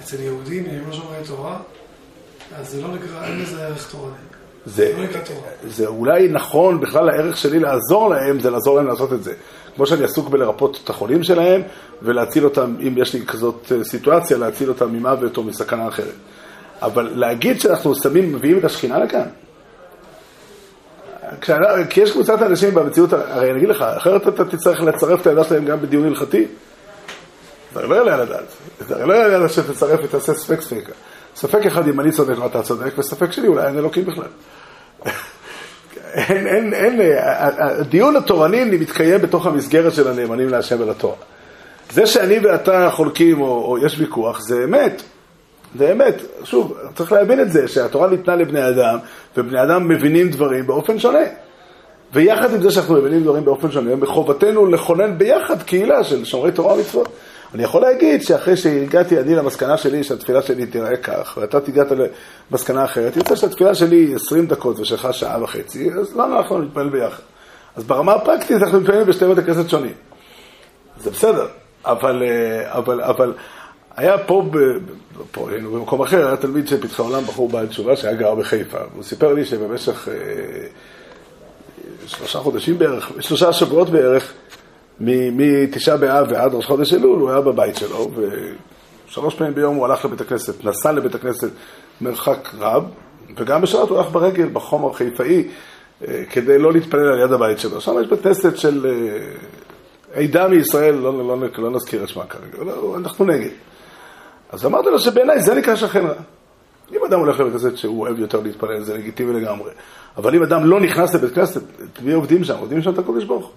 אצל 0.00 0.20
יהודים, 0.20 0.64
אם 0.66 0.88
לא 0.88 0.92
שומרי 0.92 1.16
תורה, 1.26 1.56
אז 2.58 2.70
זה 2.70 2.82
לא 2.82 2.88
נקרא, 2.88 3.24
אין 3.24 3.40
לזה 3.40 3.66
ערך 3.66 3.90
תורני. 3.90 4.14
זה, 4.66 4.92
לא. 4.98 5.20
זה 5.68 5.86
אולי 5.86 6.28
נכון, 6.28 6.80
בכלל 6.80 7.08
הערך 7.08 7.36
שלי 7.36 7.58
לעזור 7.58 8.10
להם, 8.10 8.40
זה 8.40 8.50
לעזור 8.50 8.76
להם 8.76 8.86
לעשות 8.86 9.12
את 9.12 9.22
זה. 9.22 9.34
כמו 9.76 9.86
שאני 9.86 10.04
עסוק 10.04 10.28
בלרפות 10.28 10.80
את 10.84 10.90
החולים 10.90 11.22
שלהם, 11.22 11.62
ולהציל 12.02 12.44
אותם, 12.44 12.74
אם 12.80 12.94
יש 12.96 13.14
לי 13.14 13.26
כזאת 13.26 13.72
אה, 13.72 13.84
סיטואציה, 13.84 14.38
להציל 14.38 14.68
אותם 14.68 14.92
ממוות 14.92 15.36
או 15.36 15.42
מסכנה 15.42 15.88
אחרת. 15.88 16.14
אבל 16.82 17.12
להגיד 17.14 17.60
שאנחנו 17.60 17.94
שמים, 17.94 18.32
מביאים 18.32 18.58
את 18.58 18.64
השכינה 18.64 18.98
לכאן, 18.98 19.26
כי 21.90 22.00
יש 22.00 22.12
קבוצת 22.12 22.42
אנשים 22.42 22.74
במציאות, 22.74 23.12
הרי 23.12 23.50
אני 23.50 23.58
אגיד 23.58 23.68
לך, 23.68 23.82
אחרת 23.82 24.28
אתה 24.28 24.44
תצטרך 24.44 24.80
לצרף 24.80 25.20
את 25.20 25.26
העמדה 25.26 25.44
שלהם 25.44 25.64
גם 25.64 25.80
בדיון 25.80 26.06
הלכתי. 26.06 26.46
זה 27.74 27.80
הרי 27.80 27.88
לא 27.88 27.94
יעלה 27.94 28.14
על 28.14 28.20
הדעת. 28.20 28.44
זה 28.80 28.94
הרי 28.94 29.06
לא 29.06 29.12
יעלה 29.12 29.34
על 29.34 29.34
הדעת 29.34 29.50
שתצרף 29.50 30.00
ותעשה 30.02 30.34
ספק 30.34 30.60
ספק. 30.60 30.90
ספק 31.36 31.66
אחד 31.66 31.88
אם 31.88 32.00
אני 32.00 32.12
צודק 32.12 32.38
או 32.38 32.46
אתה 32.46 32.62
צודק, 32.62 32.98
וספק 32.98 33.32
שלי 33.32 33.48
אולי 33.48 33.66
אין 33.66 33.78
אלוקים 33.78 34.04
בכלל. 34.04 34.28
אין, 36.14 36.46
אין, 36.46 36.74
אין, 36.74 37.00
הדיון 37.58 38.16
התורני 38.16 38.64
מתקיים 38.64 39.20
בתוך 39.20 39.46
המסגרת 39.46 39.94
של 39.94 40.08
הנאמנים 40.08 40.48
להשם 40.48 40.80
ולתורה. 40.80 41.16
זה 41.90 42.06
שאני 42.06 42.38
ואתה 42.38 42.90
חולקים 42.90 43.40
או, 43.40 43.64
או 43.64 43.78
יש 43.78 43.98
ויכוח, 43.98 44.40
זה 44.40 44.64
אמת. 44.64 45.02
זה 45.78 45.92
אמת. 45.92 46.22
שוב, 46.44 46.76
צריך 46.94 47.12
להבין 47.12 47.40
את 47.40 47.52
זה, 47.52 47.68
שהתורה 47.68 48.08
ניתנה 48.08 48.36
לבני 48.36 48.68
אדם, 48.68 48.98
ובני 49.36 49.62
אדם 49.62 49.88
מבינים 49.88 50.30
דברים 50.30 50.66
באופן 50.66 50.98
שונה. 50.98 51.24
ויחד 52.12 52.54
עם 52.54 52.62
זה 52.62 52.70
שאנחנו 52.70 52.94
מבינים 52.94 53.22
דברים 53.22 53.44
באופן 53.44 53.70
שונה, 53.70 53.96
מחובתנו 53.96 54.66
לכונן 54.66 55.18
ביחד 55.18 55.62
קהילה 55.62 56.04
של 56.04 56.24
שומרי 56.24 56.52
תורה 56.52 56.74
ומצוות. 56.74 57.08
אני 57.54 57.62
יכול 57.62 57.82
להגיד 57.82 58.22
שאחרי 58.22 58.56
שהגעתי 58.56 59.20
אני 59.20 59.34
למסקנה 59.34 59.76
שלי 59.76 60.04
שהתפילה 60.04 60.42
שלי 60.42 60.66
תיראה 60.66 60.96
כך, 60.96 61.38
ואתה 61.40 61.60
תגעת 61.60 61.86
למסקנה 62.50 62.84
אחרת, 62.84 63.16
יוצא 63.16 63.36
שהתפילה 63.36 63.74
שלי 63.74 63.96
היא 63.96 64.16
20 64.16 64.46
דקות 64.46 64.80
ושלך 64.80 65.08
שעה 65.12 65.42
וחצי, 65.42 65.90
אז 65.92 66.16
למה 66.16 66.38
אנחנו 66.38 66.58
נתפלל 66.58 66.88
ביחד? 66.88 67.22
אז 67.76 67.84
ברמה 67.84 68.14
הפרקטית 68.14 68.62
אנחנו 68.62 68.80
מתפללים 68.80 69.06
בשתי 69.06 69.26
בתי 69.26 69.42
כנסת 69.42 69.70
שונים. 69.70 69.92
זה 71.00 71.10
בסדר, 71.10 71.46
אבל, 71.84 72.22
אה, 72.22 72.72
אבל, 72.72 73.02
אבל 73.02 73.32
היה 73.96 74.18
פה, 74.18 74.46
ב, 74.50 74.56
פה 75.30 75.50
היינו 75.50 75.72
במקום 75.72 76.02
אחר, 76.02 76.26
היה 76.26 76.36
תלמיד 76.36 76.68
של 76.68 76.82
פתחי 76.82 77.02
עולם, 77.02 77.22
בחור 77.22 77.48
בעל 77.48 77.66
תשובה 77.66 77.96
שהיה 77.96 78.14
גר 78.14 78.34
בחיפה. 78.34 78.78
הוא 78.94 79.02
סיפר 79.02 79.34
לי 79.34 79.44
שבמשך 79.44 80.08
אה, 80.08 80.14
שלושה 82.06 82.38
חודשים 82.38 82.78
בערך, 82.78 83.12
שלושה 83.20 83.52
שבועות 83.52 83.90
בערך, 83.90 84.32
מתשעה 85.00 85.96
באב 85.96 86.26
ועד 86.30 86.54
ראש 86.54 86.66
חודש 86.66 86.94
אלול, 86.94 87.20
הוא 87.20 87.30
היה 87.30 87.40
בבית 87.40 87.76
שלו, 87.76 88.10
ושלוש 89.08 89.34
פעמים 89.34 89.54
ביום 89.54 89.76
הוא 89.76 89.86
הלך 89.86 90.04
לבית 90.04 90.20
הכנסת, 90.20 90.64
נסע 90.64 90.92
לבית 90.92 91.14
הכנסת 91.14 91.50
מרחק 92.00 92.48
רב, 92.58 92.84
וגם 93.36 93.62
בשבת 93.62 93.88
הוא 93.88 93.98
הלך 93.98 94.08
ברגל, 94.08 94.48
בחומר 94.48 94.92
חיפאי, 94.92 95.48
אה, 96.08 96.22
כדי 96.30 96.58
לא 96.58 96.72
להתפלל 96.72 97.06
על 97.12 97.20
יד 97.20 97.32
הבית 97.32 97.58
שלו. 97.58 97.80
שם 97.80 97.94
יש 98.00 98.06
בית 98.06 98.22
כנסת 98.22 98.56
של 98.56 98.86
אה, 100.14 100.22
עדה 100.22 100.48
מישראל, 100.48 100.94
לא, 100.94 101.18
לא, 101.18 101.40
לא, 101.40 101.48
לא 101.58 101.70
נזכיר 101.70 102.04
את 102.04 102.08
שמה 102.08 102.26
כרגע, 102.26 102.72
אנחנו 102.96 103.24
נגד. 103.24 103.50
אז 104.50 104.66
אמרתי 104.66 104.88
לו 104.90 104.98
שבעיניי 104.98 105.42
זה 105.42 105.54
נקרא 105.54 105.76
שכן 105.76 106.06
רע. 106.06 106.14
אם 106.92 107.04
אדם 107.04 107.18
הולך 107.18 107.40
לבית 107.40 107.52
כנסת 107.52 107.76
שהוא 107.76 108.00
אוהב 108.00 108.18
יותר 108.18 108.40
להתפלל, 108.40 108.82
זה 108.82 108.94
לגיטימי 108.94 109.40
לגמרי. 109.40 109.70
אבל 110.16 110.34
אם 110.34 110.42
אדם 110.42 110.64
לא 110.64 110.80
נכנס 110.80 111.14
לבית 111.14 111.34
כנסת, 111.34 111.62
מי 112.02 112.12
עובדים 112.12 112.44
שם? 112.44 112.56
עובדים 112.58 112.82
שם 112.82 112.90
את 112.90 112.98
הקודש 112.98 113.24
ברוך. 113.24 113.52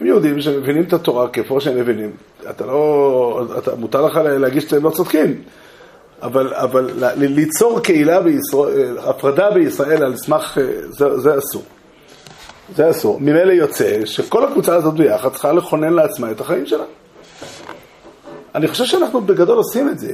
הם 0.00 0.06
יהודים 0.06 0.40
שמבינים 0.40 0.82
את 0.82 0.92
התורה 0.92 1.28
כפי 1.28 1.54
שהם 1.58 1.76
מבינים. 1.76 2.10
אתה 2.50 2.66
לא... 2.66 3.46
אתה, 3.58 3.74
מותר 3.74 4.06
לך 4.06 4.16
להגיש 4.16 4.64
שהם 4.64 4.84
לא 4.84 4.90
צודקים. 4.90 5.42
אבל, 6.22 6.54
אבל 6.54 6.90
ליצור 7.16 7.80
קהילה 7.80 8.20
בישראל, 8.20 8.98
הפרדה 8.98 9.50
בישראל 9.50 10.02
על 10.02 10.16
סמך... 10.16 10.58
אה, 10.58 10.64
זה, 10.88 11.18
זה 11.18 11.38
אסור. 11.38 11.62
זה 12.74 12.90
אסור. 12.90 13.20
ממילא 13.20 13.52
יוצא 13.52 14.06
שכל 14.06 14.44
הקבוצה 14.44 14.76
הזאת 14.76 14.94
ביחד 14.94 15.32
צריכה 15.32 15.52
לכונן 15.52 15.92
לעצמה 15.92 16.30
את 16.30 16.40
החיים 16.40 16.66
שלה. 16.66 16.84
אני 18.56 18.68
חושב 18.68 18.84
שאנחנו 18.84 19.20
בגדול 19.20 19.56
עושים 19.56 19.88
את 19.88 19.98
זה. 19.98 20.12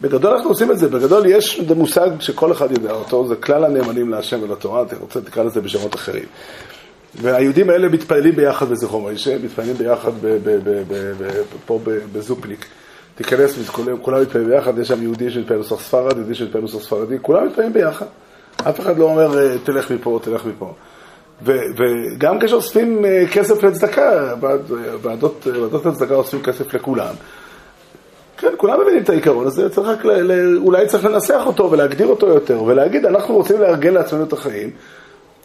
בגדול 0.00 0.34
אנחנו 0.34 0.50
עושים 0.50 0.70
את 0.70 0.78
זה, 0.78 0.88
בגדול 0.88 1.26
יש 1.26 1.60
מושג 1.76 2.10
שכל 2.20 2.52
אחד 2.52 2.70
יודע 2.70 2.92
אותו, 2.92 3.28
זה 3.28 3.36
כלל 3.36 3.64
הנאמנים 3.64 4.10
להשם 4.10 4.42
ולתורה, 4.42 4.82
אתה 4.82 4.96
רוצה 5.00 5.20
תקרא 5.20 5.42
לזה 5.42 5.60
בשמות 5.60 5.94
אחרים. 5.94 6.24
והיהודים 7.14 7.70
האלה 7.70 7.88
מתפללים 7.88 8.36
ביחד 8.36 8.68
בזכרו 8.68 9.00
מוישה, 9.00 9.38
מתפללים 9.44 9.74
ביחד 9.74 10.10
ב- 10.20 10.38
ב- 10.44 10.82
ב- 10.88 11.42
פה 11.66 11.80
בזופניק. 12.12 12.66
תיכנס, 13.14 13.58
כולם 14.02 14.22
מתפללים 14.22 14.48
ביחד, 14.48 14.78
יש 14.78 14.88
שם 14.88 15.02
יהודי 15.02 15.30
שמתפלל 15.30 15.56
נוסח 15.56 15.80
ספרד, 15.80 16.16
יהודי 16.16 16.34
שמתפלל 16.34 16.60
נוסח 16.60 16.78
ספרדי, 16.78 17.16
כולם 17.22 17.46
מתפללים 17.46 17.72
ביחד. 17.72 18.06
אף 18.56 18.80
אחד 18.80 18.98
לא 18.98 19.04
אומר, 19.04 19.38
אה, 19.38 19.56
תלך 19.64 19.90
מפה, 19.90 20.20
תלך 20.22 20.44
מפה. 20.46 20.72
וגם 21.42 22.38
כשאוספים 22.40 23.04
אה, 23.04 23.24
כסף 23.32 23.62
לצדקה, 23.62 24.34
ועד- 24.40 24.70
ועדות 25.02 25.46
ועדות 25.46 25.86
הצדקה 25.86 26.14
אוספים 26.14 26.42
כסף 26.42 26.74
לכולם. 26.74 27.14
כן, 28.38 28.48
כולם 28.56 28.80
מבינים 28.82 29.02
את 29.02 29.10
העיקרון 29.10 29.46
הזה, 29.46 29.68
צריך 29.70 29.88
רק, 29.88 30.04
ל- 30.04 30.10
ל- 30.32 30.58
אולי 30.58 30.86
צריך 30.86 31.04
לנסח 31.04 31.42
אותו 31.46 31.70
ולהגדיר 31.70 32.06
אותו 32.06 32.26
יותר, 32.26 32.62
ולהגיד, 32.62 33.06
אנחנו 33.06 33.34
רוצים 33.34 33.60
לארגן 33.60 33.94
לעצמנו 33.94 34.24
את 34.24 34.32
החיים, 34.32 34.70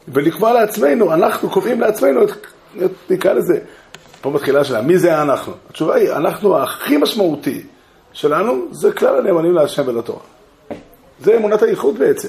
ולקבוע 0.07 0.53
לעצמנו, 0.53 1.13
אנחנו 1.13 1.49
קובעים 1.49 1.81
לעצמנו 1.81 2.23
את, 2.23 2.29
את 2.85 2.91
נקרא 3.09 3.33
לזה, 3.33 3.59
פה 4.21 4.29
מתחילה 4.29 4.59
השאלה, 4.61 4.81
מי 4.81 4.97
זה 4.97 5.21
אנחנו? 5.21 5.53
התשובה 5.69 5.95
היא, 5.95 6.11
אנחנו 6.11 6.57
הכי 6.63 6.97
משמעותי 6.97 7.61
שלנו, 8.13 8.65
זה 8.71 8.91
כלל 8.91 9.17
הנאמנים 9.19 9.53
להשם 9.53 9.83
ולתורה. 9.87 10.19
זה 11.21 11.35
אמונת 11.37 11.63
הייחוד 11.63 11.99
בעצם. 11.99 12.27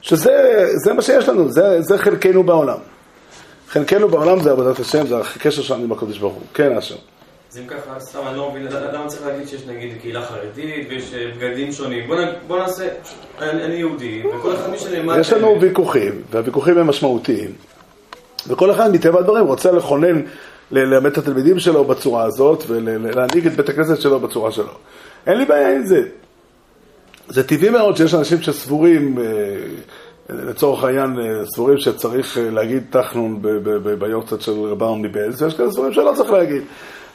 שזה 0.00 0.66
זה 0.84 0.92
מה 0.92 1.02
שיש 1.02 1.28
לנו, 1.28 1.48
זה, 1.48 1.82
זה 1.82 1.98
חלקנו 1.98 2.42
בעולם. 2.42 2.78
חלקנו 3.68 4.08
בעולם 4.08 4.42
זה 4.42 4.50
עבודת 4.50 4.80
השם, 4.80 5.06
זה 5.06 5.18
הקשר 5.18 5.62
שלנו 5.62 5.84
עם 5.84 5.92
הקדוש 5.92 6.18
ברוך 6.18 6.34
הוא. 6.34 6.42
כן, 6.54 6.76
השם. 6.76 6.94
אז 7.52 7.58
אם 7.58 7.66
ככה, 7.66 8.00
סתם, 8.00 8.18
אני 8.28 8.36
לא 8.36 8.50
מבין, 8.50 8.66
למה 8.92 9.06
צריך 9.06 9.26
להגיד 9.26 9.48
שיש 9.48 9.66
נגיד 9.66 9.92
קהילה 10.00 10.22
חרדית 10.22 10.86
ויש 10.90 11.14
אה, 11.14 11.30
בגדים 11.38 11.72
שונים? 11.72 12.08
בוא 12.08 12.16
בוא 12.46 12.58
נעשה, 12.58 12.88
אני 13.38 13.64
אני 13.64 13.74
יהודי, 13.74 14.22
וכל 14.26 14.54
אחד 14.54 14.76
שנלמד... 14.76 15.16
יש 15.20 15.32
לנו 15.32 15.60
ויכוחים, 15.60 16.22
והוויכוחים 16.30 16.78
הם 16.78 16.86
משמעותיים. 16.86 17.50
וכל 18.46 18.70
אחד 18.70 18.92
מטבע 18.92 19.18
הדברים 19.18 19.46
רוצה 19.46 19.72
לכונן, 19.72 20.22
ללמד 20.70 21.10
את 21.10 21.18
התלמידים 21.18 21.58
שלו 21.58 21.84
בצורה 21.84 22.24
הזאת, 22.24 22.64
ולהנהיג 22.68 23.46
את 23.46 23.52
בית 23.52 23.68
הכנסת 23.68 24.00
שלו 24.00 24.20
בצורה 24.20 24.52
שלו. 24.52 24.72
אין 25.26 25.38
לי 25.38 25.44
בעיה 25.44 25.76
עם 25.76 25.86
זה. 25.86 26.02
זה 27.30 27.42
טבעי 27.42 27.70
מאוד 27.70 27.96
שיש 27.96 28.14
אנשים 28.14 28.42
שסבורים, 28.42 29.18
אה, 29.18 29.24
לצורך 30.28 30.84
העניין, 30.84 31.18
אה, 31.20 31.46
סבורים 31.46 31.78
שצריך 31.78 32.38
אה, 32.38 32.50
להגיד 32.50 32.82
תחנון 32.90 33.42
ביורצת 33.98 34.40
של 34.40 34.52
רבם 34.52 35.02
מבלז, 35.02 35.42
ויש 35.42 35.54
כאלה 35.54 35.70
סבורים 35.70 35.92
שלא 35.92 36.12
צריך 36.16 36.30
להגיד. 36.30 36.62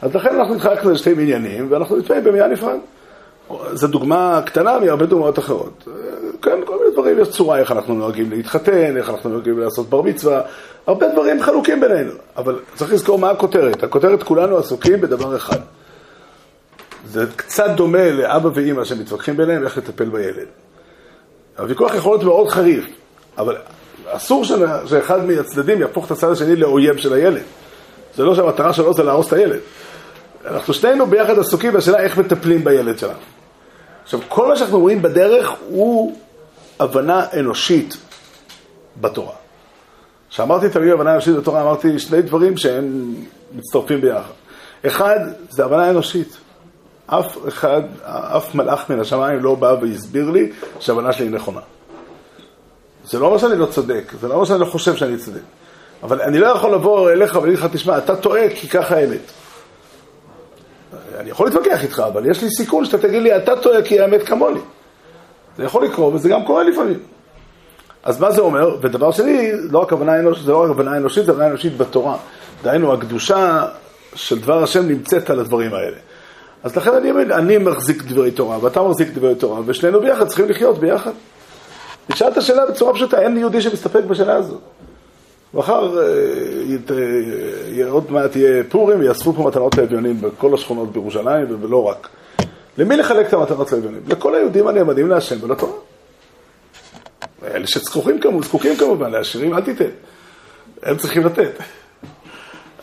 אז 0.02 0.14
לכן 0.14 0.36
אנחנו 0.36 0.54
התחלקנו 0.54 0.90
לשתי 0.90 1.14
מניינים, 1.14 1.66
ואנחנו 1.70 1.96
נתפעים 1.96 2.24
במניין 2.24 2.50
נפרד. 2.50 2.78
זו 3.72 3.86
דוגמה 3.86 4.40
קטנה 4.46 4.78
מהרבה 4.78 5.06
דוגמאות 5.06 5.38
אחרות. 5.38 5.88
כן, 6.42 6.58
כל 6.64 6.78
מיני 6.78 6.90
דברים, 6.92 7.18
יש 7.20 7.28
צורה 7.28 7.58
איך 7.58 7.72
אנחנו 7.72 7.94
נוהגים 7.94 8.30
להתחתן, 8.30 8.96
איך 8.96 9.10
אנחנו 9.10 9.30
נוהגים 9.30 9.58
לעשות 9.58 9.90
בר 9.90 10.02
מצווה, 10.02 10.40
הרבה 10.86 11.08
דברים 11.08 11.42
חלוקים 11.42 11.80
בינינו, 11.80 12.12
אבל 12.36 12.58
צריך 12.74 12.92
לזכור 12.92 13.18
מה 13.18 13.30
הכותרת. 13.30 13.82
הכותרת 13.82 14.22
כולנו 14.22 14.58
עסוקים 14.58 15.00
בדבר 15.00 15.36
אחד. 15.36 15.58
זה 17.06 17.24
קצת 17.36 17.70
דומה 17.70 18.10
לאבא 18.10 18.50
ואימא 18.54 18.84
שמתווכחים 18.84 19.36
ביניהם 19.36 19.64
איך 19.64 19.78
לטפל 19.78 20.04
בילד. 20.04 20.46
הוויכוח 21.58 21.94
יכול 21.94 22.12
להיות 22.12 22.24
מאוד 22.24 22.48
חריף, 22.48 22.86
אבל 23.38 23.56
אסור 24.06 24.44
שאחד 24.86 25.24
מהצדדים 25.24 25.80
יהפוך 25.80 26.06
את 26.06 26.10
הצד 26.10 26.30
השני 26.30 26.56
לאויב 26.56 26.96
של 26.96 27.12
הילד. 27.12 27.42
זה 28.14 28.24
לא 28.24 28.34
שהמטרה 28.34 28.72
שלו 28.72 28.94
זה 28.94 29.02
להרוס 29.02 29.28
את 29.28 29.32
הילד. 29.32 29.58
אנחנו 30.46 30.74
שנינו 30.74 31.06
ביחד 31.06 31.38
עסוקים 31.38 31.72
בשאלה 31.72 31.98
איך 31.98 32.18
מטפלים 32.18 32.64
בילד 32.64 32.98
שלנו. 32.98 33.18
עכשיו, 34.04 34.20
כל 34.28 34.48
מה 34.48 34.56
שאנחנו 34.56 34.80
רואים 34.80 35.02
בדרך 35.02 35.52
הוא 35.68 36.16
הבנה 36.80 37.26
אנושית 37.38 37.96
בתורה. 39.00 39.34
כשאמרתי 40.30 40.68
תמיד 40.68 40.92
הבנה 40.92 41.12
אנושית 41.12 41.36
בתורה, 41.36 41.62
אמרתי 41.62 41.98
שני 41.98 42.22
דברים 42.22 42.56
שהם 42.56 43.14
מצטרפים 43.54 44.00
ביחד. 44.00 44.32
אחד, 44.86 45.18
זה 45.50 45.64
הבנה 45.64 45.90
אנושית. 45.90 46.36
אף 47.06 47.38
אחד, 47.48 47.82
אף 48.04 48.54
מלאך 48.54 48.90
מן 48.90 49.00
השמיים 49.00 49.42
לא 49.42 49.54
בא 49.54 49.76
והסביר 49.80 50.30
לי 50.30 50.52
שההבנה 50.80 51.12
שלי 51.12 51.24
היא 51.24 51.32
נכונה. 51.32 51.60
זה 53.04 53.18
לא 53.18 53.26
אומר 53.26 53.38
שאני 53.38 53.58
לא 53.58 53.66
צודק, 53.66 54.12
זה 54.20 54.28
לא 54.28 54.34
אומר 54.34 54.44
שאני 54.44 54.60
לא 54.60 54.64
חושב 54.64 54.96
שאני 54.96 55.18
צודק. 55.18 55.40
אבל 56.02 56.22
אני 56.22 56.38
לא 56.38 56.46
יכול 56.46 56.74
לבוא 56.74 57.10
אליך 57.10 57.36
ולהגיד 57.36 57.58
לך, 57.58 57.66
תשמע, 57.72 57.98
אתה 57.98 58.16
טועה 58.16 58.50
כי 58.54 58.68
ככה 58.68 58.96
האמת. 58.96 59.20
אני 61.18 61.30
יכול 61.30 61.46
להתווכח 61.46 61.82
איתך, 61.82 62.02
אבל 62.06 62.30
יש 62.30 62.42
לי 62.42 62.50
סיכון 62.50 62.84
שאתה 62.84 62.98
תגיד 62.98 63.22
לי, 63.22 63.36
אתה 63.36 63.56
טועה 63.56 63.82
כי 63.82 64.00
האמת 64.00 64.22
כמוני. 64.22 64.60
זה 65.56 65.64
יכול 65.64 65.84
לקרות, 65.84 66.14
וזה 66.14 66.28
גם 66.28 66.44
קורה 66.44 66.64
לפעמים. 66.64 66.98
אז 68.02 68.20
מה 68.20 68.30
זה 68.30 68.40
אומר? 68.40 68.76
ודבר 68.80 69.12
שני, 69.12 69.52
לא 69.70 69.86
הבנה 69.90 70.18
אנושית, 70.18 70.44
זה 70.44 70.52
לא 70.52 70.64
רק 70.64 70.70
הבנה 70.70 70.96
אנושית, 70.96 71.26
זה 71.26 71.32
הבנה 71.32 71.46
אנושית 71.46 71.76
בתורה. 71.76 72.16
דהיינו, 72.62 72.92
הקדושה 72.92 73.66
של 74.14 74.38
דבר 74.38 74.62
השם 74.62 74.88
נמצאת 74.88 75.30
על 75.30 75.40
הדברים 75.40 75.74
האלה. 75.74 75.96
אז 76.66 76.76
לכן 76.76 76.94
אני, 76.94 77.10
אומר, 77.10 77.22
אני 77.34 77.58
מחזיק 77.58 78.02
דברי 78.02 78.30
תורה, 78.30 78.64
ואתה 78.64 78.82
מחזיק 78.82 79.08
דברי 79.08 79.34
תורה, 79.34 79.60
ושנינו 79.66 80.00
ביחד 80.00 80.26
צריכים 80.26 80.48
לחיות 80.48 80.78
ביחד. 80.78 81.10
נשאל 82.10 82.28
את 82.28 82.36
השאלה 82.36 82.66
בצורה 82.66 82.94
פשוטה, 82.94 83.20
אין 83.20 83.36
יהודי 83.36 83.60
שמסתפק 83.62 84.04
בשאלה 84.04 84.34
הזאת. 84.34 84.60
מחר, 85.54 85.98
אה, 85.98 86.04
אה, 87.78 87.88
עוד 87.88 88.12
מעט 88.12 88.36
יהיה 88.36 88.64
פורים, 88.68 89.02
יאספו 89.02 89.32
פה 89.32 89.48
מתנות 89.48 89.76
לאביונים 89.76 90.20
בכל 90.20 90.54
השכונות 90.54 90.92
בירושלים 90.92 91.46
ולא 91.60 91.82
רק. 91.82 92.08
למי 92.78 92.96
לחלק 92.96 93.28
את 93.28 93.32
המתנות 93.32 93.72
לאביונים? 93.72 94.00
לכל 94.08 94.34
היהודים 94.34 94.68
הנאמנים 94.68 95.08
להשם 95.08 95.36
ולתורה. 95.42 95.78
אלה 97.44 97.66
שזקוקים 97.66 98.20
כמובן, 98.20 98.42
זקוקים 98.42 98.76
כמובן, 98.76 99.10
לעשירים 99.10 99.54
אל 99.54 99.60
תיתן. 99.60 99.90
הם 100.82 100.96
צריכים 100.96 101.26
לתת. 101.26 101.52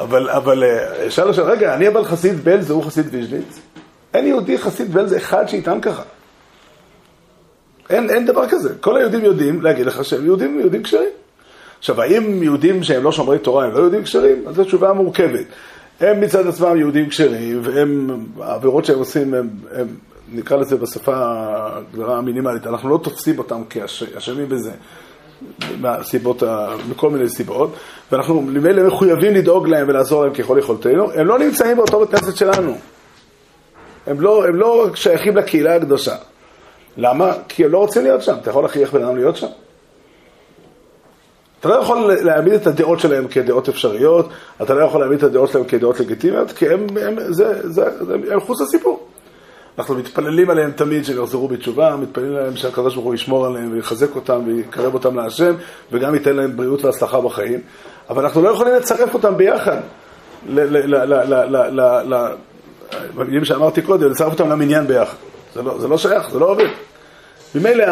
אבל, 0.04 0.30
אבל 0.30 0.64
אה, 0.64 1.12
שאל 1.12 1.30
השאלה, 1.30 1.52
רגע, 1.52 1.76
אני 1.76 1.88
אבל 1.88 2.06
חסיד 2.06 2.44
בעלז 2.44 2.72
והוא 2.72 2.84
חסיד 2.84 3.06
ויז'ניץ? 3.12 3.60
אין 4.14 4.28
יהודי 4.28 4.58
חסיד 4.58 4.94
בעלז 4.94 5.16
אחד 5.18 5.48
שיטען 5.48 5.82
ככה. 5.82 6.04
אין, 7.90 8.10
אין 8.10 8.26
דבר 8.26 8.50
כזה. 8.50 8.74
כל 8.82 8.98
היהודים 8.98 9.26
יודעים 9.26 9.62
להגיד 9.62 9.86
לך 9.86 10.06
שהם 10.06 10.26
יהודים, 10.26 10.60
יהודים 10.60 10.84
כשרים. 10.84 11.10
עכשיו, 11.80 12.02
האם 12.02 12.44
יהודים 12.44 12.84
שהם 12.84 13.04
לא 13.04 13.12
שומרי 13.12 13.40
תורה 13.40 13.66
הם 13.66 13.72
לא 13.74 13.80
יהודים 13.80 14.04
כשרים? 14.04 14.48
אז 14.48 14.56
זו 14.56 14.64
תשובה 14.64 14.94
מורכבת. 14.94 15.46
הם 16.00 16.22
מצד 16.22 16.48
עצמם 16.48 16.78
יהודים 16.78 17.10
כשרים, 17.10 17.60
והם, 17.64 18.26
העבירות 18.40 18.86
שהם 18.86 19.00
עושים, 19.00 19.34
הם, 19.34 19.50
הם, 19.72 19.88
נקרא 20.32 20.58
לזה 20.58 20.78
בשפה 20.78 21.14
הגדרה 21.16 22.18
המינימלית, 22.18 22.68
אנחנו 22.68 22.90
לא 22.90 23.00
תופסים 23.04 23.38
אותם 23.40 23.62
כאשמים 23.70 24.50
בזה, 24.50 24.72
מהסיבות, 25.80 26.44
מכל 26.90 27.10
מיני 27.10 27.30
סיבות, 27.30 27.76
ואנחנו 28.12 28.42
ממילא 28.42 28.88
מחויבים 28.88 29.34
לדאוג 29.34 29.68
להם 29.68 29.90
ולעזור 29.90 30.24
להם 30.24 30.34
ככל 30.34 30.58
יכולתנו, 30.60 31.12
הם 31.12 31.28
לא 31.28 31.40
נמצאים 31.40 31.78
באותו 31.78 32.00
בית 32.00 32.10
כנסת 32.10 32.36
שלנו. 32.36 32.78
הם 34.08 34.22
לא, 34.22 34.48
הם 34.48 34.56
לא 34.56 34.88
שייכים 34.96 35.38
לקהילה 35.38 35.76
הקדושה. 35.76 36.16
למה? 36.98 37.34
כי 37.48 37.66
הם 37.66 37.72
לא 37.72 37.78
רוצים 37.78 38.04
להיות 38.04 38.22
שם. 38.22 38.36
אתה 38.42 38.50
יכול 38.50 38.64
להכריח 38.64 38.94
בן 38.94 39.04
אדם 39.04 39.16
להיות 39.16 39.36
שם? 39.36 39.48
אתה 41.60 41.70
לא 41.70 41.76
יכול 41.76 42.14
להעמיד 42.14 42.54
את 42.54 42.68
הדעות 42.68 43.00
שלהם 43.00 43.28
כדעות 43.28 43.70
אפשריות, 43.70 44.30
אתה 44.62 44.74
לא 44.74 44.84
יכול 44.84 45.02
להעמיד 45.02 45.18
את 45.18 45.24
הדעות 45.24 45.50
שלהם 45.50 45.66
כדעות 45.66 46.00
לגיטימיות, 46.00 46.52
כי 46.52 46.70
הם, 46.70 46.88
הם, 47.02 47.16
זה, 47.34 47.70
זה, 47.70 48.06
זה, 48.06 48.16
הם 48.32 48.40
חוץ 48.40 48.62
לסיפור. 48.62 49.08
אנחנו 49.78 49.96
מתפללים 49.96 50.50
עליהם 50.50 50.72
תמיד 50.72 51.06
שהם 51.06 51.24
יחזרו 51.24 51.48
בתשובה, 51.48 51.96
מתפללים 51.96 52.36
עליהם 52.36 52.56
שהקדוש 52.56 52.94
ברוך 52.94 53.06
הוא 53.06 53.16
ישמור 53.16 53.46
עליהם 53.46 53.72
ויחזק 53.74 54.16
אותם 54.16 54.42
ויקרב 54.46 54.94
אותם 54.94 55.16
להשם 55.16 55.54
וגם 55.92 56.14
ייתן 56.14 56.36
להם 56.36 56.58
בריאות 56.58 56.86
והצלחה 56.86 57.22
בחיים, 57.22 57.60
אבל 58.10 58.24
אנחנו 58.24 58.42
לא 58.42 58.50
יכולים 58.50 58.74
לצרף 58.74 59.14
אותם 59.14 59.38
ביחד. 59.38 59.78
למילים 63.16 63.46
שאמרתי 63.46 63.82
קודם, 63.82 64.12
לצרף 64.12 64.32
אותם 64.32 64.50
למניין 64.50 64.88
ביחד. 64.88 65.18
זה 65.54 65.62
לא, 65.62 65.80
זה 65.80 65.88
לא 65.88 65.98
שייך, 65.98 66.30
זה 66.30 66.40
לא 66.40 66.46
עובד. 66.46 66.68
ממילא 67.56 67.86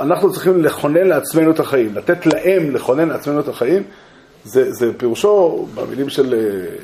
אנחנו 0.00 0.32
צריכים 0.32 0.64
לכונן 0.64 1.06
לעצמנו 1.06 1.50
את 1.50 1.60
החיים, 1.60 1.94
לתת 1.94 2.26
להם 2.26 2.74
לכונן 2.74 3.08
לעצמנו 3.08 3.40
את 3.40 3.48
החיים, 3.48 3.82
זה, 4.44 4.72
זה 4.72 4.92
פירושו, 4.96 5.66
במילים 5.74 6.08
של 6.08 6.34
אה, 6.34 6.76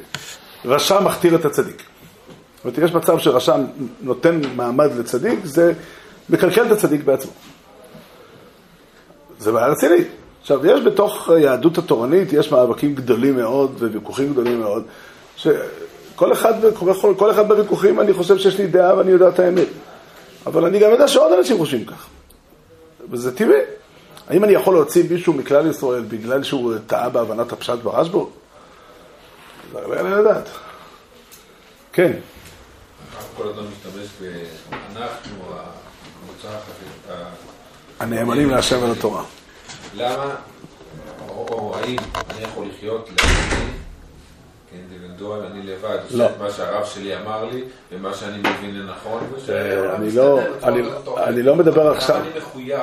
רשע 0.64 1.01
מכתיר 1.01 1.34
את 1.34 1.45
הצדיק. 1.45 1.82
זאת 2.64 2.78
אומרת, 2.78 2.90
יש 2.90 2.94
מצב 2.94 3.18
שרשע 3.18 3.56
נותן 4.00 4.40
מעמד 4.56 4.90
לצדיק, 4.98 5.38
זה 5.44 5.72
מקלקל 6.30 6.66
את 6.66 6.70
הצדיק 6.70 7.04
בעצמו. 7.04 7.32
זה 9.38 9.52
בעיה 9.52 9.66
רצינית. 9.66 10.08
עכשיו, 10.40 10.66
יש 10.66 10.80
בתוך 10.80 11.30
היהדות 11.30 11.78
התורנית, 11.78 12.32
יש 12.32 12.52
מאבקים 12.52 12.94
גדולים 12.94 13.36
מאוד 13.36 13.82
וויכוחים 13.82 14.32
גדולים 14.32 14.60
מאוד, 14.60 14.84
שכל 15.36 16.32
אחד, 16.32 16.52
כל, 17.16 17.30
אחד 17.30 17.48
בוויכוחים, 17.48 18.00
אני 18.00 18.12
חושב 18.12 18.38
שיש 18.38 18.58
לי 18.58 18.66
דעה 18.66 18.96
ואני 18.96 19.10
יודע 19.10 19.28
את 19.28 19.38
האמת. 19.38 19.68
אבל 20.46 20.64
אני 20.64 20.78
גם 20.78 20.90
יודע 20.90 21.08
שעוד 21.08 21.32
אנשים 21.32 21.58
חושבים 21.58 21.84
כך. 21.84 22.06
וזה 23.10 23.36
טבעי. 23.36 23.60
האם 24.28 24.44
אני 24.44 24.52
יכול 24.52 24.74
להוציא 24.74 25.04
מישהו 25.10 25.32
מכלל 25.32 25.70
ישראל 25.70 26.02
בגלל 26.08 26.42
שהוא 26.42 26.74
טעה 26.86 27.08
בהבנת 27.08 27.52
הפשט 27.52 27.78
ברשב"א? 27.82 28.18
זה 29.72 29.80
לא 29.88 29.94
יעלה 29.94 30.20
לדעת. 30.20 30.48
כן. 31.92 32.12
כל 33.37 33.49
אדם 33.49 33.64
משתמש 33.72 34.09
ב"אנחנו", 34.22 35.35
הקבוצה 35.45 36.49
החברתית. 36.49 37.26
הנאמנים 38.01 38.51
להשם 38.51 38.83
ולתורה. 38.83 39.22
למה, 39.97 40.35
או, 41.28 41.74
האם 41.76 41.97
אני 42.30 42.45
יכול 42.45 42.66
לחיות 42.66 43.09
לעצמי, 43.11 43.70
כאינדיבידואל, 44.70 45.41
אני 45.53 45.62
לבד, 45.62 45.99
לא. 46.11 46.26
מה 46.41 46.51
שהרב 46.51 46.85
שלי 46.87 47.16
אמר 47.16 47.45
לי, 47.45 47.62
ומה 47.93 48.14
שאני 48.14 48.39
מבין 48.39 48.78
לנכון, 48.78 49.20
אני 49.93 50.14
לא- 50.16 50.41
אני- 51.26 51.43
לא 51.43 51.57
מדבר 51.57 51.91
עכשיו- 51.91 52.16
אני 52.16 52.28
מחויב 52.39 52.80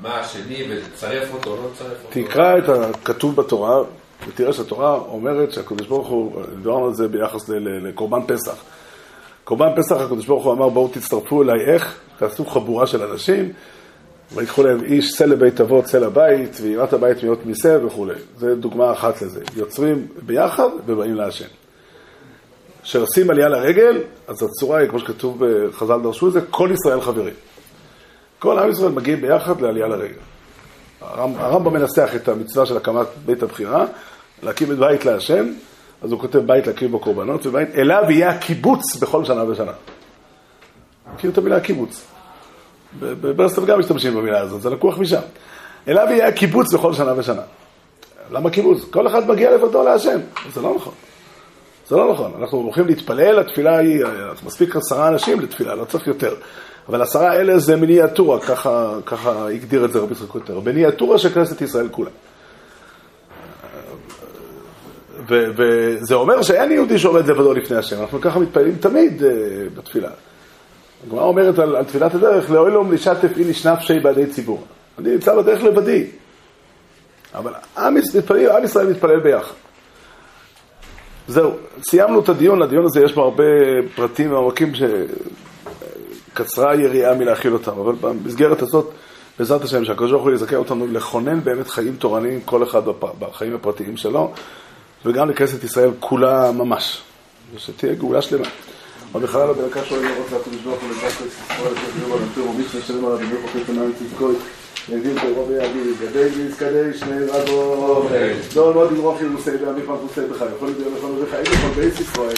למה 0.00 0.20
השני 0.20 0.64
ולצרף 0.68 1.32
אותו 1.34 1.50
או 1.50 1.56
לא 1.56 1.62
לצרף 1.74 1.88
אותו? 2.04 2.28
תקרא 2.28 2.58
את 2.58 2.64
הכתוב 2.68 3.36
בתורה, 3.36 3.80
ותראה 4.28 4.52
שהתורה 4.52 4.94
אומרת 4.94 5.52
שהקדוש 5.52 5.86
ברוך 5.86 6.08
הוא, 6.08 6.42
דיברנו 6.56 6.86
על 6.86 6.94
זה 6.94 7.08
ביחס 7.08 7.48
לקורבן 7.48 8.20
פסח. 8.26 8.54
קורבן 9.46 9.68
פסח, 9.76 9.96
הקדוש 10.00 10.26
ברוך 10.26 10.44
הוא 10.44 10.52
אמר, 10.52 10.68
בואו 10.68 10.88
תצטרפו 10.88 11.42
אליי, 11.42 11.74
איך? 11.74 11.98
תעשו 12.18 12.44
חבורה 12.44 12.86
של 12.86 13.02
אנשים, 13.02 13.52
ויקחו 14.34 14.62
להם 14.62 14.84
איש 14.84 15.16
צא 15.16 15.24
לבית 15.24 15.60
אבות, 15.60 15.84
צא 15.84 15.98
לבית, 15.98 16.58
ויראת 16.62 16.92
הבית 16.92 17.22
מיות 17.22 17.46
משה 17.46 17.86
וכולי. 17.86 18.14
זו 18.38 18.54
דוגמה 18.54 18.92
אחת 18.92 19.22
לזה. 19.22 19.40
יוצרים 19.56 20.06
ביחד 20.22 20.68
ובאים 20.86 21.14
להשם. 21.14 21.44
כשעושים 22.82 23.30
עלייה 23.30 23.48
לרגל, 23.48 24.00
אז 24.28 24.42
הצורה 24.42 24.78
היא, 24.78 24.88
כמו 24.88 24.98
שכתוב 24.98 25.38
בחז"ל 25.40 26.00
דרשו 26.02 26.28
את 26.28 26.32
זה, 26.32 26.40
כל 26.50 26.70
ישראל 26.72 27.00
חברים. 27.00 27.34
כל 28.38 28.58
עם 28.58 28.70
ישראל 28.70 28.92
מגיעים 28.92 29.20
ביחד 29.20 29.60
לעלייה 29.60 29.86
לרגל. 29.86 30.18
הרמ- 31.00 31.38
הרמב"ם 31.38 31.72
מנסח 31.72 32.10
את 32.16 32.28
המצווה 32.28 32.66
של 32.66 32.76
הקמת 32.76 33.06
בית 33.26 33.42
הבחירה, 33.42 33.86
להקים 34.42 34.72
את 34.72 34.78
בית 34.78 35.04
להשם, 35.04 35.46
אז 36.02 36.12
הוא 36.12 36.20
כותב 36.20 36.38
בית 36.38 36.66
להקריב 36.66 36.90
בו 36.90 36.98
קורבנות, 36.98 37.46
ובית 37.46 37.68
אליו 37.74 38.02
יהיה 38.08 38.30
הקיבוץ 38.30 38.96
בכל 38.96 39.24
שנה 39.24 39.44
ושנה. 39.44 39.72
מכיר 41.14 41.30
את 41.30 41.38
המילה 41.38 41.60
קיבוץ? 41.60 42.04
ב- 43.00 43.12
בברסלב 43.26 43.66
גם 43.66 43.78
משתמשים 43.78 44.14
במילה 44.14 44.40
הזאת, 44.40 44.62
זה 44.62 44.70
לקוח 44.70 44.98
משם. 44.98 45.20
אליו 45.88 46.06
יהיה 46.10 46.28
הקיבוץ 46.28 46.74
בכל 46.74 46.92
שנה 46.92 47.12
ושנה. 47.16 47.42
למה 48.32 48.50
קיבוץ? 48.50 48.84
כל 48.90 49.06
אחד 49.06 49.28
מגיע 49.28 49.50
לבדו 49.50 49.82
להשם. 49.82 50.18
זה 50.54 50.62
לא 50.62 50.74
נכון. 50.76 50.92
זה 51.88 51.96
לא 51.96 52.12
נכון. 52.12 52.32
אנחנו 52.40 52.58
הולכים 52.58 52.86
להתפלל, 52.86 53.38
התפילה 53.38 53.78
היא, 53.78 54.04
מספיק 54.46 54.76
עשרה 54.76 55.08
אנשים 55.08 55.40
לתפילה, 55.40 55.74
לא 55.74 55.84
צריך 55.84 56.06
יותר. 56.06 56.34
אבל 56.88 57.02
עשרה 57.02 57.34
אלה 57.34 57.58
זה 57.58 57.76
מיניאטורה, 57.76 58.40
ככה, 58.40 58.94
ככה 59.06 59.48
הגדיר 59.48 59.84
את 59.84 59.92
זה 59.92 59.98
רבי 59.98 60.12
יצחק 60.12 60.34
יותר. 60.34 60.60
מיניאטורה 60.60 61.18
של 61.18 61.28
כנסת 61.28 61.62
ישראל 61.62 61.88
כולה. 61.90 62.10
וזה 65.28 66.14
אומר 66.14 66.42
שאין 66.42 66.72
יהודי 66.72 66.98
שעומד 66.98 67.26
לבדו 67.28 67.54
לפני 67.54 67.76
השם, 67.76 68.00
אנחנו 68.00 68.20
ככה 68.20 68.38
מתפללים 68.38 68.76
תמיד 68.80 69.22
uh, 69.22 69.24
בתפילה. 69.78 70.10
הגמרא 71.06 71.22
אומרת 71.22 71.58
על, 71.58 71.76
על 71.76 71.84
תפילת 71.84 72.14
הדרך, 72.14 72.50
לאוילום 72.50 72.92
לשתף 72.92 73.38
איניש 73.38 73.66
נפשי 73.66 73.98
בעדי 74.00 74.26
ציבור. 74.26 74.64
אני 74.98 75.10
נמצא 75.10 75.36
בדרך 75.36 75.62
לבדי. 75.62 76.06
אבל 77.34 77.52
עם, 77.78 77.94
מתפלל, 77.94 78.50
עם 78.50 78.64
ישראל 78.64 78.90
מתפלל 78.90 79.20
ביחד. 79.20 79.54
זהו, 81.28 81.52
סיימנו 81.82 82.20
את 82.20 82.28
הדיון, 82.28 82.58
לדיון 82.58 82.84
הזה 82.84 83.00
יש 83.04 83.12
בו 83.12 83.22
הרבה 83.22 83.44
פרטים 83.94 84.32
ועמקים 84.32 84.72
שקצרה 86.34 86.70
היריעה 86.72 87.14
מלהכיל 87.14 87.52
אותם, 87.52 87.78
אבל 87.78 87.94
במסגרת 88.00 88.62
הזאת, 88.62 88.90
בעזרת 89.38 89.62
השם, 89.64 89.84
שהקדוש 89.84 90.10
ברוך 90.10 90.24
הוא 90.24 90.32
יזכה 90.32 90.56
אותנו 90.56 90.86
לכונן 90.86 91.40
באמת 91.44 91.68
חיים 91.68 91.96
תורניים, 91.96 92.40
כל 92.40 92.62
אחד 92.62 92.82
בחיים 93.18 93.54
הפרטיים 93.54 93.96
שלו, 93.96 94.32
וגם 95.04 95.30
לכנסת 95.30 95.64
ישראל 95.64 95.90
כולה 96.00 96.52
ממש, 96.52 97.02
ושתהיה 97.54 97.94
גאולה 97.94 98.22
שלמה. 98.22 98.48
עוד 99.12 99.22
בכלל 99.22 99.52
בדקה 99.52 99.84
שלו 99.84 100.00
אני 100.00 100.08
רוצה 100.18 100.36
לשלוח 100.56 100.78
ולדעת 100.82 101.12
את 101.12 101.26
ישראל, 101.26 101.72
את 101.72 102.04
על 102.04 102.12
הרצוי 102.12 102.42
ומיץ 102.42 102.74
לשלם 102.74 103.04
על 103.04 103.12
הדבר 103.12 103.36
חופש 103.42 103.68
עיניים 103.68 103.92
תזכוי. 103.98 104.34
נגיד 104.88 105.18
ברוב 105.18 105.50
יעדים, 105.50 105.94
גדי 106.00 106.28
ויזכדי 106.36 106.98
שני 106.98 107.26
רבו, 107.28 108.08
לא 108.56 108.74
לא 108.74 108.90
דמרוך 108.90 109.20
ירוסי, 109.20 109.50
להמיך 109.64 109.84
מבוסי 109.88 110.20
בך, 110.20 110.44
יכול 110.56 110.68
להיות 110.68 110.92
לכל 110.98 111.06
ובך, 111.06 111.34
אין 111.34 111.42
לכל 111.42 111.80
בית 111.80 112.00
ישראל. 112.00 112.34